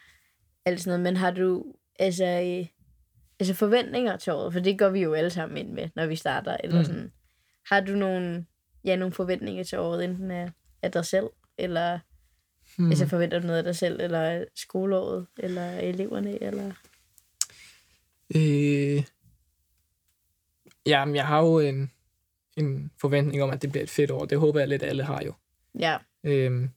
alt 0.65 0.81
sådan 0.81 1.01
noget, 1.01 1.13
men 1.13 1.17
har 1.17 1.31
du 1.31 1.65
altså, 1.99 2.25
øh, 2.25 2.67
altså 3.43 3.55
forventninger 3.55 4.17
til 4.17 4.33
året? 4.33 4.53
For 4.53 4.61
det 4.61 4.79
går 4.79 4.89
vi 4.89 5.01
jo 5.03 5.15
alle 5.15 5.31
sammen 5.31 5.57
ind 5.59 5.73
med, 5.73 5.89
når 5.95 6.07
vi 6.07 6.17
starter. 6.17 6.57
Eller 6.65 6.79
Mm. 6.79 6.85
sådan. 6.85 7.13
Har 7.71 7.81
du 7.81 7.93
nogle, 7.93 8.47
ja, 8.85 8.97
nogle 8.97 9.13
forventninger 9.15 9.65
til 9.65 9.79
året, 9.79 10.05
enten 10.05 10.31
af, 10.31 10.51
af 10.83 10.93
dig 10.93 11.05
selv, 11.05 11.27
eller 11.59 11.99
hmm. 12.77 12.85
mm. 12.85 12.91
altså 12.91 13.07
forventer 13.07 13.39
du 13.39 13.47
noget 13.47 13.59
af 13.59 13.65
dig 13.65 13.77
selv, 13.77 14.01
eller 14.01 14.45
skoleåret, 14.55 15.27
eller 15.39 15.79
eleverne, 15.79 16.43
eller... 16.43 16.73
Øh, 18.37 19.05
jamen, 20.87 21.15
jeg 21.17 21.27
har 21.27 21.39
jo 21.43 21.59
en, 21.59 21.91
en 22.57 22.91
forventning 23.01 23.43
om, 23.43 23.51
at 23.51 23.63
det 23.63 23.71
bliver 23.73 23.83
et 23.83 23.91
fedt 23.91 24.11
år. 24.11 24.25
Det 24.25 24.39
håber 24.39 24.59
jeg 24.61 24.69
lidt, 24.69 24.83
alle 24.83 25.03
har 25.03 25.23
jo. 25.27 25.35
Ja, 25.79 25.97
Øhm, 26.25 26.71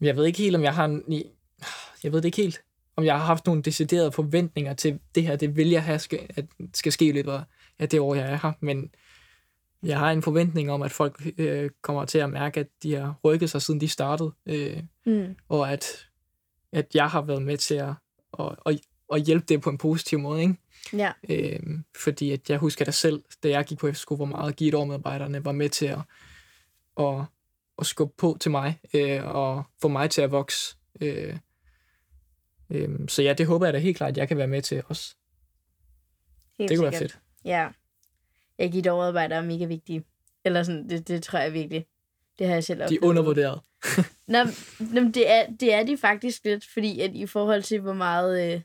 jeg 0.00 0.16
ved 0.16 0.24
ikke 0.26 0.38
helt, 0.38 0.56
om 0.56 0.62
jeg 0.62 0.74
har... 0.74 0.84
en- 0.84 1.22
Jeg 2.04 2.12
ved 2.12 2.20
det 2.20 2.24
ikke 2.24 2.42
helt, 2.42 2.62
om 2.96 3.04
jeg 3.04 3.18
har 3.18 3.24
haft 3.24 3.46
nogle 3.46 3.62
deciderede 3.62 4.12
forventninger 4.12 4.74
til 4.74 4.98
det 5.14 5.22
her. 5.22 5.36
Det 5.36 5.56
vil 5.56 5.70
jeg 5.70 5.82
have, 5.82 5.98
skal, 5.98 6.20
at 6.36 6.44
skal 6.74 6.92
ske 6.92 7.04
i 7.04 7.12
løbet 7.12 7.44
af 7.78 7.88
det 7.88 8.00
år, 8.00 8.14
jeg 8.14 8.32
er 8.32 8.38
her. 8.42 8.52
Men 8.60 8.90
jeg 9.82 9.98
har 9.98 10.10
en 10.10 10.22
forventning 10.22 10.70
om, 10.70 10.82
at 10.82 10.90
folk 10.90 11.26
øh, 11.38 11.70
kommer 11.82 12.04
til 12.04 12.18
at 12.18 12.30
mærke, 12.30 12.60
at 12.60 12.66
de 12.82 12.94
har 12.94 13.14
rykket 13.24 13.50
sig, 13.50 13.62
siden 13.62 13.80
de 13.80 13.88
startede. 13.88 14.32
Øh, 14.46 14.82
mm. 15.06 15.36
og 15.48 15.72
at, 15.72 16.06
at 16.72 16.86
jeg 16.94 17.10
har 17.10 17.22
været 17.22 17.42
med 17.42 17.56
til 17.56 17.74
at, 17.74 17.94
at, 18.38 18.56
at, 18.66 18.80
at 19.12 19.22
hjælpe 19.22 19.44
det 19.48 19.60
på 19.60 19.70
en 19.70 19.78
positiv 19.78 20.18
måde. 20.18 20.42
Ikke? 20.42 20.56
ja, 20.92 21.12
Øhm, 21.28 21.84
fordi 22.02 22.30
at 22.30 22.50
jeg 22.50 22.58
husker 22.58 22.84
da 22.84 22.90
selv, 22.90 23.22
da 23.42 23.48
jeg 23.48 23.64
gik 23.64 23.78
på 23.78 23.86
efterskole, 23.86 24.16
hvor 24.16 24.26
meget 24.26 24.56
Givet 24.56 24.86
medarbejderne 24.86 25.44
var 25.44 25.52
med 25.52 25.68
til 25.68 25.86
at, 25.86 25.98
at, 27.00 27.24
at 27.78 27.86
skubbe 27.86 28.14
på 28.18 28.36
til 28.40 28.50
mig, 28.50 28.80
øh, 28.94 29.24
og 29.24 29.64
få 29.82 29.88
mig 29.88 30.10
til 30.10 30.22
at 30.22 30.30
vokse. 30.30 30.76
Øh, 31.00 31.36
øh, 32.74 33.08
så 33.08 33.22
ja, 33.22 33.32
det 33.32 33.46
håber 33.46 33.66
jeg 33.66 33.72
da 33.74 33.78
helt 33.78 33.96
klart, 33.96 34.10
at 34.10 34.16
jeg 34.16 34.28
kan 34.28 34.36
være 34.36 34.46
med 34.46 34.62
til 34.62 34.82
også. 34.88 35.14
helt 36.58 36.68
Det 36.70 36.78
kunne 36.78 36.84
være 36.84 36.92
sikkert. 36.92 37.10
fedt. 37.10 37.22
Ja. 37.44 37.68
Jeg 38.58 38.70
giver 38.72 38.82
dogarbejder 38.82 39.36
er 39.36 39.42
mega 39.42 39.64
vigtige. 39.64 40.04
Eller 40.44 40.62
sådan, 40.62 40.88
det, 40.88 41.08
det 41.08 41.22
tror 41.22 41.38
jeg 41.38 41.52
virkelig. 41.52 41.86
Det 42.38 42.46
har 42.46 42.54
jeg 42.54 42.64
selv 42.64 42.78
De 42.78 42.84
oplevet. 42.84 43.02
er 43.02 43.06
undervurderet. 43.06 43.60
Nå, 44.26 44.38
men 44.78 45.12
det, 45.14 45.30
er, 45.30 45.46
det 45.60 45.74
er 45.74 45.82
de 45.82 45.96
faktisk 45.96 46.44
lidt, 46.44 46.66
fordi 46.72 47.00
at 47.00 47.14
i 47.14 47.26
forhold 47.26 47.62
til, 47.62 47.80
hvor 47.80 47.92
meget... 47.92 48.54
Øh, 48.54 48.60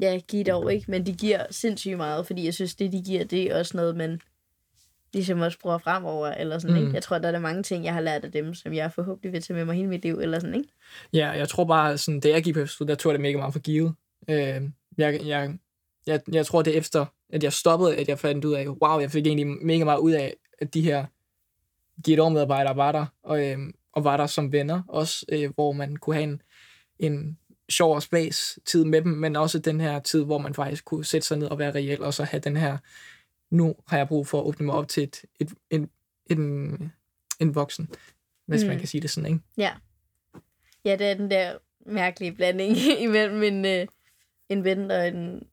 ja, 0.00 0.20
giver 0.28 0.44
dog 0.44 0.72
ikke, 0.72 0.90
men 0.90 1.06
de 1.06 1.12
giver 1.14 1.46
sindssygt 1.50 1.96
meget, 1.96 2.26
fordi 2.26 2.44
jeg 2.44 2.54
synes, 2.54 2.74
det 2.74 2.92
de 2.92 3.02
giver, 3.02 3.24
det 3.24 3.42
er 3.42 3.58
også 3.58 3.76
noget, 3.76 3.96
man 3.96 4.20
ligesom 5.16 5.40
også 5.40 5.58
bruger 5.58 5.78
fremover, 5.78 6.28
eller 6.28 6.58
sådan, 6.58 6.76
Mm. 6.76 6.82
ikke? 6.82 6.94
Jeg 6.94 7.02
tror, 7.02 7.18
der 7.18 7.32
er 7.32 7.38
mange 7.38 7.62
ting, 7.62 7.84
jeg 7.84 7.94
har 7.94 8.00
lært 8.00 8.24
af 8.24 8.32
dem, 8.32 8.54
som 8.54 8.72
jeg 8.74 8.92
forhåbentlig 8.92 9.32
vil 9.32 9.42
tage 9.42 9.56
med 9.56 9.64
mig 9.64 9.74
hele 9.74 9.88
mit 9.88 10.02
liv, 10.02 10.14
eller 10.14 10.38
sådan, 10.38 10.54
ikke? 10.54 10.68
Ja, 11.12 11.28
jeg 11.30 11.48
tror 11.48 11.64
bare, 11.64 11.98
sådan, 11.98 12.20
da 12.20 12.28
jeg 12.28 12.42
gik 12.42 12.54
på 12.54 12.60
efterskole, 12.60 12.88
der 12.88 12.94
tog 12.94 13.12
det 13.12 13.20
mega 13.20 13.36
meget 13.36 13.52
for 13.52 13.60
givet. 13.60 13.94
Øh, 14.30 14.36
jeg, 14.98 15.20
jeg, 15.26 15.58
jeg, 16.06 16.20
jeg 16.32 16.46
tror, 16.46 16.62
det 16.62 16.74
er 16.74 16.78
efter, 16.78 17.06
at 17.32 17.42
jeg 17.42 17.52
stoppede, 17.52 17.96
at 17.96 18.08
jeg 18.08 18.18
fandt 18.18 18.44
ud 18.44 18.54
af, 18.54 18.68
wow, 18.68 19.00
jeg 19.00 19.10
fik 19.10 19.26
egentlig 19.26 19.46
mega 19.46 19.84
meget 19.84 19.98
ud 19.98 20.12
af, 20.12 20.34
at 20.58 20.74
de 20.74 20.80
her 20.80 21.06
Givet 22.04 22.32
medarbejdere 22.32 22.76
var 22.76 22.92
der, 22.92 23.06
og, 23.22 23.46
øh, 23.46 23.58
og 23.92 24.04
var 24.04 24.16
der 24.16 24.26
som 24.26 24.52
venner 24.52 24.82
også, 24.88 25.26
øh, 25.28 25.50
hvor 25.54 25.72
man 25.72 25.96
kunne 25.96 26.16
have 26.16 26.24
en, 26.24 26.42
en 26.98 27.38
sjov 27.70 27.94
og 27.94 28.02
spas 28.02 28.58
tid 28.66 28.84
med 28.84 29.02
dem, 29.02 29.12
men 29.12 29.36
også 29.36 29.58
den 29.58 29.80
her 29.80 29.98
tid, 30.00 30.24
hvor 30.24 30.38
man 30.38 30.54
faktisk 30.54 30.84
kunne 30.84 31.04
sætte 31.04 31.26
sig 31.26 31.38
ned 31.38 31.46
og 31.46 31.58
være 31.58 31.74
reel, 31.74 32.02
og 32.02 32.14
så 32.14 32.24
have 32.24 32.40
den 32.40 32.56
her, 32.56 32.78
nu 33.50 33.74
har 33.86 33.96
jeg 33.96 34.08
brug 34.08 34.26
for 34.26 34.40
at 34.40 34.44
åbne 34.44 34.66
mig 34.66 34.74
op 34.74 34.88
til 34.88 35.02
et, 35.02 35.24
et, 35.40 35.54
en, 35.70 35.90
en, 36.30 36.92
en 37.40 37.54
voksen, 37.54 37.88
hvis 38.46 38.62
mm. 38.62 38.68
man 38.68 38.78
kan 38.78 38.88
sige 38.88 39.00
det 39.00 39.10
sådan, 39.10 39.30
ikke? 39.30 39.44
Ja. 39.56 39.72
Ja, 40.84 40.96
det 40.96 41.06
er 41.06 41.14
den 41.14 41.30
der 41.30 41.58
mærkelige 41.86 42.32
blanding 42.32 42.76
imellem 43.06 43.42
en, 43.42 43.64
øh, 43.64 43.86
en 44.48 44.64
ven 44.64 44.90
og 44.90 45.08
en 45.08 45.46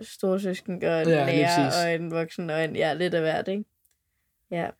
storsøsken 0.00 0.84
og 0.84 1.02
en 1.02 1.08
Ja, 1.08 1.26
lærer 1.26 1.84
og 1.84 1.94
en 1.94 2.10
voksen 2.10 2.50
og 2.50 2.64
en, 2.64 2.76
ja, 2.76 2.94
lidt 2.94 3.14
af 3.14 3.20
hvert, 3.20 3.48
ikke? 3.48 3.64
Ja. 4.50 4.70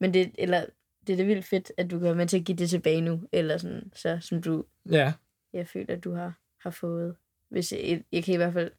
Men 0.00 0.14
det, 0.14 0.30
eller, 0.38 0.64
det 1.06 1.12
er 1.12 1.16
da 1.16 1.22
vildt 1.24 1.44
fedt, 1.44 1.72
at 1.76 1.90
du 1.90 1.98
kan 1.98 2.04
være 2.04 2.14
med 2.14 2.26
til 2.26 2.38
at 2.38 2.44
give 2.44 2.56
det 2.56 2.70
tilbage 2.70 3.00
nu, 3.00 3.20
eller 3.32 3.56
sådan, 3.56 3.92
så, 3.94 4.18
som 4.20 4.42
du, 4.42 4.64
Ja, 4.90 5.12
jeg 5.52 5.68
føler, 5.68 5.96
at 5.96 6.04
du 6.04 6.14
har, 6.14 6.38
har 6.62 6.70
fået. 6.70 7.16
Hvis 7.48 7.72
jeg, 7.72 8.04
jeg 8.12 8.24
kan 8.24 8.34
i 8.34 8.36
hvert 8.36 8.52
fald, 8.52 8.70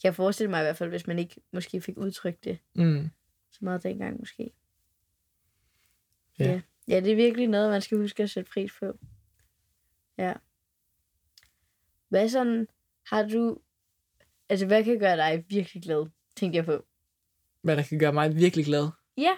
kan 0.00 0.08
jeg 0.08 0.14
forestille 0.14 0.50
mig 0.50 0.60
i 0.60 0.62
hvert 0.62 0.76
fald, 0.76 0.90
hvis 0.90 1.06
man 1.06 1.18
ikke 1.18 1.40
måske 1.52 1.80
fik 1.80 1.96
udtrykt 1.98 2.44
det 2.44 2.58
mm. 2.74 3.10
så 3.50 3.58
meget 3.60 3.82
dengang 3.82 4.18
måske. 4.18 4.50
Ja. 6.38 6.44
ja. 6.44 6.60
Ja, 6.88 7.00
det 7.00 7.12
er 7.12 7.16
virkelig 7.16 7.46
noget, 7.46 7.70
man 7.70 7.82
skal 7.82 7.98
huske 7.98 8.22
at 8.22 8.30
sætte 8.30 8.50
pris 8.50 8.72
på. 8.80 8.98
Ja. 10.18 10.32
Hvad 12.08 12.28
sådan, 12.28 12.68
har 13.06 13.22
du, 13.22 13.58
altså 14.48 14.66
hvad 14.66 14.84
kan 14.84 14.98
gøre 14.98 15.16
dig 15.16 15.44
virkelig 15.48 15.82
glad, 15.82 16.06
tænkte 16.36 16.56
jeg 16.56 16.64
på. 16.64 16.84
hvad 17.62 17.76
der 17.76 17.82
kan 17.82 17.98
gøre 17.98 18.12
mig 18.12 18.36
virkelig 18.36 18.64
glad. 18.64 18.88
Ja. 19.16 19.36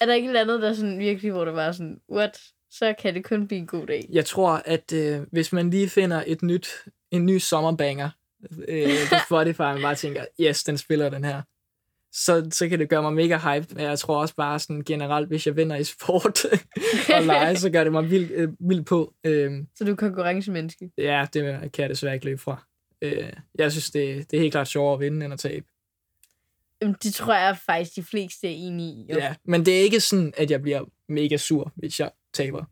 Er 0.00 0.06
der 0.06 0.14
ikke 0.14 0.30
et 0.30 0.36
andet, 0.36 0.62
der 0.62 0.74
sådan 0.74 0.98
virkelig, 0.98 1.32
hvor 1.32 1.44
det 1.44 1.54
var 1.54 1.72
sådan, 1.72 2.00
what, 2.10 2.40
så 2.70 2.94
kan 2.98 3.14
det 3.14 3.24
kun 3.24 3.46
blive 3.46 3.58
en 3.58 3.66
god 3.66 3.86
dag. 3.86 4.08
Jeg 4.10 4.26
tror, 4.26 4.62
at 4.64 4.92
øh, 4.92 5.20
hvis 5.32 5.52
man 5.52 5.70
lige 5.70 5.88
finder 5.88 6.24
et 6.26 6.42
nyt, 6.42 6.68
en 7.10 7.26
ny 7.26 7.38
sommerbanger 7.38 8.10
øh, 8.68 8.88
på 9.08 9.14
Spotify, 9.26 9.60
man 9.60 9.82
bare 9.82 9.94
tænker, 9.94 10.24
yes, 10.40 10.64
den 10.64 10.78
spiller 10.78 11.08
den 11.08 11.24
her, 11.24 11.42
så, 12.12 12.48
så 12.52 12.68
kan 12.68 12.78
det 12.78 12.88
gøre 12.88 13.02
mig 13.02 13.12
mega 13.12 13.36
hype. 13.36 13.74
Men 13.74 13.84
jeg 13.84 13.98
tror 13.98 14.20
også 14.20 14.34
bare 14.34 14.58
sådan 14.58 14.82
generelt, 14.84 15.28
hvis 15.28 15.46
jeg 15.46 15.56
vinder 15.56 15.76
i 15.76 15.84
sport 15.84 16.44
og 17.16 17.22
lege, 17.22 17.56
så 17.56 17.70
gør 17.70 17.84
det 17.84 17.92
mig 17.92 18.10
vildt 18.10 18.30
øh, 18.30 18.48
vild 18.60 18.82
på. 18.84 19.14
Øh, 19.24 19.52
Så 19.76 19.84
du 19.84 19.90
er 19.92 19.96
konkurrencemenneske. 19.96 20.90
ja, 20.98 21.26
det 21.32 21.72
kan 21.72 21.82
jeg 21.82 21.90
desværre 21.90 22.14
ikke 22.14 22.26
løbe 22.26 22.40
fra. 22.40 22.66
Øh, 23.02 23.32
jeg 23.58 23.72
synes, 23.72 23.90
det, 23.90 24.30
det 24.30 24.36
er 24.36 24.40
helt 24.40 24.52
klart 24.52 24.68
sjovere 24.68 24.94
at 24.94 25.00
vinde, 25.00 25.24
end 25.24 25.32
at 25.34 25.40
tabe. 25.40 25.66
Jamen, 26.82 26.96
det 27.02 27.14
tror 27.14 27.34
jeg 27.34 27.56
faktisk, 27.66 27.96
de 27.96 28.02
fleste 28.02 28.46
er 28.48 28.52
enige 28.54 28.88
i. 28.92 29.06
jo. 29.12 29.18
Ja, 29.18 29.34
men 29.44 29.66
det 29.66 29.76
er 29.78 29.80
ikke 29.80 30.00
sådan, 30.00 30.32
at 30.36 30.50
jeg 30.50 30.62
bliver 30.62 30.84
mega 31.08 31.36
sur, 31.36 31.72
hvis 31.76 32.00
jeg 32.00 32.10
taber. 32.34 32.64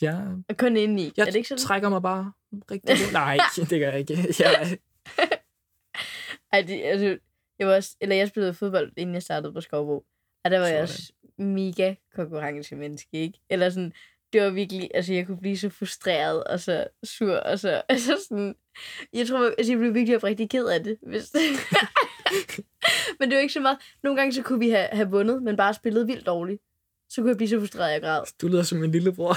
Jeg, 0.00 0.26
Og 0.48 0.56
kun 0.56 0.76
inde 0.76 1.02
i. 1.02 1.12
jeg 1.16 1.22
er 1.22 1.26
det 1.26 1.36
ikke 1.36 1.48
sådan? 1.48 1.62
trækker 1.62 1.88
mig 1.88 2.02
bare 2.02 2.32
rigtig. 2.70 3.12
Nej, 3.12 3.38
det 3.70 3.80
gør 3.80 3.90
jeg 3.90 3.98
ikke. 3.98 4.34
Jeg, 4.38 4.78
Ej, 6.52 6.62
det, 6.62 6.82
altså, 6.84 7.18
jeg 7.58 7.68
var 7.68 7.74
også, 7.74 7.96
eller 8.00 8.16
jeg 8.16 8.28
spillede 8.28 8.54
fodbold, 8.54 8.92
inden 8.96 9.14
jeg 9.14 9.22
startede 9.22 9.52
på 9.52 9.60
Skovbo. 9.60 10.04
Og 10.44 10.50
der 10.50 10.58
var 10.58 10.66
jeg 10.66 10.82
også 10.82 11.12
mega 11.38 11.94
konkurrencemenneske, 12.14 13.08
ikke? 13.12 13.40
Eller 13.50 13.70
sådan, 13.70 13.92
det 14.32 14.42
var 14.42 14.50
virkelig, 14.50 14.90
altså 14.94 15.14
jeg 15.14 15.26
kunne 15.26 15.40
blive 15.40 15.58
så 15.58 15.68
frustreret 15.68 16.44
og 16.44 16.60
så 16.60 16.86
sur, 17.04 17.36
og 17.36 17.58
så, 17.58 17.82
altså 17.88 18.24
sådan, 18.28 18.54
jeg 19.12 19.26
tror, 19.26 19.54
altså, 19.58 19.72
jeg 19.72 19.78
blev 19.78 19.94
virkelig 19.94 20.16
oprigtig 20.16 20.50
ked 20.50 20.66
af 20.66 20.84
det, 20.84 20.98
hvis 21.02 21.32
Men 23.18 23.30
det 23.30 23.36
var 23.36 23.42
ikke 23.42 23.52
så 23.52 23.60
meget. 23.60 23.78
Nogle 24.02 24.20
gange 24.20 24.32
så 24.32 24.42
kunne 24.42 24.58
vi 24.58 24.70
have, 24.70 24.88
have 24.92 25.10
vundet, 25.10 25.42
men 25.42 25.56
bare 25.56 25.74
spillet 25.74 26.06
vildt 26.06 26.26
dårligt. 26.26 26.62
Så 27.10 27.20
kunne 27.20 27.28
jeg 27.28 27.36
blive 27.36 27.48
så 27.48 27.58
frustreret, 27.58 27.88
at 27.88 27.92
jeg 27.92 28.02
græd. 28.02 28.22
Du 28.42 28.48
lyder 28.48 28.62
som 28.62 28.78
min 28.78 28.90
lillebror. 28.90 29.36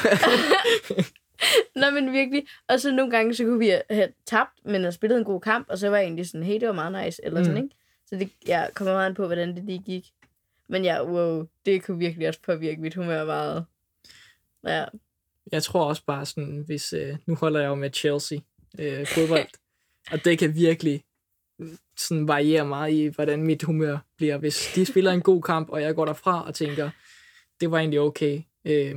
Nå, 1.79 1.89
men 1.89 2.11
virkelig. 2.11 2.47
Og 2.67 2.79
så 2.79 2.91
nogle 2.91 3.11
gange, 3.11 3.35
så 3.35 3.43
kunne 3.43 3.59
vi 3.59 3.73
have- 3.89 4.13
tabt, 4.25 4.65
men 4.65 4.81
have 4.81 4.91
spillet 4.91 5.17
en 5.17 5.23
god 5.23 5.41
kamp, 5.41 5.69
og 5.69 5.77
så 5.77 5.89
var 5.89 5.97
jeg 5.97 6.03
egentlig 6.03 6.29
sådan, 6.29 6.43
hey, 6.43 6.59
det 6.59 6.67
var 6.67 6.73
meget 6.73 7.05
nice, 7.05 7.25
eller 7.25 7.39
mm. 7.39 7.45
sådan, 7.45 7.63
ikke? 7.63 7.75
Så 8.07 8.15
det 8.15 8.29
ja, 8.47 8.65
kommer 8.73 8.93
meget 8.93 9.05
an 9.05 9.15
på, 9.15 9.25
hvordan 9.25 9.55
det 9.55 9.63
lige 9.63 9.83
gik. 9.85 10.05
Men 10.69 10.83
ja, 10.83 11.05
wow, 11.05 11.47
det 11.65 11.83
kunne 11.83 11.99
virkelig 11.99 12.27
også 12.27 12.39
påvirke 12.45 12.81
mit 12.81 12.95
humør 12.95 13.25
meget. 13.25 13.65
Ja, 14.67 14.85
jeg 15.51 15.63
tror 15.63 15.85
også 15.85 16.05
bare 16.05 16.25
sådan, 16.25 16.63
hvis... 16.65 16.93
Øh, 16.93 17.15
nu 17.25 17.35
holder 17.35 17.59
jeg 17.59 17.67
jo 17.67 17.75
med 17.75 17.89
Chelsea 17.93 18.39
øh, 18.79 19.07
fodbold, 19.07 19.47
og 20.11 20.25
det 20.25 20.39
kan 20.39 20.55
virkelig 20.55 21.03
mm, 21.59 21.77
sådan 21.97 22.27
variere 22.27 22.65
meget 22.65 22.93
i, 22.93 23.05
hvordan 23.05 23.43
mit 23.43 23.63
humør 23.63 23.97
bliver. 24.17 24.37
Hvis 24.37 24.71
de 24.75 24.85
spiller 24.85 25.11
en 25.11 25.21
god 25.21 25.41
kamp, 25.41 25.69
og 25.69 25.81
jeg 25.81 25.95
går 25.95 26.05
derfra 26.05 26.47
og 26.47 26.55
tænker, 26.55 26.89
det 27.61 27.71
var 27.71 27.77
egentlig 27.79 27.99
okay, 27.99 28.41
øh, 28.65 28.95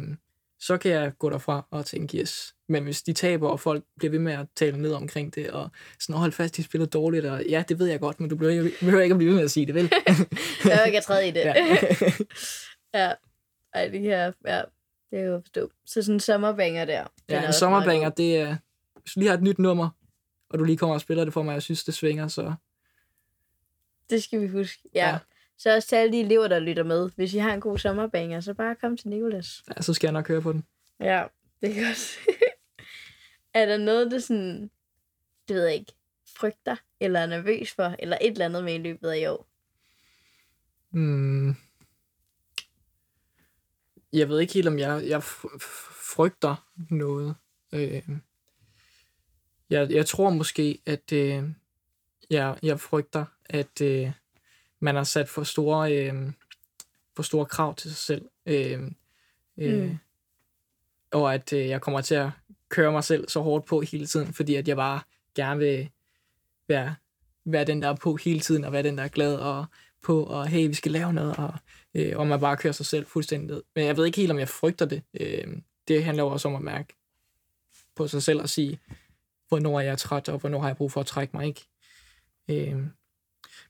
så 0.61 0.79
kan 0.79 0.91
jeg 0.91 1.13
gå 1.19 1.31
derfra 1.31 1.67
og 1.71 1.87
tænke, 1.87 2.19
yes. 2.19 2.55
Men 2.69 2.85
hvis 2.85 3.03
de 3.03 3.13
taber, 3.13 3.49
og 3.49 3.61
folk 3.61 3.85
bliver 3.99 4.11
ved 4.11 4.19
med 4.19 4.33
at 4.33 4.47
tale 4.57 4.83
ned 4.83 4.93
omkring 4.93 5.35
det, 5.35 5.51
og 5.51 5.71
sådan, 6.01 6.19
hold 6.19 6.33
fast, 6.33 6.57
de 6.57 6.63
spiller 6.63 6.87
dårligt, 6.87 7.25
og 7.27 7.45
ja, 7.49 7.65
det 7.69 7.79
ved 7.79 7.87
jeg 7.87 8.01
godt, 8.01 8.21
men 8.21 8.31
du 8.31 8.37
behøver 8.37 8.65
ikke- 8.65 8.77
behøver 8.81 9.03
ikke 9.03 9.13
at 9.13 9.19
blive 9.19 9.29
ved 9.29 9.37
med 9.37 9.45
at 9.45 9.51
sige 9.51 9.67
det, 9.67 9.75
vel? 9.75 9.93
jeg 10.07 10.17
vil 10.65 10.87
ikke 10.87 10.97
have 10.97 11.01
træet 11.01 11.27
i 11.27 11.31
det. 11.31 11.41
ja. 11.41 11.55
ja. 13.05 13.13
Ej, 13.75 13.89
det 13.89 14.05
jeg, 14.05 14.33
ja, 14.47 14.57
det 14.59 14.67
kan 15.11 15.19
jeg 15.21 15.41
forstå. 15.43 15.71
Så 15.87 16.03
sådan 16.03 16.15
en 16.17 16.21
sommerbanger 16.21 16.85
der. 16.85 16.99
er 17.01 17.07
Ja, 17.29 17.47
en 17.47 17.53
sommerbanger, 17.53 18.09
det 18.11 18.37
er... 18.37 18.57
Hvis 19.01 19.13
du 19.15 19.21
lige 19.21 19.29
har 19.31 19.37
et 19.37 19.43
nyt 19.43 19.59
nummer, 19.59 19.89
og 20.51 20.59
du 20.59 20.65
lige 20.65 20.77
kommer 20.79 20.95
og 20.95 21.01
spiller 21.01 21.25
det 21.25 21.33
for 21.33 21.43
mig, 21.43 21.51
og 21.53 21.55
jeg 21.55 21.63
synes, 21.63 21.85
det 21.85 21.95
svinger, 21.95 22.29
så, 22.29 22.55
Det 24.11 24.23
skal 24.23 24.41
vi 24.41 24.47
huske. 24.49 24.83
Ja. 24.95 25.09
Ja. 25.09 25.19
Så 25.59 25.75
også 25.75 25.89
til 25.89 25.97
alle 25.97 26.13
de 26.13 26.21
elever, 26.21 26.49
der 26.49 26.59
lytter 26.59 26.83
med. 26.83 27.11
Hvis 27.17 27.35
I 27.35 27.39
har 27.39 27.55
en 27.55 27.61
god 27.61 27.79
sommerbanger, 27.79 28.41
så 28.41 28.55
bare 28.55 28.77
kom 28.77 28.97
til 28.97 29.09
Nikolas. 29.09 29.63
Ja, 29.77 29.83
så 29.83 29.95
skal 29.95 30.07
jeg 30.09 30.13
nok 30.13 30.29
høre 30.29 30.43
på 30.43 30.53
den. 30.53 30.65
Ja, 31.01 31.25
det 31.61 31.71
er 31.71 31.87
godt. 31.87 32.19
er 33.55 33.67
der 33.67 33.77
noget, 33.77 34.13
du 34.13 34.21
sådan, 34.21 34.71
det 35.49 35.57
ved 35.57 35.65
jeg 35.65 35.75
ikke, 35.75 35.93
frygter, 36.37 36.77
eller 37.01 37.21
er 37.21 37.27
nervøs 37.27 37.73
for, 37.73 37.97
eller 37.99 38.19
et 38.21 38.31
eller 38.31 38.45
andet 38.45 38.65
med 38.65 38.75
i 38.75 38.79
løbet 38.79 39.09
af 39.09 39.19
i 39.19 39.27
år? 39.27 39.47
Mm. 40.91 41.55
Jeg 44.13 44.29
ved 44.29 44.41
ikke 44.41 44.55
helt, 44.55 44.69
om 44.69 44.79
jeg, 44.79 45.03
jeg 45.09 45.23
frygter 45.23 46.69
noget. 46.91 47.35
Øh, 47.73 48.03
jeg, 49.71 49.91
jeg 49.91 50.07
tror 50.07 50.31
måske, 50.31 50.83
at 50.87 51.13
øh, 51.13 51.45
jeg, 52.31 52.59
jeg 52.63 52.81
frygter, 52.81 53.25
at 53.45 53.81
øh, 53.81 54.13
man 54.81 54.95
har 54.95 55.05
sat 55.05 55.29
for 55.29 55.43
store, 55.43 55.97
øh, 55.97 56.33
for 57.17 57.23
store 57.23 57.47
krav 57.47 57.75
til 57.75 57.91
sig 57.91 57.99
selv. 57.99 58.29
Øh, 58.47 58.83
øh, 59.59 59.89
Mm. 59.89 59.99
Og 61.11 61.35
at 61.35 61.53
øh, 61.53 61.69
jeg 61.69 61.81
kommer 61.81 62.01
til 62.01 62.15
at 62.15 62.31
køre 62.69 62.93
mig 62.93 63.05
selv 63.05 63.29
så 63.29 63.41
hårdt 63.41 63.65
på 63.65 63.81
hele 63.81 64.07
tiden, 64.07 64.33
fordi 64.33 64.55
at 64.55 64.69
jeg 64.69 64.77
bare 64.77 65.01
gerne 65.35 65.61
vil 65.61 65.91
være, 66.69 66.95
være 67.45 67.65
den, 67.65 67.83
der 67.83 67.89
er 67.89 67.95
på 67.95 68.17
hele 68.17 68.41
tiden, 68.41 68.65
og 68.65 68.73
være 68.73 68.83
den, 68.83 68.99
der 68.99 69.05
er 69.05 69.09
glad 69.09 69.37
og 69.37 69.67
på, 70.03 70.25
og 70.25 70.47
hey, 70.47 70.69
vi 70.69 70.75
skal 70.75 70.93
lave 70.93 71.13
noget, 71.13 71.37
og, 71.37 71.55
øh, 71.95 72.19
og 72.19 72.27
man 72.27 72.41
bare 72.41 72.57
kører 72.57 72.73
sig 72.73 72.87
selv 72.87 73.07
fuldstændig 73.07 73.47
ned. 73.47 73.63
Men 73.75 73.85
jeg 73.85 73.97
ved 73.97 74.07
ikke 74.07 74.19
helt, 74.19 74.31
om 74.31 74.39
jeg 74.39 74.49
frygter 74.49 74.87
det. 74.87 75.03
Øh, 75.21 75.47
det 75.89 76.05
handler 76.05 76.25
jo 76.25 76.29
også 76.29 76.49
om 76.49 76.55
at 76.55 76.63
mærke 76.63 76.95
på 77.95 78.09
sig 78.09 78.23
selv 78.23 78.41
og 78.41 78.49
sige, 78.49 78.79
hvornår 79.49 79.81
er 79.81 79.85
jeg 79.85 79.99
træt, 79.99 80.29
og 80.29 80.39
hvornår 80.39 80.61
har 80.61 80.69
jeg 80.69 80.77
brug 80.77 80.93
for 80.93 81.01
at 81.01 81.07
trække 81.07 81.37
mig, 81.37 81.47
ikke? 81.47 81.69
Øh, 82.51 82.83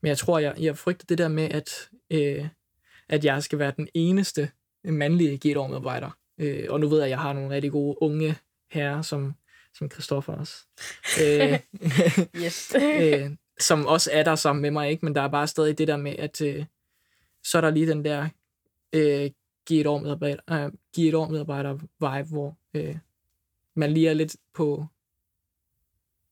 men 0.07 0.09
jeg 0.09 0.19
tror, 0.19 0.39
jeg, 0.39 0.55
jeg 0.59 0.79
frygter 0.79 1.07
det 1.07 1.19
der 1.19 1.29
med, 1.29 1.49
at, 1.51 1.91
øh, 2.11 2.49
at 3.09 3.25
jeg 3.25 3.43
skal 3.43 3.59
være 3.59 3.73
den 3.77 3.89
eneste 3.95 4.51
mandlige 4.85 5.39
G-medarbejder. 5.39 6.11
Øh, 6.39 6.67
og 6.69 6.81
nu 6.81 6.89
ved 6.89 6.99
jeg, 6.99 7.05
at 7.05 7.11
jeg 7.11 7.19
har 7.19 7.33
nogle 7.33 7.51
rigtig 7.51 7.73
gode 7.73 8.03
unge 8.03 8.37
herrer, 8.71 9.03
som, 9.03 9.35
som 9.75 9.91
Christoffer 9.91 10.33
også. 10.33 10.55
øh, 11.23 11.59
Yes. 12.37 12.75
øh, 13.03 13.31
som 13.61 13.87
også 13.87 14.11
er 14.13 14.23
der 14.23 14.35
sammen 14.35 14.63
med 14.63 14.71
mig, 14.71 14.91
ikke? 14.91 15.05
men 15.05 15.15
der 15.15 15.23
er 15.23 15.29
bare 15.29 15.47
stadig 15.47 15.79
det 15.79 15.89
der 15.89 15.97
med, 15.97 16.17
at 16.19 16.41
øh, 16.41 16.65
så 17.45 17.59
er 17.59 17.61
der 17.61 17.71
lige 17.71 17.89
den 17.89 18.05
der 18.05 18.29
øh, 18.93 19.31
giv 19.67 19.81
et 19.81 19.87
år 19.87 19.99
medarbejder, 19.99 20.65
øh, 20.65 20.73
giv 20.95 21.09
et 21.09 21.15
år 21.15 21.29
medarbejder 21.29 21.75
vibe, 21.75 22.29
hvor 22.29 22.57
øh, 22.75 22.97
man 23.75 23.93
lige 23.93 24.09
er 24.09 24.15
lidt 24.15 24.37
på, 24.55 24.87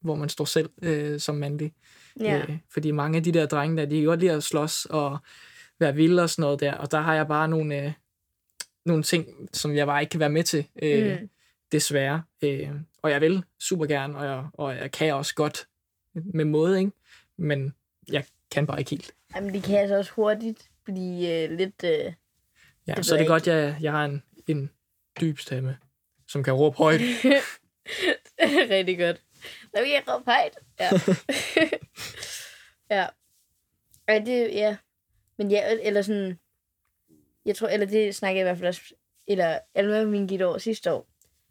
hvor 0.00 0.14
man 0.14 0.28
står 0.28 0.44
selv 0.44 0.70
øh, 0.82 1.20
som 1.20 1.34
mandlig. 1.34 1.72
Ja. 2.20 2.38
Øh, 2.48 2.58
fordi 2.72 2.90
mange 2.90 3.16
af 3.16 3.22
de 3.22 3.32
der 3.32 3.46
drenge 3.46 3.76
der, 3.76 3.86
de 3.86 3.96
kan 3.96 4.04
godt 4.04 4.20
lide 4.20 4.32
at 4.32 4.42
slås 4.42 4.84
og 4.90 5.18
være 5.80 5.94
vilde 5.94 6.22
og 6.22 6.30
sådan 6.30 6.42
noget 6.42 6.60
der, 6.60 6.72
og 6.74 6.90
der 6.90 7.00
har 7.00 7.14
jeg 7.14 7.28
bare 7.28 7.48
nogle, 7.48 7.84
øh, 7.84 7.92
nogle 8.86 9.02
ting, 9.02 9.48
som 9.52 9.76
jeg 9.76 9.86
bare 9.86 10.00
ikke 10.00 10.10
kan 10.10 10.20
være 10.20 10.30
med 10.30 10.42
til, 10.42 10.66
øh, 10.82 11.20
Mm. 11.20 11.28
desværre. 11.72 12.22
Øh, 12.42 12.70
og 13.02 13.10
jeg 13.10 13.20
vil 13.20 13.44
super 13.60 13.86
gerne, 13.86 14.18
og 14.18 14.24
jeg, 14.26 14.44
og 14.52 14.76
jeg 14.76 14.92
kan 14.92 15.14
også 15.14 15.34
godt 15.34 15.68
med 16.14 16.44
måde, 16.44 16.78
ikke? 16.78 16.92
men 17.36 17.74
jeg 18.12 18.24
kan 18.50 18.66
bare 18.66 18.78
ikke 18.78 18.90
helt. 18.90 19.12
Jamen, 19.36 19.54
det 19.54 19.62
kan 19.62 19.78
altså 19.78 19.96
også 19.96 20.12
hurtigt 20.12 20.70
blive 20.84 21.44
øh, 21.44 21.50
lidt... 21.58 21.84
Øh, 21.84 22.12
Ja, 22.86 22.94
Det 22.94 23.06
så 23.06 23.14
er 23.14 23.18
det 23.18 23.24
jeg 23.24 23.28
godt, 23.28 23.46
jeg, 23.46 23.76
jeg 23.80 23.92
har 23.92 24.04
en, 24.04 24.22
en 24.46 24.70
dyb 25.20 25.38
stemme, 25.38 25.76
som 26.28 26.42
kan 26.42 26.52
råbe 26.52 26.76
højt. 26.76 27.00
rigtig 28.70 28.98
godt. 28.98 29.22
Lad 29.74 29.84
vi 29.84 29.94
ikke 29.94 30.12
råbe 30.12 30.24
højt. 30.30 30.58
Ja. 30.80 30.90
ja. 33.00 33.06
Ja, 34.08 34.18
det, 34.18 34.54
ja. 34.54 34.76
Men 35.38 35.50
ja, 35.50 35.74
eller 35.82 36.02
sådan... 36.02 36.38
Jeg 37.44 37.56
tror, 37.56 37.68
eller 37.68 37.86
det 37.86 38.14
snakker 38.14 38.40
jeg 38.40 38.44
i 38.44 38.48
hvert 38.48 38.58
fald 38.58 38.68
også... 38.68 38.94
Eller 39.26 39.58
Alma 39.74 40.04
min 40.04 40.26
guitar 40.26 40.58
sidste 40.58 40.92
år. 40.92 41.06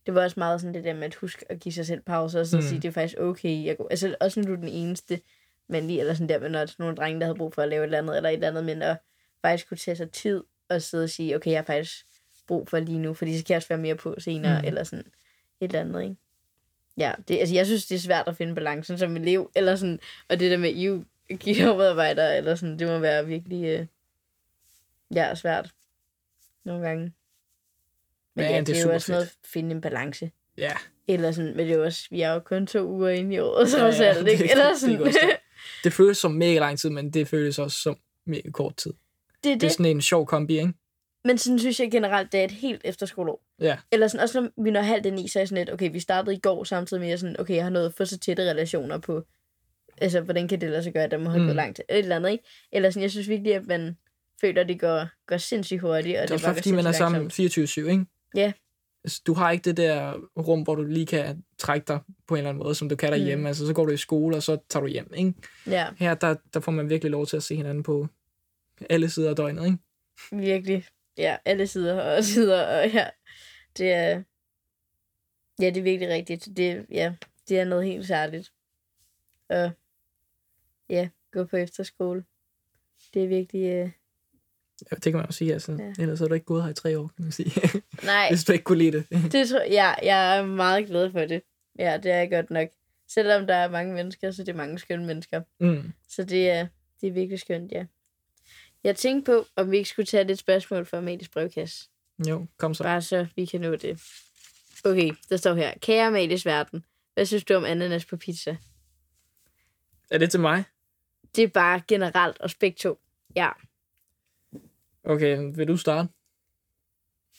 Det 0.06 0.15
var 0.15 0.23
også 0.23 0.39
meget 0.39 0.62
sådan 0.62 0.73
det 0.73 0.84
der 0.84 0.93
med 0.93 1.03
at 1.03 1.15
huske 1.15 1.45
at 1.51 1.60
give 1.60 1.73
sig 1.73 1.86
selv 1.86 2.01
pause, 2.01 2.39
og 2.39 2.47
så 2.47 2.58
Mm. 2.58 2.62
sige, 2.63 2.82
det 2.82 2.88
er 2.88 2.91
faktisk 2.91 3.19
okay. 3.19 3.65
Jeg 3.65 3.77
går, 3.77 3.88
altså 3.89 4.15
også 4.19 4.39
når 4.39 4.47
du 4.47 4.53
er 4.53 4.58
den 4.58 4.67
eneste, 4.69 5.21
men 5.67 5.88
lige, 5.88 5.99
eller 5.99 6.13
sådan 6.13 6.29
der, 6.29 6.39
med 6.39 6.49
når 6.49 6.67
nogle 6.79 6.95
drenge, 6.95 7.19
der 7.19 7.25
havde 7.25 7.38
brug 7.38 7.53
for 7.53 7.62
at 7.62 7.69
lave 7.69 7.79
et 7.84 7.84
eller 7.86 7.97
andet, 7.97 8.17
eller 8.17 8.29
et 8.29 8.34
eller 8.34 8.47
andet, 8.47 8.65
men 8.65 8.82
at 8.82 8.97
faktisk 9.41 9.67
kunne 9.69 9.77
tage 9.77 9.95
sig 9.95 10.12
tid, 10.12 10.43
og 10.69 10.82
sidde 10.82 11.03
og 11.03 11.10
sige, 11.10 11.36
okay, 11.36 11.51
jeg 11.51 11.58
har 11.60 11.65
faktisk 11.65 12.06
brug 12.47 12.67
for 12.69 12.79
lige 12.79 12.99
nu, 12.99 13.13
fordi 13.13 13.38
så 13.38 13.45
kan 13.45 13.53
jeg 13.53 13.58
også 13.58 13.69
være 13.69 13.77
mere 13.77 13.95
på 13.95 14.15
senere, 14.19 14.62
Mm. 14.62 14.67
eller 14.67 14.84
sådan 14.84 15.06
et 15.60 15.67
eller 15.67 15.79
andet, 15.82 16.03
ikke? 16.03 16.15
Ja, 16.97 17.12
det, 17.27 17.38
altså 17.39 17.56
jeg 17.56 17.65
synes, 17.65 17.86
det 17.86 17.95
er 17.95 17.99
svært 17.99 18.27
at 18.27 18.38
finde 18.38 18.56
balancen 18.56 18.97
som 18.97 19.15
elev, 19.17 19.51
eller 19.56 19.75
sådan, 19.75 19.99
og 20.29 20.39
det 20.39 20.51
der 20.51 20.58
med 20.58 20.73
EU 20.84 21.03
medarbejder, 21.29 22.33
eller 22.33 22.55
sådan, 22.55 22.79
det 22.79 22.88
må 22.88 22.97
være 22.99 23.25
virkelig, 23.27 23.65
øh, 23.65 23.86
ja, 25.15 25.36
svært 25.36 25.71
nogle 26.65 26.88
gange. 26.88 27.13
Men 28.36 28.45
Ja, 28.45 28.51
ja, 28.51 28.57
det 28.59 28.67
det, 28.67 28.77
er 28.77 28.81
jo 28.88 28.93
også 28.93 29.12
noget 29.12 29.25
at 29.25 29.33
finde 29.45 29.71
en 29.71 29.81
balance. 29.81 30.31
Ja, 30.57 30.71
Eller 31.07 31.31
sådan, 31.31 31.55
men 31.55 31.65
det 31.65 31.73
er 31.73 31.77
jo 31.77 31.83
også, 31.83 32.07
vi 32.12 32.21
er 32.21 32.33
jo 32.33 32.39
kun 32.39 32.67
to 32.67 32.88
uger 32.88 33.09
inde 33.09 33.36
i 33.36 33.39
året, 33.39 33.69
så 33.69 33.77
Ja, 33.77 33.86
ja, 33.86 34.13
det- 34.23 34.31
ikke? 34.31 34.43
det- 34.43 34.51
Eller 34.51 34.69
det 34.69 34.77
sådan, 34.79 35.01
også 35.01 35.19
være. 35.27 35.38
det 35.83 35.93
føles 35.93 36.17
som 36.17 36.31
mega 36.31 36.59
lang 36.59 36.79
tid, 36.79 36.89
men 36.89 37.09
det 37.09 37.27
føles 37.27 37.59
også 37.59 37.77
som 37.77 37.97
mega 38.25 38.49
kort 38.49 38.75
tid. 38.77 38.93
det 38.93 38.97
er 38.97 39.39
Det 39.43 39.53
er 39.53 39.59
det. 39.59 39.71
sådan 39.71 39.86
en 39.86 40.01
sjov 40.01 40.25
kombi, 40.25 40.57
ikke? 40.59 40.73
Men 41.25 41.38
sådan 41.38 41.59
synes 41.59 41.79
jeg 41.79 41.91
generelt, 41.91 42.31
det 42.31 42.39
er 42.39 42.43
et 42.45 42.51
helt 42.51 42.81
efterskoleår. 42.86 43.41
Ja. 43.59 43.77
Eller 43.91 44.07
sådan, 44.07 44.23
også 44.23 44.41
når 44.41 44.63
vi 44.63 44.71
når 44.71 44.81
halvt 44.81 45.05
ind 45.05 45.19
i, 45.19 45.27
så 45.27 45.39
er 45.39 45.41
jeg 45.41 45.47
sådan 45.47 45.65
lidt, 45.65 45.73
okay, 45.73 45.91
vi 45.91 45.99
startede 45.99 46.36
i 46.36 46.39
går 46.39 46.63
samtidig 46.63 47.01
med, 47.01 47.07
at 47.07 47.12
jeg 47.12 47.19
sådan, 47.19 47.39
okay, 47.39 47.55
jeg 47.55 47.63
har 47.63 47.69
nået 47.69 47.86
at 47.86 47.93
få 47.93 48.05
så 48.05 48.17
tætte 48.19 48.49
relationer 48.49 48.97
på, 48.97 49.23
altså, 49.97 50.21
hvordan 50.21 50.47
kan 50.47 50.62
det 50.62 50.69
lade 50.69 50.84
sig 50.84 50.93
gøre, 50.93 51.03
at 51.03 51.12
der 51.12 51.17
må 51.17 51.29
have 51.29 51.39
Mm. 51.41 51.45
gået 51.45 51.56
langt, 51.56 51.79
et 51.79 51.86
eller 51.89 52.15
andet, 52.15 52.32
ikke? 52.32 52.43
Eller 52.71 52.89
sådan, 52.89 53.01
jeg 53.01 53.12
synes 53.12 53.29
virkelig, 53.29 53.56
at 53.56 53.65
man 53.65 53.97
føler, 54.41 54.62
at 54.62 54.67
det 54.67 54.79
går, 54.79 55.08
går 55.27 55.38
sindssygt 55.38 55.82
hurtigt, 55.82 56.17
og 56.17 56.21
Det 56.23 56.29
er 56.29 56.34
også 56.34 56.45
bare 56.45 56.56
fordi 56.56 56.71
man 56.71 56.86
er 56.86 56.91
sammen 56.91 57.29
sindssygt 57.29 57.69
24-7, 57.77 57.88
ikke? 57.91 58.06
Ja. 58.36 58.53
Altså, 59.03 59.21
Du 59.27 59.34
har 59.34 59.51
ikke 59.51 59.63
det 59.63 59.77
der 59.77 60.13
rum, 60.38 60.62
hvor 60.62 60.75
du 60.75 60.84
lige 60.84 61.06
kan 61.06 61.43
trække 61.58 61.86
dig 61.88 61.99
på 62.27 62.36
en 62.36 62.38
eller 62.38 62.49
anden 62.49 62.63
måde, 62.63 62.75
som 62.75 62.89
du 62.89 62.95
kan 62.95 63.12
derhjemme. 63.12 63.41
Mm. 63.41 63.47
Altså, 63.47 63.67
så 63.67 63.73
går 63.73 63.86
du 63.86 63.91
i 63.91 63.97
skole, 63.97 64.36
og 64.36 64.43
så 64.43 64.58
tager 64.69 64.82
du 64.82 64.88
hjem, 64.88 65.13
ikke? 65.15 65.34
Ja, 65.67 65.88
Her, 65.97 66.13
der, 66.13 66.36
der 66.53 66.60
får 66.60 66.71
man 66.71 66.89
virkelig 66.89 67.12
lov 67.12 67.25
til 67.27 67.38
at 67.38 67.43
se 67.43 67.56
hinanden 67.56 67.84
på 67.84 68.08
alle 68.89 69.10
sider 69.10 69.29
af 69.29 69.36
døgnet, 69.36 69.65
ikke? 69.65 69.77
virkelig. 70.32 70.86
Ja, 71.17 71.38
alle 71.45 71.67
sider 71.67 72.01
og 72.17 72.23
sider, 72.34 72.63
og 72.82 72.89
ja, 72.91 73.08
det 73.77 73.91
er, 73.91 74.23
ja, 75.60 75.65
det 75.69 75.77
er 75.77 75.82
virkelig 75.82 76.10
rigtigt. 76.10 76.47
Det, 76.58 76.86
ja, 76.91 77.13
det 77.49 77.60
er 77.60 77.65
noget 77.65 77.86
helt 77.86 78.08
særligt. 78.08 78.51
Og 79.49 79.71
ja, 80.93 81.10
gå 81.32 81.45
på 81.45 81.58
efterskole. 81.58 82.23
Det 83.13 83.23
er 83.23 83.27
virkelig, 83.27 83.65
øh, 83.73 83.89
Ja, 84.91 84.95
det 84.95 85.03
kan 85.03 85.13
man 85.13 85.25
også 85.25 85.38
sige, 85.38 85.53
altså. 85.53 85.71
Ja. 85.71 86.03
Ellers 86.03 86.19
har 86.19 86.27
du 86.27 86.34
ikke 86.34 86.45
gået 86.45 86.63
her 86.63 86.69
i 86.69 86.73
tre 86.73 86.99
år, 86.99 87.12
kan 87.15 87.25
man 87.25 87.32
sige. 87.32 87.51
nej, 88.03 88.29
Hvis 88.29 88.43
du 88.43 88.51
ikke 88.51 88.63
kunne 88.63 88.77
lide 88.77 88.91
det. 88.91 89.08
Det 89.32 89.49
tror 89.49 89.62
ja, 89.62 89.93
jeg 90.03 90.38
er 90.38 90.45
meget 90.45 90.88
glad 90.88 91.12
for 91.12 91.19
det. 91.19 91.41
Ja, 91.79 91.97
det 91.97 92.12
er 92.12 92.17
jeg 92.17 92.29
godt 92.29 92.49
nok. 92.49 92.67
Selvom 93.08 93.47
der 93.47 93.56
er 93.56 93.69
mange 93.69 93.93
mennesker, 93.93 94.32
så 94.32 94.43
det 94.43 94.49
er 94.49 94.58
mange 94.58 94.79
skønne 94.79 95.06
mennesker. 95.06 95.41
Mm. 95.60 95.93
Så 96.10 96.23
det 96.23 96.49
er, 96.49 96.67
det 97.01 97.08
er 97.08 97.12
virkelig 97.12 97.39
skønt, 97.39 97.71
ja. 97.71 97.86
Jeg 98.84 98.95
tænkte 98.95 99.32
på, 99.32 99.45
om 99.56 99.71
vi 99.71 99.77
ikke 99.77 99.89
skulle 99.89 100.06
tage 100.06 100.23
lidt 100.23 100.39
spørgsmål 100.39 100.86
fra 100.86 100.97
Amalies 100.97 101.29
brevkasse. 101.29 101.89
Jo, 102.27 102.45
kom 102.58 102.73
så. 102.73 102.84
Bare 102.84 103.01
så 103.01 103.27
vi 103.36 103.45
kan 103.45 103.62
nå 103.62 103.75
det. 103.75 104.01
Okay, 104.86 105.12
der 105.29 105.38
står 105.38 105.53
her. 105.53 105.73
Kære 105.82 106.08
Amalies 106.08 106.45
verden, 106.45 106.86
hvad 107.13 107.25
synes 107.25 107.43
du 107.43 107.53
om 107.53 107.65
ananas 107.65 108.06
på 108.06 108.17
pizza? 108.17 108.58
Er 110.12 110.17
det 110.17 110.32
til 110.32 110.39
mig? 110.39 110.63
Det 111.35 111.43
er 111.43 111.47
bare 111.47 111.81
generelt 111.87 112.37
og 112.39 112.49
begge 112.59 112.77
to. 112.77 112.99
Ja. 113.35 113.49
Okay, 115.03 115.51
vil 115.55 115.67
du 115.67 115.77
starte? 115.77 116.09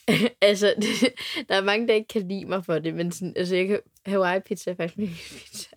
altså, 0.40 0.74
det, 0.76 1.14
der 1.48 1.54
er 1.54 1.62
mange, 1.62 1.88
der 1.88 1.94
ikke 1.94 2.09
kan 2.09 2.28
lide 2.28 2.44
mig 2.44 2.64
for 2.64 2.78
det, 2.78 2.94
men 2.94 3.12
sådan, 3.12 3.33
altså, 3.37 3.57
jeg 3.57 3.68
kan, 3.68 3.80
Hawaii 4.07 4.40
pizza 4.40 4.70
er 4.70 4.74
faktisk 4.74 4.98
min 4.98 5.09
pizza. 5.38 5.76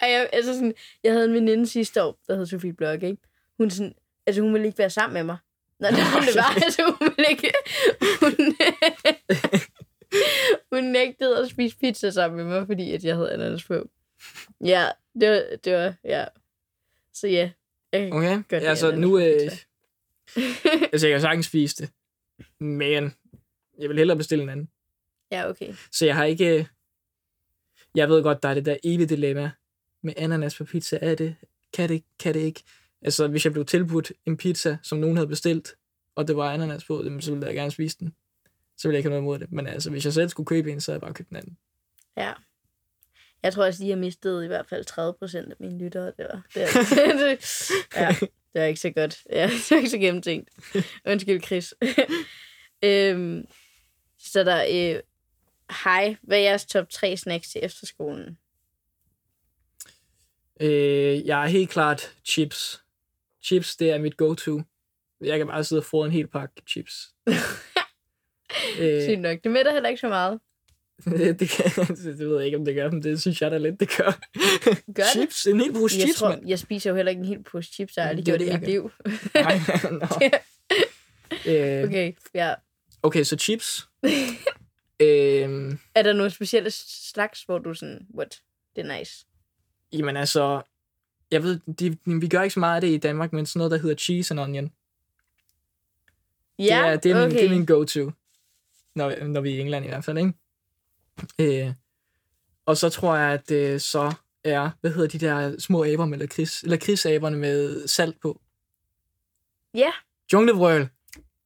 og 0.00 0.10
jeg, 0.10 0.30
altså 0.32 0.54
sådan, 0.54 0.74
jeg 1.04 1.12
havde 1.12 1.24
en 1.24 1.34
veninde 1.34 1.66
sidste 1.66 2.02
år, 2.02 2.18
der 2.26 2.36
hed 2.36 2.46
Sofie 2.46 2.72
Blok, 2.72 3.02
ikke? 3.02 3.22
Hun, 3.58 3.70
sådan, 3.70 3.94
altså, 4.26 4.42
hun 4.42 4.52
ville 4.52 4.66
ikke 4.66 4.78
være 4.78 4.90
sammen 4.90 5.14
med 5.14 5.24
mig. 5.24 5.36
Nå, 5.80 5.88
det, 5.88 5.96
var, 5.96 6.20
det 6.20 6.36
var, 6.36 6.54
altså, 6.64 6.82
hun 6.82 7.08
ville 7.16 7.30
ikke... 7.30 7.52
Hun, 8.20 8.56
hun 10.72 10.84
nægtede 10.84 11.38
at 11.38 11.48
spise 11.48 11.78
pizza 11.78 12.10
sammen 12.10 12.36
med 12.36 12.44
mig, 12.44 12.66
fordi 12.66 12.92
at 12.92 13.04
jeg 13.04 13.16
havde 13.16 13.32
ananas 13.32 13.64
på. 13.64 13.88
Ja, 14.64 14.88
det 15.20 15.30
var, 15.30 15.42
det 15.64 15.74
var, 15.74 15.94
ja. 16.04 16.24
Så 17.20 17.26
ja, 17.28 17.50
jeg 17.92 18.00
kan 18.00 18.12
Okay, 18.12 18.42
godt 18.48 18.62
altså 18.62 18.86
ananas 18.86 19.00
nu... 19.00 19.18
Øh, 19.18 19.50
altså, 20.92 21.06
jeg 21.08 21.14
kan 21.14 21.20
sagtens 21.20 21.46
spise 21.46 21.76
det. 21.76 21.90
Men 22.60 23.14
jeg 23.78 23.88
vil 23.88 23.98
hellere 23.98 24.16
bestille 24.16 24.42
en 24.42 24.48
anden. 24.48 24.68
Ja, 25.30 25.48
okay. 25.48 25.74
Så 25.92 26.06
jeg 26.06 26.16
har 26.16 26.24
ikke... 26.24 26.58
øh, 26.58 26.64
Jeg 27.94 28.08
ved 28.08 28.22
godt, 28.22 28.42
der 28.42 28.48
er 28.48 28.54
det 28.54 28.66
der 28.66 28.76
evige 28.84 29.06
dilemma 29.06 29.50
med 30.02 30.14
ananas 30.16 30.56
på 30.56 30.64
pizza. 30.64 30.98
Er 31.02 31.14
det? 31.14 31.36
Kan 31.72 31.88
det? 31.88 32.04
Kan 32.18 32.34
det 32.34 32.40
ikke? 32.40 32.62
Altså, 33.02 33.28
hvis 33.28 33.44
jeg 33.44 33.52
blev 33.52 33.64
tilbudt 33.64 34.12
en 34.26 34.36
pizza, 34.36 34.78
som 34.82 34.98
nogen 34.98 35.16
havde 35.16 35.28
bestilt, 35.28 35.74
og 36.14 36.28
det 36.28 36.36
var 36.36 36.52
ananas 36.52 36.84
på, 36.84 37.04
så 37.20 37.30
ville 37.32 37.46
jeg 37.46 37.54
gerne 37.54 37.70
spise 37.70 37.98
den. 38.00 38.14
Så 38.76 38.88
ville 38.88 38.94
jeg 38.94 38.98
ikke 38.98 39.08
have 39.10 39.10
noget 39.10 39.22
imod 39.22 39.38
det. 39.38 39.52
Men 39.52 39.66
altså, 39.66 39.90
hvis 39.90 40.04
jeg 40.04 40.12
selv 40.12 40.28
skulle 40.28 40.46
købe 40.46 40.72
en, 40.72 40.80
så 40.80 40.92
havde 40.92 40.96
jeg 40.96 41.00
bare 41.00 41.14
købt 41.14 41.28
den 41.28 41.36
anden. 41.36 41.56
Ja. 42.16 42.32
Jeg 43.42 43.52
tror 43.52 43.64
også, 43.64 43.84
de 43.84 43.88
har 43.90 43.96
mistet 43.96 44.44
i 44.44 44.46
hvert 44.46 44.66
fald 44.66 44.84
30 44.84 45.14
procent 45.18 45.50
af 45.50 45.56
mine 45.60 45.78
lyttere. 45.78 46.06
Det 46.16 46.26
var, 46.32 46.42
det, 46.54 46.68
det, 47.20 47.70
ja, 47.96 48.08
det 48.20 48.60
var 48.60 48.62
ikke 48.64 48.80
så 48.80 48.90
godt. 48.90 49.18
Ja, 49.30 49.42
det 49.52 49.70
var 49.70 49.76
ikke 49.76 49.90
så 49.90 49.98
gennemtænkt. 49.98 50.50
Undskyld, 51.06 51.42
Chris. 51.42 51.74
øhm, 52.84 53.44
så 54.18 54.44
der 54.44 54.64
øh, 54.70 55.00
hej, 55.84 56.16
hvad 56.22 56.38
er 56.38 56.42
jeres 56.42 56.66
top 56.66 56.88
3 56.90 57.16
snacks 57.16 57.48
til 57.48 57.60
efterskolen? 57.64 58.38
Øh, 60.60 61.26
jeg 61.26 61.42
er 61.44 61.48
helt 61.48 61.70
klart 61.70 62.14
chips. 62.24 62.82
Chips, 63.42 63.76
det 63.76 63.90
er 63.90 63.98
mit 63.98 64.16
go-to. 64.16 64.62
Jeg 65.20 65.38
kan 65.38 65.46
bare 65.46 65.64
sidde 65.64 65.80
og 65.80 65.84
få 65.84 66.04
en 66.04 66.10
hel 66.10 66.26
pakke 66.26 66.62
chips. 66.68 67.14
øh, 68.80 69.02
Sygt 69.02 69.20
nok. 69.20 69.38
Det 69.44 69.50
mætter 69.50 69.72
heller 69.72 69.88
ikke 69.88 70.00
så 70.00 70.08
meget. 70.08 70.40
det, 71.40 71.48
kan, 71.48 71.86
det 71.96 72.18
ved 72.18 72.36
jeg 72.36 72.46
ikke, 72.46 72.58
om 72.58 72.64
det 72.64 72.74
gør, 72.74 72.90
men 72.90 73.02
det 73.02 73.20
synes 73.20 73.42
jeg 73.42 73.50
da 73.50 73.58
lidt, 73.58 73.80
det 73.80 73.88
gør. 73.96 74.04
Gør 74.94 75.02
det? 75.02 75.06
chips, 75.12 75.46
en 75.46 75.60
hel 75.60 75.72
pose 75.72 75.96
Jeg, 75.98 76.02
chips, 76.06 76.18
tror, 76.18 76.28
mand. 76.28 76.48
jeg 76.48 76.58
spiser 76.58 76.90
jo 76.90 76.96
heller 76.96 77.10
ikke 77.10 77.20
en 77.20 77.26
hel 77.28 77.42
pose 77.42 77.72
chips, 77.72 77.96
jeg 77.96 78.04
har 78.04 78.08
aldrig 78.10 78.26
Det 78.26 78.32
gjort 78.32 78.40
det 78.40 78.46
i 78.46 78.50
det, 78.52 78.60
mit 78.60 78.68
liv. 78.68 78.90
Nej, 79.34 79.60
øh, 81.80 81.84
Okay, 81.88 82.12
ja. 82.34 82.54
okay, 83.02 83.22
så 83.24 83.36
chips. 83.36 83.88
øhm, 85.00 85.78
Er 85.94 86.02
der 86.02 86.12
nogle 86.12 86.30
specielle 86.30 86.70
slags, 86.70 87.42
hvor 87.42 87.58
du 87.58 87.74
sådan, 87.74 88.06
what, 88.14 88.40
det 88.76 88.86
er 88.90 88.98
nice? 88.98 89.26
jamen 89.92 90.16
altså, 90.16 90.62
jeg 91.30 91.42
ved, 91.42 91.60
de, 91.80 91.96
vi 92.20 92.28
gør 92.28 92.42
ikke 92.42 92.54
så 92.54 92.60
meget 92.60 92.74
af 92.74 92.80
det 92.80 92.88
i 92.88 92.96
Danmark, 92.96 93.32
men 93.32 93.46
sådan 93.46 93.58
noget, 93.58 93.70
der 93.70 93.78
hedder 93.78 93.96
cheese 93.96 94.34
and 94.34 94.40
onion. 94.40 94.70
Ja, 96.58 96.64
det, 96.64 96.72
er, 96.72 96.96
det, 96.96 97.10
er 97.10 97.14
min, 97.14 97.24
okay. 97.26 97.36
det 97.38 97.44
er 97.46 97.50
min 97.50 97.66
go-to, 97.66 98.10
når, 98.94 99.24
når 99.24 99.40
vi 99.40 99.50
er 99.50 99.54
i 99.54 99.60
England 99.60 99.84
i 99.84 99.88
hvert 99.88 100.04
fald, 100.04 100.18
ikke? 100.18 100.32
Øh, 101.38 101.72
og 102.66 102.76
så 102.76 102.88
tror 102.90 103.16
jeg, 103.16 103.32
at 103.32 103.48
det 103.48 103.82
så 103.82 104.12
er, 104.44 104.70
hvad 104.80 104.90
hedder 104.90 105.08
de 105.08 105.18
der 105.26 105.58
små 105.58 105.84
aber 105.84 106.04
med 106.06 106.18
lakrids, 106.18 106.62
lakridsaberne 106.62 107.36
med 107.36 107.88
salt 107.88 108.20
på. 108.20 108.40
Ja, 109.74 109.90
Junglevrøl, 110.32 110.88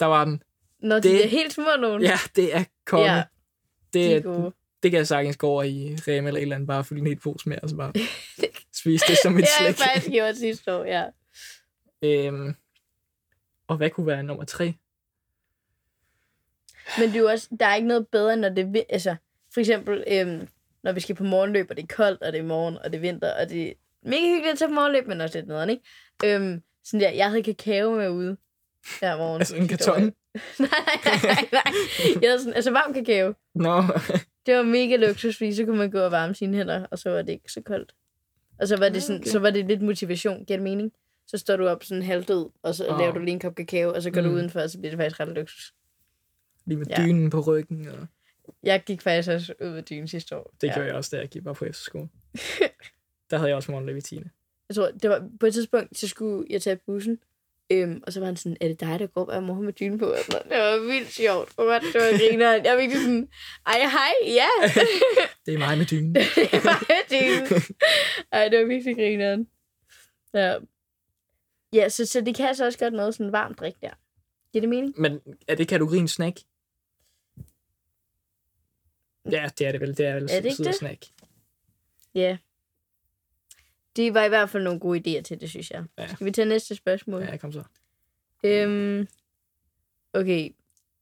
der 0.00 0.06
var 0.06 0.24
den. 0.24 0.42
når 0.78 0.96
de 1.00 1.08
Det- 1.08 1.24
er 1.24 1.28
helt 1.28 1.52
små 1.52 1.76
nogen. 1.80 2.02
Ja, 2.02 2.18
det 2.36 2.56
er 2.56 2.64
konge. 2.86 3.04
Ja, 3.04 3.14
Ja, 3.14 3.22
de 3.94 3.98
det, 3.98 4.16
er 4.16 4.50
det 4.82 4.90
kan 4.90 4.98
jeg 4.98 5.06
sagtens 5.06 5.36
gå 5.36 5.46
over 5.48 5.62
i 5.62 5.96
Rema 6.08 6.28
eller 6.28 6.38
et 6.38 6.42
eller 6.42 6.56
andet, 6.56 6.66
bare 6.66 6.84
fylde 6.84 7.00
en 7.00 7.06
hel 7.06 7.16
pose 7.20 7.48
med, 7.48 7.58
og 7.62 7.68
så 7.70 7.76
bare 7.76 7.92
spise 8.80 9.04
det 9.08 9.18
som 9.22 9.34
et 9.36 9.40
Det 9.40 9.48
har 9.58 9.64
jeg 9.66 9.74
slik. 9.74 9.86
faktisk 9.86 10.10
gjort 10.12 10.36
sidste 10.36 10.74
år, 10.76 10.84
ja. 10.84 11.04
Øhm, 12.02 12.54
og 13.66 13.76
hvad 13.76 13.90
kunne 13.90 14.06
være 14.06 14.22
nummer 14.22 14.44
tre? 14.44 14.74
Men 16.98 17.08
det 17.08 17.16
er 17.16 17.20
jo 17.20 17.26
også, 17.28 17.48
der 17.60 17.66
er 17.66 17.74
ikke 17.74 17.88
noget 17.88 18.08
bedre, 18.08 18.36
når 18.36 18.48
det 18.48 18.84
altså, 18.88 19.16
for 19.54 19.60
eksempel, 19.60 20.04
øhm, 20.10 20.48
når 20.82 20.92
vi 20.92 21.00
skal 21.00 21.14
på 21.14 21.24
morgenløb, 21.24 21.66
og 21.70 21.76
det 21.76 21.82
er 21.82 21.94
koldt, 21.96 22.22
og 22.22 22.32
det 22.32 22.38
er 22.38 22.44
morgen, 22.44 22.78
og 22.78 22.84
det 22.92 22.94
er 22.96 23.00
vinter, 23.00 23.32
og 23.42 23.48
det 23.50 23.68
er 23.68 23.72
mega 24.02 24.22
hyggeligt 24.26 24.52
at 24.52 24.58
tage 24.58 24.68
på 24.68 24.74
morgenløb, 24.74 25.06
men 25.06 25.20
også 25.20 25.38
lidt 25.38 25.48
nederen, 25.48 25.70
ikke? 25.70 25.82
Øhm, 26.24 26.62
sådan 26.84 27.00
der, 27.00 27.10
jeg 27.10 27.28
havde 27.28 27.42
kakao 27.42 27.94
med 27.96 28.08
ude 28.10 28.36
hver 28.98 29.16
morgen. 29.16 29.40
Altså 29.40 29.56
en 29.56 29.68
karton? 29.68 30.00
nej, 30.02 30.12
nej, 30.58 31.18
nej, 31.24 31.48
nej. 31.52 31.62
Jeg 32.22 32.30
havde 32.30 32.38
sådan, 32.38 32.54
altså 32.54 32.70
varm 32.70 32.92
kakao. 32.94 33.34
Nå, 33.54 33.82
Det 34.46 34.56
var 34.56 34.62
mega 34.62 34.96
luksus, 34.96 35.36
fordi 35.36 35.54
så 35.54 35.64
kunne 35.64 35.78
man 35.78 35.90
gå 35.90 35.98
og 36.00 36.10
varme 36.10 36.34
sine 36.34 36.56
hænder, 36.56 36.86
og 36.90 36.98
så 36.98 37.10
var 37.10 37.22
det 37.22 37.32
ikke 37.32 37.52
så 37.52 37.60
koldt. 37.60 37.94
Og 38.60 38.68
så 38.68 38.76
var 38.76 38.88
det, 38.88 39.02
sådan, 39.02 39.20
okay. 39.20 39.30
så 39.30 39.38
var 39.38 39.50
det 39.50 39.66
lidt 39.66 39.82
motivation, 39.82 40.44
giver 40.44 40.60
mening? 40.60 40.92
Så 41.26 41.38
står 41.38 41.56
du 41.56 41.66
op 41.68 41.84
sådan 41.84 42.02
halvdød, 42.02 42.46
og 42.62 42.74
så 42.74 42.86
Åh. 42.88 42.98
laver 42.98 43.12
du 43.12 43.18
lige 43.18 43.32
en 43.32 43.40
kop 43.40 43.54
kakao, 43.54 43.92
og 43.94 44.02
så 44.02 44.10
går 44.10 44.20
du 44.20 44.28
Mm. 44.28 44.34
udenfor, 44.34 44.60
og 44.60 44.70
så 44.70 44.78
bliver 44.78 44.90
det 44.90 44.98
faktisk 44.98 45.20
ret 45.20 45.28
luksus. 45.28 45.74
lige 46.66 46.78
med 46.78 46.86
Ja. 46.86 46.96
dynen 47.06 47.30
på 47.30 47.40
ryggen. 47.40 47.88
Og 47.88 48.06
Jeg 48.62 48.82
gik 48.86 49.02
faktisk 49.02 49.30
også 49.30 49.54
ud 49.60 49.68
af 49.76 49.84
dynen 49.84 50.08
sidste 50.08 50.36
år. 50.36 50.54
det 50.60 50.66
ja. 50.66 50.74
gjorde 50.74 50.88
jeg 50.88 50.96
også, 50.96 51.16
da 51.16 51.20
jeg 51.20 51.28
gik 51.28 51.44
bare 51.44 51.54
på 51.54 51.64
efterskole. 51.64 52.08
der 53.30 53.36
havde 53.36 53.48
jeg 53.48 53.56
også 53.56 53.70
morgenløb 53.70 53.96
i 53.96 54.00
10. 54.00 54.20
Jeg 54.68 54.74
tror, 54.74 54.90
det 54.90 55.10
var 55.10 55.28
på 55.40 55.46
et 55.46 55.54
tidspunkt, 55.54 55.98
så 55.98 56.08
skulle 56.08 56.46
jeg 56.50 56.62
tage 56.62 56.76
bussen. 56.76 57.18
Øhm, 57.70 58.02
og 58.06 58.12
så 58.12 58.20
var 58.20 58.26
han 58.26 58.36
sådan, 58.36 58.56
er 58.60 58.68
det 58.68 58.80
dig, 58.80 58.98
der 58.98 59.06
går 59.06 59.24
hver 59.24 59.40
morgen 59.40 59.64
med 59.64 59.72
dyne 59.72 59.98
på? 59.98 60.06
Og. 60.06 60.16
Det 60.28 60.58
var 60.58 60.86
vildt 60.86 61.12
sjovt. 61.12 61.52
Og 61.56 61.64
det 61.64 61.94
var 61.94 62.18
grineren. 62.18 62.64
Jeg 62.64 62.72
var 62.72 62.80
virkelig 62.80 63.02
sådan, 63.02 63.28
ej, 63.66 63.78
hej, 63.78 64.12
ja. 64.26 64.48
Det 65.46 65.54
er 65.54 65.58
mig 65.58 65.78
med 65.78 65.86
dynen. 65.86 66.14
det 66.52 66.64
var 66.64 66.86
dyne. 67.10 67.62
Ej, 68.32 68.48
det 68.48 68.58
var 68.58 68.64
virkelig 68.64 68.96
grineren. 68.96 69.48
Ja. 70.34 70.58
Ja, 71.72 71.88
så, 71.88 72.06
så 72.06 72.20
det 72.20 72.36
kan 72.36 72.46
altså 72.48 72.64
også 72.64 72.78
godt 72.78 72.94
noget 72.94 73.14
sådan 73.14 73.32
varmt 73.32 73.58
drik 73.58 73.74
der. 73.80 73.90
Giver 74.52 74.60
det 74.60 74.68
mening? 74.68 74.94
Men 75.00 75.20
er 75.48 75.54
det 75.54 75.68
kategorien 75.68 76.08
snack? 76.08 76.36
Ja, 79.30 79.50
det 79.58 79.66
er 79.66 79.72
det 79.72 79.80
vel. 79.80 79.96
Det 79.96 80.06
er 80.06 80.14
vel 80.14 80.22
Er 80.30 80.40
det 80.40 80.50
ikke 80.50 80.64
det? 80.64 80.74
snack. 80.74 81.04
Ja. 82.14 82.36
Det 83.96 84.14
var 84.14 84.24
i 84.24 84.28
hvert 84.28 84.50
fald 84.50 84.62
nogle 84.62 84.80
gode 84.80 84.98
idéer 85.18 85.22
til 85.22 85.40
det, 85.40 85.50
synes 85.50 85.70
jeg. 85.70 85.84
Ja. 85.98 86.06
Skal 86.14 86.26
vi 86.26 86.30
tage 86.30 86.48
næste 86.48 86.74
spørgsmål? 86.74 87.22
Ja, 87.22 87.36
kom 87.36 87.52
så. 87.52 87.62
Øhm, 88.44 89.08
okay, 90.12 90.50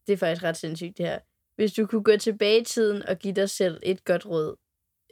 det 0.07 0.13
er 0.13 0.17
faktisk 0.17 0.43
ret 0.43 0.57
sindssygt 0.57 0.99
det 0.99 1.07
her. 1.07 1.19
Hvis 1.57 1.73
du 1.73 1.87
kunne 1.87 2.03
gå 2.05 2.17
tilbage 2.17 2.61
i 2.61 2.65
tiden 2.65 3.03
og 3.03 3.19
give 3.19 3.35
dig 3.35 3.51
selv 3.51 3.81
et 3.83 4.05
godt 4.05 4.27
råd, 4.27 4.57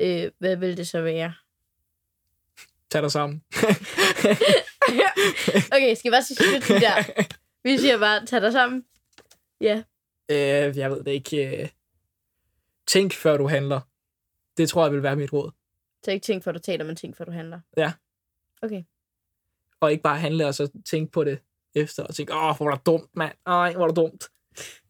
øh, 0.01 0.31
hvad 0.38 0.57
ville 0.57 0.77
det 0.77 0.88
så 0.88 1.01
være? 1.03 1.35
Tag 2.90 3.03
dig 3.03 3.11
sammen. 3.12 3.42
Okay, 5.73 5.94
skal 5.94 6.01
jeg 6.05 6.12
bare 6.12 6.23
sige 6.23 6.37
slut 6.37 6.62
til 6.62 6.75
der? 6.81 7.25
Vi 7.64 7.79
siger 7.79 7.99
bare, 7.99 8.27
tag 8.27 8.40
dig 8.40 8.53
sammen. 8.53 8.85
Ja, 9.61 9.83
Øh, 10.31 10.77
jeg 10.79 10.90
ved 10.90 11.05
det 11.05 11.11
ikke. 11.11 11.70
Tænk, 12.92 13.12
før 13.12 13.37
du 13.37 13.46
handler. 13.48 13.81
Det 14.57 14.68
tror 14.68 14.85
jeg 14.85 14.92
vil 14.92 15.03
være 15.03 15.16
mit 15.16 15.33
råd. 15.33 15.50
så 16.05 16.11
ikke 16.11 16.24
tænk, 16.24 16.44
før 16.44 16.53
du 16.53 16.59
taler, 16.59 16.85
men 16.85 16.96
tænk, 16.96 17.16
før 17.16 17.24
du 17.24 17.31
handler. 17.31 17.61
Ja. 17.76 17.92
Okay. 18.62 18.83
Og 19.81 19.92
ikke 19.92 20.03
bare 20.03 20.18
handle, 20.18 20.46
og 20.46 20.55
så 20.55 20.70
tænke 20.90 21.12
på 21.12 21.24
det 21.24 21.38
efter, 21.74 22.05
og 22.05 22.14
tænke, 22.14 22.35
åh, 22.35 22.57
hvor 22.57 22.70
er 22.70 22.74
det 22.74 22.87
dumt, 22.87 23.16
mand. 23.16 23.35
Ej, 23.46 23.72
hvor 23.72 23.83
er 23.85 23.88
det 23.88 23.96
dumt. 23.96 24.24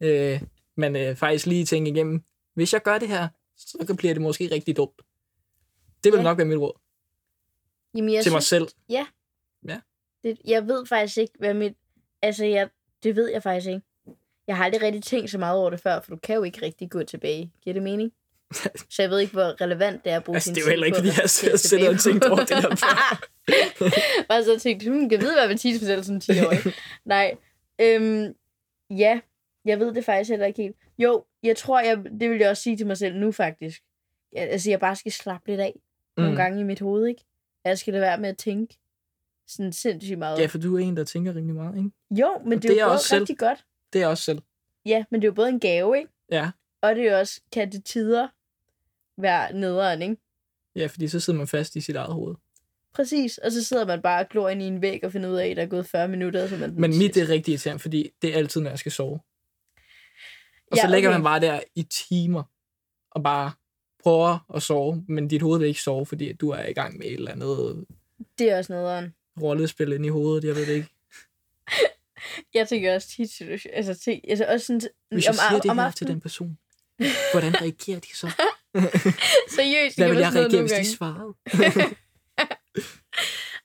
Øh, 0.01 0.41
men 0.77 0.95
øh, 0.95 1.15
faktisk 1.15 1.45
lige 1.45 1.65
tænke 1.65 1.91
igennem, 1.91 2.23
hvis 2.53 2.73
jeg 2.73 2.81
gør 2.83 2.97
det 2.99 3.07
her, 3.07 3.27
så 3.57 3.95
bliver 3.97 4.13
det 4.13 4.21
måske 4.21 4.51
rigtig 4.51 4.77
dumt. 4.77 5.01
Det 6.03 6.11
vil 6.11 6.17
Ja. 6.17 6.23
nok 6.23 6.37
være 6.37 6.47
mit 6.47 6.57
råd 6.57 6.79
Jamen, 7.95 8.13
jeg 8.13 8.23
til 8.23 8.31
mig 8.31 8.43
synes, 8.43 8.63
selv. 8.63 8.67
det, 10.23 10.41
jeg 10.45 10.67
ved 10.67 10.85
faktisk 10.85 11.17
ikke, 11.17 11.33
hvad 11.39 11.53
mit... 11.53 11.77
Altså, 12.21 12.45
jeg, 12.45 12.69
det 13.03 13.15
ved 13.15 13.29
jeg 13.31 13.43
faktisk 13.43 13.67
ikke. 13.69 13.81
Jeg 14.51 14.57
har 14.57 14.65
aldrig 14.65 14.81
rigtig 14.81 15.03
tænkt 15.03 15.29
så 15.29 15.37
meget 15.37 15.57
over 15.57 15.69
det 15.69 15.79
før, 15.79 15.99
for 16.01 16.11
du 16.11 16.19
kan 16.23 16.35
jo 16.35 16.43
ikke 16.43 16.61
rigtig 16.61 16.89
gå 16.89 17.03
tilbage. 17.03 17.51
Giver 17.63 17.73
det 17.73 17.83
mening? 17.83 18.11
Så 18.89 19.01
jeg 19.01 19.09
ved 19.09 19.19
ikke, 19.19 19.33
hvor 19.33 19.61
relevant 19.61 20.05
det 20.05 20.11
er 20.11 20.17
at 20.17 20.23
bruge 20.23 20.35
Altså, 20.35 20.47
sin 20.47 20.55
det 20.55 20.61
er 20.61 20.63
jo 20.63 20.65
tid 20.65 20.71
heller 20.71 20.85
ikke, 20.85 20.95
fordi 20.95 21.07
jeg 21.07 21.15
har 21.15 21.27
siddet 21.57 21.89
og 21.89 21.99
tænkt 21.99 22.25
over 22.25 22.39
det 22.39 22.49
der 22.49 22.75
før. 22.75 23.27
Bare 24.29 24.43
så 24.43 24.59
tænkt, 24.59 24.83
hmm, 24.83 25.09
kan 25.09 25.21
vide, 25.21 25.33
hvad 25.33 25.47
Mathis 25.47 25.79
fortæller 25.79 26.03
sådan 26.03 26.19
10 26.19 26.31
år. 26.31 26.53
Nej. 27.05 27.35
Øhm, 27.81 28.33
ja, 28.89 29.19
jeg 29.65 29.79
ved 29.79 29.93
det 29.93 30.05
faktisk 30.05 30.29
heller 30.29 30.45
ikke 30.45 30.61
helt. 30.61 30.75
Jo, 30.99 31.25
jeg 31.43 31.57
tror, 31.57 31.79
jeg, 31.79 31.97
det 31.97 32.29
vil 32.29 32.39
jeg 32.39 32.49
også 32.49 32.63
sige 32.63 32.77
til 32.77 32.87
mig 32.87 32.97
selv 32.97 33.15
nu 33.15 33.31
faktisk. 33.31 33.81
Ja, 34.35 34.41
altså, 34.41 34.69
jeg 34.69 34.79
bare 34.79 34.95
skal 34.95 35.11
slappe 35.11 35.49
lidt 35.49 35.61
af 35.61 35.73
mm. 36.17 36.23
nogle 36.23 36.37
gange 36.37 36.59
i 36.59 36.63
mit 36.63 36.79
hoved, 36.79 37.07
ikke? 37.07 37.25
Jeg 37.65 37.77
skal 37.77 37.93
lade 37.93 38.01
være 38.01 38.17
med 38.17 38.29
at 38.29 38.37
tænke 38.37 38.77
sådan 39.47 39.73
sindssygt 39.73 40.19
meget. 40.19 40.39
Ja, 40.39 40.45
for 40.45 40.57
du 40.57 40.75
er 40.75 40.79
en, 40.79 40.97
der 40.97 41.03
tænker 41.03 41.35
rimelig 41.35 41.55
meget, 41.55 41.77
ikke? 41.77 41.91
Jo, 42.11 42.39
men 42.45 42.51
det, 42.51 42.63
det 42.63 42.79
er 42.79 42.85
jo 42.85 42.91
også 42.91 43.07
selv. 43.07 43.19
rigtig 43.19 43.37
godt. 43.37 43.65
Det 43.93 44.01
er 44.01 44.07
også 44.07 44.23
selv. 44.23 44.41
Ja, 44.85 45.03
men 45.11 45.21
det 45.21 45.27
er 45.27 45.29
jo 45.29 45.33
både 45.33 45.49
en 45.49 45.59
gave, 45.59 45.97
ikke? 45.97 46.09
Ja. 46.31 46.51
Og 46.81 46.95
det 46.95 47.07
er 47.07 47.11
jo 47.11 47.17
også, 47.19 47.41
kan 47.53 47.71
det 47.71 47.85
tider 47.85 48.27
være 49.17 49.53
nederen, 49.53 50.01
ikke? 50.01 50.17
Ja, 50.75 50.85
fordi 50.87 51.07
så 51.07 51.19
sidder 51.19 51.37
man 51.37 51.47
fast 51.47 51.75
i 51.75 51.81
sit 51.81 51.95
eget 51.95 52.13
hoved. 52.13 52.35
Præcis, 52.93 53.37
og 53.37 53.51
så 53.51 53.63
sidder 53.63 53.85
man 53.85 54.01
bare 54.01 54.19
og 54.25 54.29
glor 54.29 54.49
ind 54.49 54.61
i 54.61 54.65
en 54.65 54.81
væg 54.81 55.03
og 55.03 55.11
finder 55.11 55.29
ud 55.29 55.35
af, 55.35 55.47
at 55.47 55.57
der 55.57 55.63
er 55.63 55.67
gået 55.67 55.85
40 55.85 56.07
minutter. 56.07 56.47
Så 56.47 56.57
man 56.57 56.73
Men 56.77 56.97
mit 56.97 57.15
det 57.15 57.23
er 57.23 57.29
rigtig 57.29 57.51
irriterende, 57.51 57.79
fordi 57.79 58.09
det 58.21 58.33
er 58.33 58.37
altid, 58.37 58.61
når 58.61 58.69
jeg 58.69 58.79
skal 58.79 58.91
sove. 58.91 59.19
Og 60.71 60.77
Ja, 60.77 60.81
så 60.81 60.87
ligger 60.87 61.09
okay. 61.09 61.15
man 61.17 61.23
bare 61.23 61.39
der 61.39 61.59
i 61.75 61.83
timer 61.83 62.43
og 63.11 63.23
bare 63.23 63.51
prøver 64.03 64.45
at 64.55 64.63
sove, 64.63 65.05
men 65.07 65.27
dit 65.27 65.41
hoved 65.41 65.59
vil 65.59 65.67
ikke 65.67 65.81
sove, 65.81 66.05
fordi 66.05 66.33
du 66.33 66.49
er 66.49 66.65
i 66.65 66.73
gang 66.73 66.97
med 66.97 67.05
et 67.05 67.13
eller 67.13 67.31
andet 67.31 67.85
Det 68.39 68.51
er 68.51 68.57
også 68.57 68.73
nederen. 68.73 69.13
rollespil 69.41 69.91
ind 69.91 70.05
i 70.05 70.09
hovedet, 70.09 70.43
jeg 70.47 70.55
ved 70.55 70.65
det 70.65 70.73
ikke. 70.73 70.89
Jeg 72.53 72.67
tænker 72.67 72.95
også 72.95 73.07
tit, 73.07 73.31
situation- 73.31 73.73
altså, 73.73 73.93
til, 73.93 74.21
altså 74.27 74.45
også 74.45 74.65
sådan, 74.65 74.81
Hvis 75.11 75.25
jeg 75.25 75.35
siger 75.35 75.59
det 75.61 75.71
om 75.71 75.77
her 75.77 75.85
aftenen. 75.85 76.07
til 76.07 76.13
den 76.13 76.21
person, 76.21 76.57
hvordan 77.31 77.61
reagerer 77.61 77.99
de 77.99 78.15
så? 78.17 78.27
Seriøst, 79.55 79.97
Hvad 79.97 80.09
vil 80.09 80.17
jeg 80.17 80.31
reagere, 80.35 80.61
hvis 80.61 80.71
de 80.71 80.95
svarede? 80.95 81.33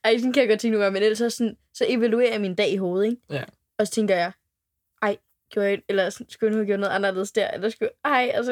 Ej, 0.03 0.17
sådan 0.17 0.33
kan 0.33 0.41
jeg 0.41 0.49
godt 0.49 0.59
tænke 0.59 0.71
nogle 0.71 0.83
gange, 0.85 0.93
men 0.93 1.03
ellers 1.03 1.17
så, 1.17 1.29
sådan, 1.29 1.57
så 1.73 1.85
evaluerer 1.89 2.31
jeg 2.31 2.41
min 2.41 2.55
dag 2.55 2.69
i 2.71 2.77
hovedet, 2.77 3.05
ikke? 3.09 3.21
Ja. 3.29 3.43
Og 3.79 3.87
så 3.87 3.93
tænker 3.93 4.15
jeg, 4.15 4.31
ej, 5.01 5.17
gjorde 5.49 5.69
jeg, 5.69 5.81
eller 5.89 6.09
sådan, 6.09 6.29
skulle 6.29 6.47
jeg 6.47 6.51
nu 6.51 6.57
have 6.57 6.65
gjort 6.65 6.79
noget 6.79 6.93
anderledes 6.93 7.31
der, 7.31 7.51
eller 7.51 7.69
skulle, 7.69 7.89
ej, 8.05 8.31
og 8.37 8.45
så 8.45 8.51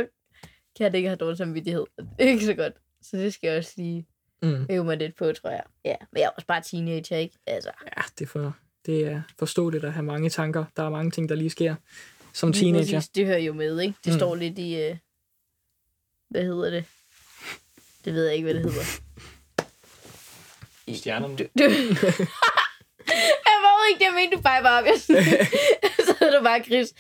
kan 0.78 0.84
jeg 0.84 0.92
da 0.92 0.98
ikke 0.98 1.10
have 1.10 1.18
dårlig 1.18 1.38
samvittighed. 1.38 1.86
Det 1.98 2.08
er 2.20 2.30
ikke 2.30 2.46
så 2.46 2.54
godt. 2.54 2.74
Så 3.02 3.18
det 3.18 3.34
skal 3.34 3.48
jeg 3.48 3.58
også 3.58 3.74
lige 3.78 4.08
Mm. 4.42 4.66
øve 4.72 4.84
mig 4.84 4.98
lidt 4.98 5.16
på, 5.16 5.32
tror 5.34 5.50
jeg. 5.50 5.64
Ja, 5.86 5.96
men 6.12 6.20
jeg 6.20 6.26
er 6.26 6.30
også 6.30 6.48
bare 6.48 6.62
teenager, 6.62 7.18
ikke? 7.18 7.38
Altså, 7.48 7.72
Ja, 7.98 8.02
det 8.20 8.30
for, 8.30 8.58
det 8.86 9.08
er 9.08 9.22
forståeligt 9.40 9.84
at 9.86 9.94
have 9.94 10.04
mange 10.04 10.30
tanker. 10.30 10.66
Der 10.78 10.84
er 10.84 10.90
mange 10.90 11.12
ting, 11.12 11.30
der 11.30 11.36
lige 11.36 11.50
sker 11.50 11.76
som 12.34 12.52
lige 12.52 12.64
teenager. 12.64 12.98
præcis, 12.98 13.10
det 13.10 13.26
hører 13.26 13.38
jo 13.38 13.54
med, 13.54 13.80
ikke? 13.82 13.94
Det 14.06 14.14
Mm. 14.14 14.20
står 14.20 14.36
lidt 14.36 14.60
i, 14.60 14.76
øh, 14.82 14.96
hvad 16.30 16.44
hedder 16.44 16.70
det? 16.70 16.86
Det 18.06 18.14
ved 18.14 18.26
jeg 18.26 18.36
ikke, 18.36 18.44
hvad 18.44 18.54
det 18.54 18.64
hedder. 18.64 18.84
Stjernerne. 20.94 21.36
Du, 21.38 21.44
du... 21.44 21.64
jeg 23.48 23.58
var 23.64 23.90
ikke 23.90 24.00
det, 24.00 24.06
jeg 24.06 24.14
mente, 24.16 24.38
du 24.38 24.42
bare 24.42 24.64
var 24.64 24.80
op. 24.80 24.86
Jeg 24.86 25.00
så 26.08 26.16
er 26.22 26.38
du 26.38 26.44
bare 26.44 26.64
Chris. 26.64 26.94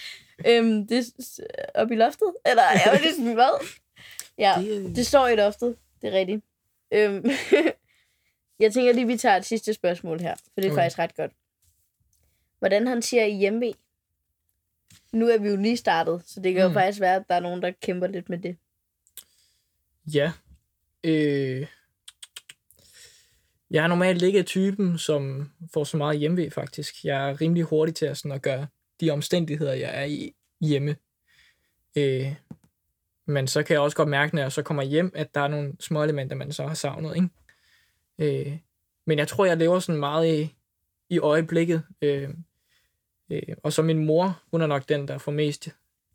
Øhm, 0.47 0.87
det 0.87 1.13
er 1.59 1.65
op 1.81 1.91
i 1.91 1.95
loftet? 1.95 2.33
Eller 2.45 2.63
jeg 2.63 2.81
var 2.85 2.97
det 2.97 3.11
sådan, 3.15 3.33
hvad? 3.33 3.67
Ja, 4.37 4.53
Det- 4.59 4.95
det 4.95 5.07
står 5.07 5.27
i 5.27 5.35
loftet. 5.35 5.75
Det 6.01 6.13
er 6.13 6.19
rigtigt. 6.19 6.43
Øhm, 6.93 7.25
jeg 8.63 8.73
tænker 8.73 8.93
lige, 8.93 9.07
vi 9.07 9.17
tager 9.17 9.35
et 9.37 9.45
sidste 9.45 9.73
spørgsmål 9.73 10.19
her, 10.19 10.35
for 10.35 10.61
det 10.61 10.65
er 10.65 10.71
Okay. 10.71 10.81
faktisk 10.81 10.99
ret 10.99 11.15
godt. 11.15 11.31
Hvordan 12.65 12.87
håndterer 12.87 13.25
I 13.25 13.37
hjemme? 13.37 13.73
Nu 15.13 15.27
er 15.27 15.37
vi 15.37 15.49
jo 15.49 15.55
lige 15.55 15.77
startet, 15.77 16.21
så 16.25 16.39
det 16.39 16.53
kan 16.53 16.61
jo 16.61 16.67
Mm. 16.67 16.73
faktisk 16.73 17.01
være, 17.01 17.15
at 17.15 17.23
der 17.29 17.35
er 17.35 17.39
nogen, 17.39 17.61
der 17.61 17.71
kæmper 17.81 18.07
lidt 18.07 18.29
med 18.29 18.37
det. 18.37 18.57
Ja. 20.13 20.31
Øh, 21.03 21.67
jeg 23.71 23.83
er 23.83 23.87
normalt 23.87 24.21
ikke 24.21 24.43
typen, 24.43 24.97
som 24.97 25.51
får 25.73 25.83
så 25.83 25.97
meget 25.97 26.19
hjemme 26.19 26.51
faktisk. 26.51 27.05
Jeg 27.05 27.29
er 27.29 27.41
rimelig 27.41 27.63
hurtig 27.63 27.95
til 27.95 28.05
at, 28.05 28.17
sådan, 28.17 28.31
at 28.31 28.41
gøre 28.41 28.67
de 29.01 29.11
omstændigheder, 29.11 29.73
jeg 29.73 30.01
er 30.01 30.05
i 30.05 30.35
hjemme. 30.61 30.95
Øh, 31.97 32.35
men 33.25 33.47
så 33.47 33.63
kan 33.63 33.73
jeg 33.73 33.81
også 33.81 33.97
godt 33.97 34.09
mærke, 34.09 34.35
når 34.35 34.41
jeg 34.41 34.51
så 34.51 34.63
kommer 34.63 34.83
hjem, 34.83 35.11
at 35.15 35.35
der 35.35 35.41
er 35.41 35.47
nogle 35.47 35.73
små 35.79 36.03
elementer, 36.03 36.35
man 36.35 36.51
så 36.51 36.67
har 36.67 36.73
savnet. 36.75 37.15
Ikke? 37.15 37.29
Øh, 38.47 38.57
men 39.05 39.17
jeg 39.19 39.27
tror, 39.27 39.45
jeg 39.45 39.57
lever 39.57 39.79
sådan 39.79 39.99
meget 39.99 40.33
i, 40.41 40.55
i 41.09 41.19
øjeblikket. 41.19 41.83
Øh, 42.01 42.29
øh, 43.29 43.41
og 43.63 43.73
så 43.73 43.81
min 43.81 44.05
mor, 44.05 44.41
hun 44.51 44.61
er 44.61 44.67
nok 44.67 44.89
den, 44.89 45.07
der 45.07 45.17
får 45.17 45.31
mest 45.31 45.69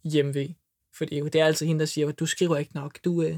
hjemve. 0.05 0.55
Fordi 0.95 1.21
det 1.21 1.35
er 1.35 1.45
altid 1.45 1.67
hende, 1.67 1.81
der 1.81 1.87
siger, 1.87 2.13
du 2.13 2.27
skriver 2.27 2.57
ikke 2.57 2.75
nok, 2.75 2.99
du, 3.05 3.23
øh, 3.23 3.37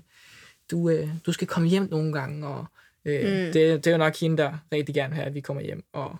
du, 0.71 0.89
øh, 0.91 1.09
du 1.27 1.33
skal 1.33 1.47
komme 1.47 1.69
hjem 1.69 1.89
nogle 1.91 2.13
gange, 2.13 2.47
og 2.49 2.67
øh, 3.05 3.23
Mm. 3.23 3.29
mm. 3.29 3.53
det, 3.53 3.55
det 3.55 3.87
er 3.87 3.91
jo 3.91 3.97
nok 3.99 4.17
hende, 4.17 4.37
der 4.37 4.59
rigtig 4.73 4.95
gerne 4.95 5.09
vil 5.11 5.17
have, 5.17 5.27
at 5.27 5.35
vi 5.35 5.41
kommer 5.41 5.63
hjem, 5.63 5.85
og 5.93 6.17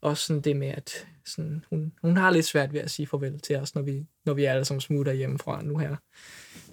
også 0.00 0.26
sådan 0.26 0.40
det 0.40 0.56
med, 0.56 0.68
at 0.68 1.06
sådan, 1.26 1.64
hun, 1.70 1.92
hun 2.02 2.16
har 2.16 2.30
lidt 2.30 2.46
svært 2.46 2.72
ved 2.72 2.80
at 2.80 2.90
sige 2.90 3.06
farvel 3.06 3.40
til 3.40 3.56
os, 3.56 3.74
når 3.74 3.82
vi, 3.82 4.06
når 4.24 4.34
vi 4.34 4.44
alle 4.44 4.64
sammen 4.64 4.80
smutter 4.80 5.12
hjemmefra 5.12 5.62
nu 5.62 5.78
her. 5.78 5.96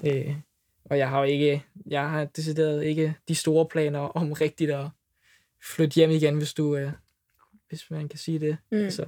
Øh, 0.08 0.36
og 0.86 0.98
jeg 0.98 1.10
har 1.10 1.18
jo 1.20 1.24
ikke, 1.24 1.64
jeg 1.86 2.10
har 2.10 2.26
decideret 2.26 2.84
ikke 2.84 3.16
de 3.28 3.36
store 3.36 3.66
planer 3.66 4.00
om 4.00 4.32
rigtigt 4.32 4.72
at 4.72 4.88
flytte 5.76 5.96
hjem 5.96 6.10
igen, 6.10 6.38
hvis 6.38 6.54
du, 6.54 6.76
øh, 6.76 6.92
hvis 7.70 7.92
man 7.92 8.08
kan 8.10 8.20
sige 8.20 8.40
det. 8.40 8.58
Mm. 8.72 8.78
Altså, 8.78 9.06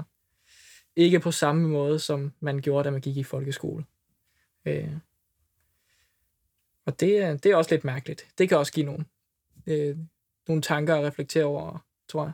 ikke 0.96 1.20
på 1.20 1.32
samme 1.32 1.68
måde, 1.68 2.00
som 2.00 2.34
man 2.40 2.62
gjorde, 2.62 2.84
da 2.84 2.92
man 2.92 3.02
gik 3.02 3.18
i 3.18 3.24
folkeskole. 3.24 3.86
Øh, 4.66 4.90
og 6.86 7.00
det, 7.00 7.18
er- 7.18 7.38
det 7.38 7.52
er 7.52 7.56
også 7.56 7.72
lidt 7.72 7.84
mærkeligt. 7.84 8.28
Det 8.38 8.50
kan 8.50 8.58
også 8.58 8.74
give 8.74 8.86
nogle, 8.86 9.06
øh, 9.68 9.98
nogle 10.48 10.62
tanker 10.62 10.96
at 10.96 11.04
reflektere 11.04 11.44
over, 11.44 11.86
tror 12.08 12.24
jeg. 12.24 12.32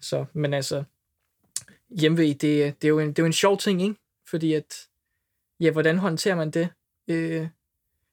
Så, 0.00 0.24
men 0.32 0.54
altså, 0.54 0.84
hjemve, 1.90 2.22
det, 2.28 2.40
det, 2.42 2.84
er 2.84 2.88
jo 2.88 2.98
en, 2.98 3.08
det 3.08 3.18
er 3.18 3.22
jo 3.22 3.26
en 3.26 3.32
sjov 3.32 3.58
ting, 3.58 3.82
ikke? 3.82 3.94
Fordi 4.28 4.52
at, 4.54 4.88
ja, 5.60 5.70
hvordan 5.70 5.98
håndterer 5.98 6.34
man 6.34 6.50
det, 6.50 6.68
øh, 7.08 7.48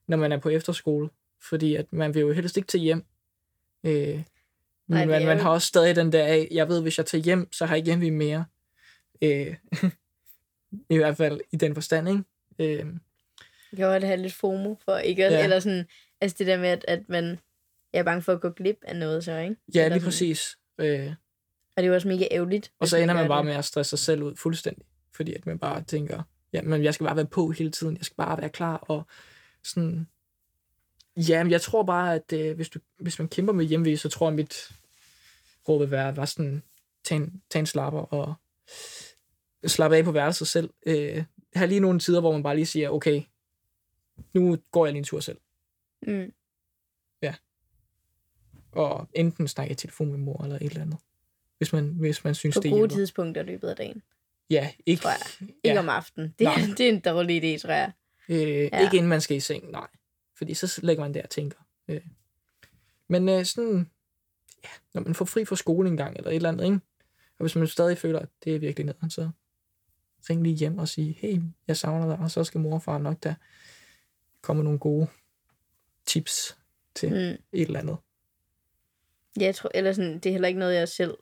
når 0.06 0.16
man 0.16 0.32
er 0.32 0.38
på 0.38 0.48
efterskole? 0.48 1.10
Fordi 1.48 1.74
at 1.74 1.92
man 1.92 2.14
vil 2.14 2.20
jo 2.20 2.32
helst 2.32 2.56
ikke 2.56 2.66
til 2.66 2.80
hjem. 2.80 3.04
Øh, 3.84 3.92
Nej, 3.92 4.24
men 4.86 4.98
det 5.00 5.08
man, 5.08 5.26
man 5.26 5.38
har 5.38 5.50
også 5.50 5.66
stadig 5.66 5.96
den 5.96 6.12
der 6.12 6.24
af, 6.26 6.48
jeg 6.50 6.68
ved, 6.68 6.82
hvis 6.82 6.98
jeg 6.98 7.06
tager 7.06 7.22
hjem, 7.22 7.52
så 7.52 7.66
har 7.66 7.74
jeg 7.74 7.78
ikke 7.88 7.98
hjemme 8.00 8.10
mere. 8.18 8.44
Øh, 9.22 9.56
I 10.90 10.96
hvert 10.96 11.16
fald 11.16 11.40
i 11.52 11.56
den 11.56 11.74
forstand, 11.74 12.08
ikke? 12.08 12.22
Øh, 12.58 12.86
Jeg 13.72 13.76
kan 13.76 13.86
godt 13.86 14.04
have 14.04 14.16
lidt 14.22 14.32
FOMO 14.34 14.74
for 14.84 14.96
ikke 14.98 15.26
at, 15.26 15.32
Ja. 15.32 15.44
eller 15.44 15.60
sådan, 15.60 15.86
altså 16.20 16.36
det 16.38 16.46
der 16.46 16.58
med, 16.58 16.68
at, 16.68 16.84
at 16.88 17.08
man 17.08 17.38
er 17.92 18.02
bange 18.02 18.22
for 18.22 18.32
at 18.32 18.40
gå 18.40 18.50
glip 18.50 18.78
af 18.82 18.96
noget 18.96 19.24
så, 19.24 19.36
ikke? 19.38 19.56
ja, 19.74 19.88
lige 19.88 20.00
præcis. 20.04 20.58
Øh, 20.78 21.06
Og 21.76 21.76
det 21.76 21.84
er 21.84 21.86
jo 21.86 21.94
også 21.94 22.08
mega 22.08 22.26
ærgerligt. 22.30 22.72
og 22.78 22.88
så 22.88 22.96
ender 22.96 23.14
gør 23.14 23.20
man 23.22 23.28
bare 23.28 23.38
det. 23.38 23.46
med 23.46 23.54
at 23.54 23.64
stresse 23.64 23.90
sig 23.90 23.98
selv 23.98 24.22
ud 24.22 24.36
fuldstændig. 24.36 24.84
Fordi 25.12 25.34
at 25.34 25.46
man 25.46 25.58
bare 25.58 25.82
tænker, 25.82 26.22
ja, 26.52 26.62
men 26.62 26.84
jeg 26.84 26.94
skal 26.94 27.06
bare 27.06 27.16
være 27.16 27.26
på 27.26 27.50
hele 27.50 27.70
tiden. 27.70 27.96
Jeg 27.96 28.04
skal 28.04 28.16
bare 28.16 28.38
være 28.40 28.48
klar. 28.50 28.76
Og 28.76 29.06
sådan, 29.64 30.08
ja, 31.16 31.42
men 31.44 31.50
jeg 31.50 31.60
tror 31.60 31.82
bare, 31.82 32.14
at 32.14 32.32
øh, 32.32 32.56
hvis, 32.56 32.68
du, 32.68 32.78
hvis 32.98 33.18
man 33.18 33.28
kæmper 33.28 33.52
med 33.52 33.64
hjemve, 33.64 33.96
så 33.96 34.08
tror 34.08 34.28
jeg, 34.28 34.34
mit 34.36 34.70
råd 35.68 35.78
vil 35.78 35.90
være, 35.90 36.16
var 36.16 36.24
sådan, 36.24 36.62
tag 37.04 37.16
en, 37.16 37.42
tag 37.50 37.60
en 37.60 37.66
slapper 37.66 38.00
og 38.00 38.34
slappe 39.66 39.96
af 39.96 40.04
på 40.04 40.12
værelset 40.12 40.48
selv. 40.48 40.70
Øh, 40.86 41.24
have 41.54 41.66
lige 41.68 41.80
nogle 41.80 41.98
tider, 41.98 42.20
hvor 42.20 42.32
man 42.32 42.42
bare 42.42 42.54
lige 42.56 42.66
siger, 42.66 42.88
okay, 42.90 43.22
nu 44.34 44.58
går 44.70 44.86
jeg 44.86 44.92
lige 44.92 44.98
en 44.98 45.04
tur 45.04 45.20
selv. 45.20 45.38
Mm. 46.06 46.32
Og 48.72 49.08
enten 49.14 49.48
snakke 49.48 49.72
i 49.72 49.74
telefon 49.74 50.10
med 50.10 50.18
mor 50.18 50.42
eller 50.44 50.56
et 50.56 50.62
eller 50.62 50.80
andet. 50.82 50.98
Hvis 51.58 51.72
man, 51.72 51.84
hvis 51.88 52.24
man 52.24 52.34
synes, 52.34 52.54
På 52.56 52.60
det 52.60 52.70
gode 52.70 52.80
hjælper. 52.80 52.94
tidspunkter 52.96 53.42
i 53.42 53.44
løbet 53.44 53.68
af 53.68 53.76
dagen. 53.76 54.02
Ja, 54.50 54.72
ikke, 54.86 55.02
Tror 55.02 55.10
jeg. 55.10 55.48
Ikke 55.64 55.74
ja, 55.74 55.78
om 55.78 55.88
aftenen. 55.88 56.34
Det, 56.38 56.44
Nej. 56.44 56.54
det 56.78 56.80
er 56.80 56.88
en 56.92 57.00
dårlig 57.00 57.44
idé, 57.44 57.58
tror 57.62 57.70
jeg. 57.72 57.92
øh, 58.28 58.38
Ja. 58.38 58.80
ikke 58.80 58.96
inden 58.96 59.08
man 59.08 59.20
skal 59.20 59.36
i 59.36 59.40
seng, 59.40 59.70
nej. 59.70 59.86
Fordi 60.36 60.54
så 60.54 60.80
ligger 60.82 61.02
man 61.04 61.14
der 61.14 61.22
og 61.22 61.30
tænker. 61.30 61.58
Øh. 61.88 62.00
Men 63.08 63.28
øh, 63.28 63.44
sådan, 63.44 63.90
ja, 64.64 64.68
når 64.94 65.00
man 65.02 65.14
får 65.14 65.24
fri 65.24 65.44
fra 65.44 65.56
skole 65.56 65.88
en 65.88 65.96
gang 65.96 66.16
eller 66.16 66.30
et 66.30 66.36
eller 66.36 66.48
andet, 66.48 66.64
ikke? 66.64 66.80
og 67.38 67.42
hvis 67.44 67.56
man 67.56 67.66
stadig 67.66 67.98
føler, 67.98 68.18
at 68.18 68.28
det 68.44 68.54
er 68.54 68.58
virkelig 68.58 68.86
nederen, 68.86 69.10
så 69.10 69.30
ring 70.30 70.42
lige 70.42 70.56
hjem 70.56 70.78
og 70.78 70.88
sige, 70.88 71.12
hey, 71.20 71.40
jeg 71.68 71.76
savner 71.76 72.06
dig, 72.08 72.18
og 72.18 72.30
så 72.30 72.44
skal 72.44 72.60
mor 72.60 72.74
og 72.74 72.82
far 72.82 72.98
nok 72.98 73.16
der 73.22 73.34
komme 74.40 74.62
nogle 74.62 74.78
gode 74.78 75.06
tips 76.06 76.58
til 76.94 77.08
Mm. 77.08 77.16
et 77.16 77.42
eller 77.52 77.80
andet. 77.80 77.96
Ja, 79.40 79.44
jeg 79.44 79.54
tror, 79.54 79.70
eller 79.74 79.92
sådan, 79.92 80.14
det 80.14 80.26
er 80.26 80.32
heller 80.32 80.48
ikke 80.48 80.60
noget, 80.60 80.74
jeg 80.74 80.88
selv 80.88 81.14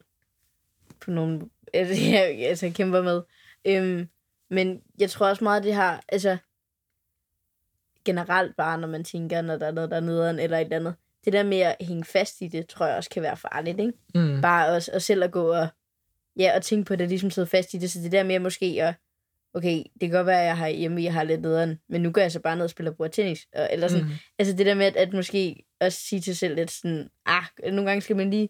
på 1.01 1.11
nogen, 1.11 1.51
altså, 1.75 1.95
jeg, 2.13 2.47
altså, 2.47 2.73
kæmper 2.75 3.03
med. 3.03 3.23
Øhm, 3.65 4.09
men 4.51 4.83
jeg 4.99 5.11
tror 5.11 5.29
også 5.29 5.45
meget, 5.45 5.63
det 5.63 5.75
har, 5.75 6.05
altså, 6.09 6.39
generelt 8.05 8.57
bare, 8.57 8.79
når 8.79 8.89
man 8.89 9.05
tænker, 9.05 9.43
når 9.43 9.57
der 9.57 9.67
er 9.67 9.71
noget, 9.71 9.91
der 9.91 9.97
er 9.97 10.01
nederen 10.01 10.39
eller 10.39 10.59
et 10.59 10.65
eller 10.65 10.77
andet. 10.77 10.95
Det 11.25 11.33
der 11.33 11.43
med 11.43 11.59
at 11.59 11.77
hænge 11.81 12.05
fast 12.05 12.41
i 12.41 12.49
det, 12.49 12.69
tror 12.69 12.87
jeg 12.87 12.97
også 12.97 13.11
kan 13.11 13.23
være 13.23 13.37
farligt, 13.37 13.81
ikke? 13.81 13.93
Mm. 14.15 14.41
Bare 14.43 14.69
også, 14.69 14.91
og 14.95 15.03
selv 15.03 15.23
at 15.25 15.33
gå 15.33 15.53
og, 15.53 15.69
ja, 16.39 16.57
og 16.57 16.63
tænke 16.63 16.85
på 16.85 16.97
det, 16.97 17.09
ligesom 17.09 17.31
sidde 17.31 17.47
fast 17.47 17.75
i 17.75 17.79
det. 17.79 17.91
Så 17.91 17.99
det 18.01 18.13
der 18.13 18.23
med 18.23 18.39
måske 18.39 18.67
at, 18.81 18.95
okay, 19.55 19.77
det 19.77 20.01
kan 20.01 20.11
godt 20.11 20.27
være, 20.27 20.41
at 20.41 20.47
jeg 20.47 20.57
har 20.57 20.69
hjemme, 20.69 21.03
jeg 21.03 21.13
har 21.13 21.23
lidt 21.23 21.41
nederen, 21.41 21.79
men 21.89 22.03
nu 22.03 22.11
går 22.11 22.21
jeg 22.21 22.33
så 22.33 22.41
bare 22.41 22.57
ned 22.57 22.65
og 22.65 22.71
spiller 22.71 22.93
bordtennis. 22.93 23.47
Og, 23.57 23.69
eller 23.73 23.89
sådan, 23.89 24.05
Mm. 24.07 24.13
Altså 24.39 24.57
det 24.57 24.67
der 24.67 24.75
med, 24.75 24.87
at, 24.87 24.97
at 24.97 25.13
måske 25.13 25.65
også 25.81 25.99
sige 26.01 26.21
til 26.21 26.35
sig 26.35 26.39
selv 26.39 26.55
lidt 26.55 26.71
sådan, 26.71 27.09
ah, 27.27 27.43
nogle 27.65 27.87
gange 27.87 28.01
skal 28.01 28.17
man 28.17 28.31
lige 28.31 28.49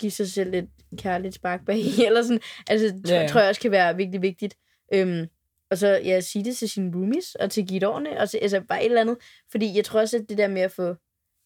give 0.00 0.10
sig 0.12 0.30
selv 0.30 0.50
lidt 0.50 0.66
kærligt 0.98 1.34
spark 1.34 1.64
bag 1.66 1.78
i, 1.78 2.04
eller 2.06 2.22
sådan. 2.22 2.40
Altså, 2.68 2.86
tr- 2.86 3.12
Ja, 3.12 3.20
ja. 3.20 3.28
tror 3.28 3.40
jeg 3.40 3.48
også 3.48 3.60
kan 3.60 3.70
være 3.70 3.96
virkelig 3.96 4.22
vigtigt. 4.22 4.56
Øhm, 4.94 5.26
og 5.70 5.78
så, 5.78 5.88
ja, 6.04 6.20
sige 6.20 6.44
det 6.44 6.56
til 6.56 6.68
sine 6.68 6.92
roomies, 6.96 7.34
og 7.34 7.50
til 7.50 7.68
guidårene, 7.68 8.20
og 8.20 8.30
til, 8.30 8.38
altså 8.38 8.60
bare 8.60 8.80
et 8.80 8.86
eller 8.86 9.00
andet. 9.00 9.16
Fordi 9.50 9.76
jeg 9.76 9.84
tror 9.84 10.00
også, 10.00 10.16
at 10.16 10.24
det 10.28 10.38
der 10.38 10.48
med 10.48 10.62
at 10.62 10.72
få, 10.72 10.94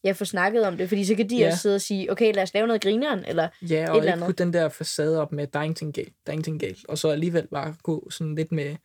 ja, 0.03 0.11
få 0.11 0.25
snakket 0.25 0.65
om 0.65 0.77
det, 0.77 0.89
fordi 0.89 1.05
så 1.05 1.15
kan 1.15 1.29
de 1.29 1.37
Ja. 1.37 1.47
også 1.47 1.59
sidde 1.59 1.75
og 1.75 1.81
sige, 1.81 2.11
okay, 2.11 2.33
lad 2.33 2.43
os 2.43 2.53
lave 2.53 2.67
noget 2.67 2.81
grineren, 2.81 3.25
eller, 3.25 3.47
Ja, 3.61 3.75
eller 3.75 3.89
og 3.89 3.95
ikke 3.97 4.11
andet. 4.11 4.25
putte 4.25 4.43
den 4.43 4.53
der 4.53 4.69
facade 4.69 5.21
op 5.21 5.31
med, 5.31 5.47
der 5.47 5.59
er 5.59 5.63
ingenting 5.63 5.93
galt, 5.93 6.13
der 6.25 6.31
er 6.31 6.33
ingenting 6.33 6.59
galt. 6.59 6.85
Og 6.89 6.97
så 6.97 7.09
alligevel 7.09 7.47
bare 7.47 7.75
gå 7.83 8.09
sådan 8.09 8.35
lidt 8.35 8.51
med 8.51 8.75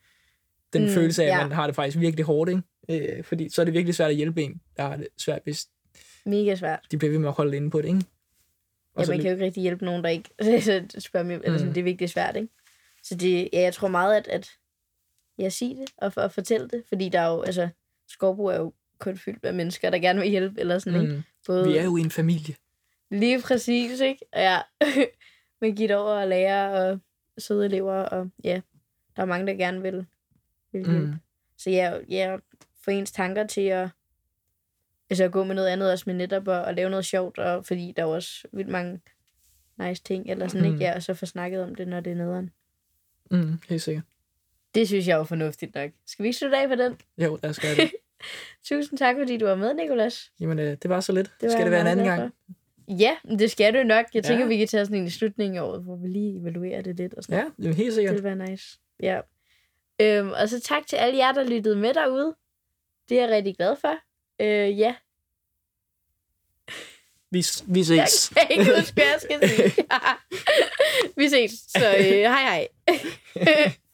den 0.73 0.81
Mm, 0.83 0.89
følelse 0.89 1.23
af, 1.23 1.27
at 1.27 1.31
ja. 1.33 1.47
man 1.47 1.51
har 1.55 1.67
det 1.67 1.75
faktisk 1.75 1.99
virkelig 1.99 2.25
hårdt, 2.25 2.49
ikke? 2.89 3.15
Øh, 3.17 3.23
fordi 3.23 3.49
så 3.49 3.61
er 3.61 3.65
det 3.65 3.73
virkelig 3.73 3.95
svært 3.95 4.09
at 4.09 4.15
hjælpe 4.15 4.43
en, 4.43 4.61
der 4.77 4.83
har 4.83 4.95
det 4.97 5.07
svært, 5.17 5.41
hvis 5.43 5.67
mega 6.25 6.55
svært. 6.55 6.79
de 6.91 6.97
bliver 6.97 7.11
ved 7.11 7.19
med 7.19 7.27
at 7.29 7.33
holde 7.33 7.57
inde 7.57 7.69
på 7.69 7.81
det, 7.81 7.87
ikke? 7.87 8.01
Og 8.95 9.03
Ja, 9.03 9.07
man 9.07 9.17
lige- 9.17 9.21
kan 9.23 9.29
jo 9.31 9.35
ikke 9.35 9.45
rigtig 9.45 9.61
hjælpe 9.63 9.85
nogen, 9.85 10.03
der 10.03 10.09
ikke 10.09 10.29
spørger 11.07 11.23
mig, 11.25 11.33
eller 11.43 11.57
sådan, 11.57 11.67
Mm. 11.67 11.73
det 11.73 11.81
er 11.81 11.83
virkelig 11.83 12.09
svært, 12.09 12.35
ikke? 12.35 12.47
Så 13.03 13.15
det, 13.15 13.49
ja, 13.53 13.61
jeg 13.61 13.73
tror 13.73 13.87
meget, 13.87 14.15
at, 14.17 14.27
at 14.27 14.49
jeg 15.37 15.53
siger 15.53 15.75
det, 15.75 15.89
og, 15.97 16.11
og 16.15 16.31
fortælle 16.31 16.67
det, 16.67 16.83
fordi 16.87 17.09
der 17.09 17.19
er 17.19 17.27
jo, 17.31 17.41
altså, 17.41 17.69
Skorbo 18.07 18.45
er 18.45 18.57
jo 18.57 18.73
kun 18.99 19.17
fyldt 19.17 19.43
med 19.43 19.51
mennesker, 19.51 19.89
der 19.89 19.99
gerne 19.99 20.19
vil 20.21 20.29
hjælpe, 20.29 20.59
eller 20.59 20.79
sådan, 20.79 21.01
ikke? 21.01 21.13
mm, 21.13 21.23
Både, 21.47 21.67
vi 21.67 21.77
er 21.77 21.83
jo 21.83 21.97
en 21.97 22.11
familie. 22.11 22.55
Lige 23.11 23.41
præcis, 23.41 23.99
ikke? 23.99 24.25
Ja, 24.35 24.59
med 25.61 25.75
givet 25.75 25.91
over 25.95 26.11
og 26.21 26.27
lærer 26.27 26.89
og 26.91 26.99
søde 27.37 27.65
elever, 27.65 27.93
og 27.93 28.29
ja, 28.43 28.61
der 29.15 29.21
er 29.21 29.25
mange, 29.25 29.47
der 29.47 29.53
gerne 29.53 29.81
vil, 29.81 30.05
vil 30.71 30.85
hjælpe. 30.85 31.05
Mm. 31.07 31.13
Så 31.57 31.69
ja, 31.69 31.97
ja, 32.09 32.37
få 32.85 32.91
ens 32.91 33.11
tanker 33.11 33.47
til 33.47 33.61
at, 33.61 33.89
altså 35.09 35.23
at 35.23 35.31
gå 35.31 35.43
med 35.43 35.55
noget 35.55 35.67
andet, 35.67 35.91
også 35.91 36.03
med 36.07 36.13
netop 36.13 36.47
at, 36.47 36.65
at 36.65 36.75
lave 36.75 36.89
noget 36.89 37.05
sjovt, 37.05 37.37
og 37.37 37.65
fordi 37.65 37.93
der 37.97 38.01
er 38.01 38.07
også 38.07 38.47
vildt 38.53 38.69
mange 38.69 38.99
nice 39.77 40.03
ting, 40.03 40.29
eller 40.29 40.47
sådan, 40.47 40.67
Mm. 40.67 40.73
ikke? 40.73 40.85
Ja, 40.85 40.95
og 40.95 41.03
så 41.03 41.13
få 41.13 41.25
snakket 41.25 41.63
om 41.63 41.75
det, 41.75 41.87
når 41.87 41.99
det 41.99 42.11
er 42.11 42.15
nederen. 42.15 42.49
Mm, 43.31 43.59
helt 43.69 43.81
sikkert. 43.81 44.03
Det 44.75 44.87
synes 44.87 45.07
jeg 45.07 45.19
er 45.19 45.23
fornuftigt 45.23 45.75
nok. 45.75 45.91
Skal 46.05 46.23
vi 46.25 46.31
slutte 46.33 46.57
af 46.57 46.67
på 46.67 46.75
den? 46.75 46.97
Jo, 47.17 47.39
lad 47.43 47.49
os 47.49 47.59
gøre 47.59 47.75
det. 47.75 47.91
Tusind 48.63 48.97
tak, 48.99 49.15
fordi 49.19 49.37
du 49.37 49.45
var 49.45 49.55
med, 49.55 49.73
Nikolas. 49.73 50.31
Jamen, 50.39 50.59
øh, 50.59 50.77
det 50.81 50.89
var 50.89 50.99
så 50.99 51.11
lidt. 51.11 51.31
Det 51.41 51.47
var 51.47 51.53
Skal 51.53 51.63
det 51.63 51.71
være 51.71 51.81
en 51.81 51.87
anden 51.87 52.05
gang? 52.05 52.33
Ja, 52.87 53.17
det 53.39 53.51
skal 53.51 53.73
du 53.73 53.83
nok. 53.83 54.05
Jeg 54.13 54.23
tænker, 54.23 54.43
Ja. 54.43 54.47
vi 54.47 54.57
kan 54.57 54.67
tage 54.67 54.85
sådan 54.85 54.97
en 55.01 55.07
i 55.07 55.09
slutningen 55.09 55.57
af 55.57 55.61
året, 55.61 55.83
hvor 55.83 55.95
vi 55.95 56.07
lige 56.07 56.39
evaluerer 56.41 56.81
det 56.81 56.95
lidt 56.95 57.13
og 57.13 57.23
sådan 57.23 57.37
Ja, 57.39 57.45
jamen, 57.59 57.73
helt 57.77 57.85
Det 57.87 57.93
sikkert. 57.93 58.15
vil 58.15 58.23
være 58.23 58.49
nice. 58.49 58.79
Ja. 59.03 59.19
Øhm, 60.01 60.29
og 60.31 60.49
så 60.49 60.59
tak 60.61 60.87
til 60.87 60.95
alle 60.95 61.17
jer, 61.17 61.31
der 61.31 61.43
lyttede 61.43 61.75
med 61.75 61.93
derude. 61.93 62.35
Det 63.09 63.17
er 63.19 63.21
jeg 63.21 63.29
rigtig 63.31 63.55
glad 63.55 63.75
for. 63.81 63.93
Øh, 64.41 64.79
ja. 64.79 64.95
Vi, 67.31 67.45
vi 67.67 67.83
ses. 67.83 68.31
Jeg 68.35 68.47
kan 68.47 68.59
ikke 68.59 68.75
huske, 68.75 68.93
hvad 68.93 69.03
jeg 69.03 69.21
skal 69.21 69.49
sige. 69.49 69.85
Vi 71.17 71.29
ses. 71.29 71.51
Så 71.51 71.95
øh, 71.99 72.03
hej 72.05 72.41
hej. 72.41 72.67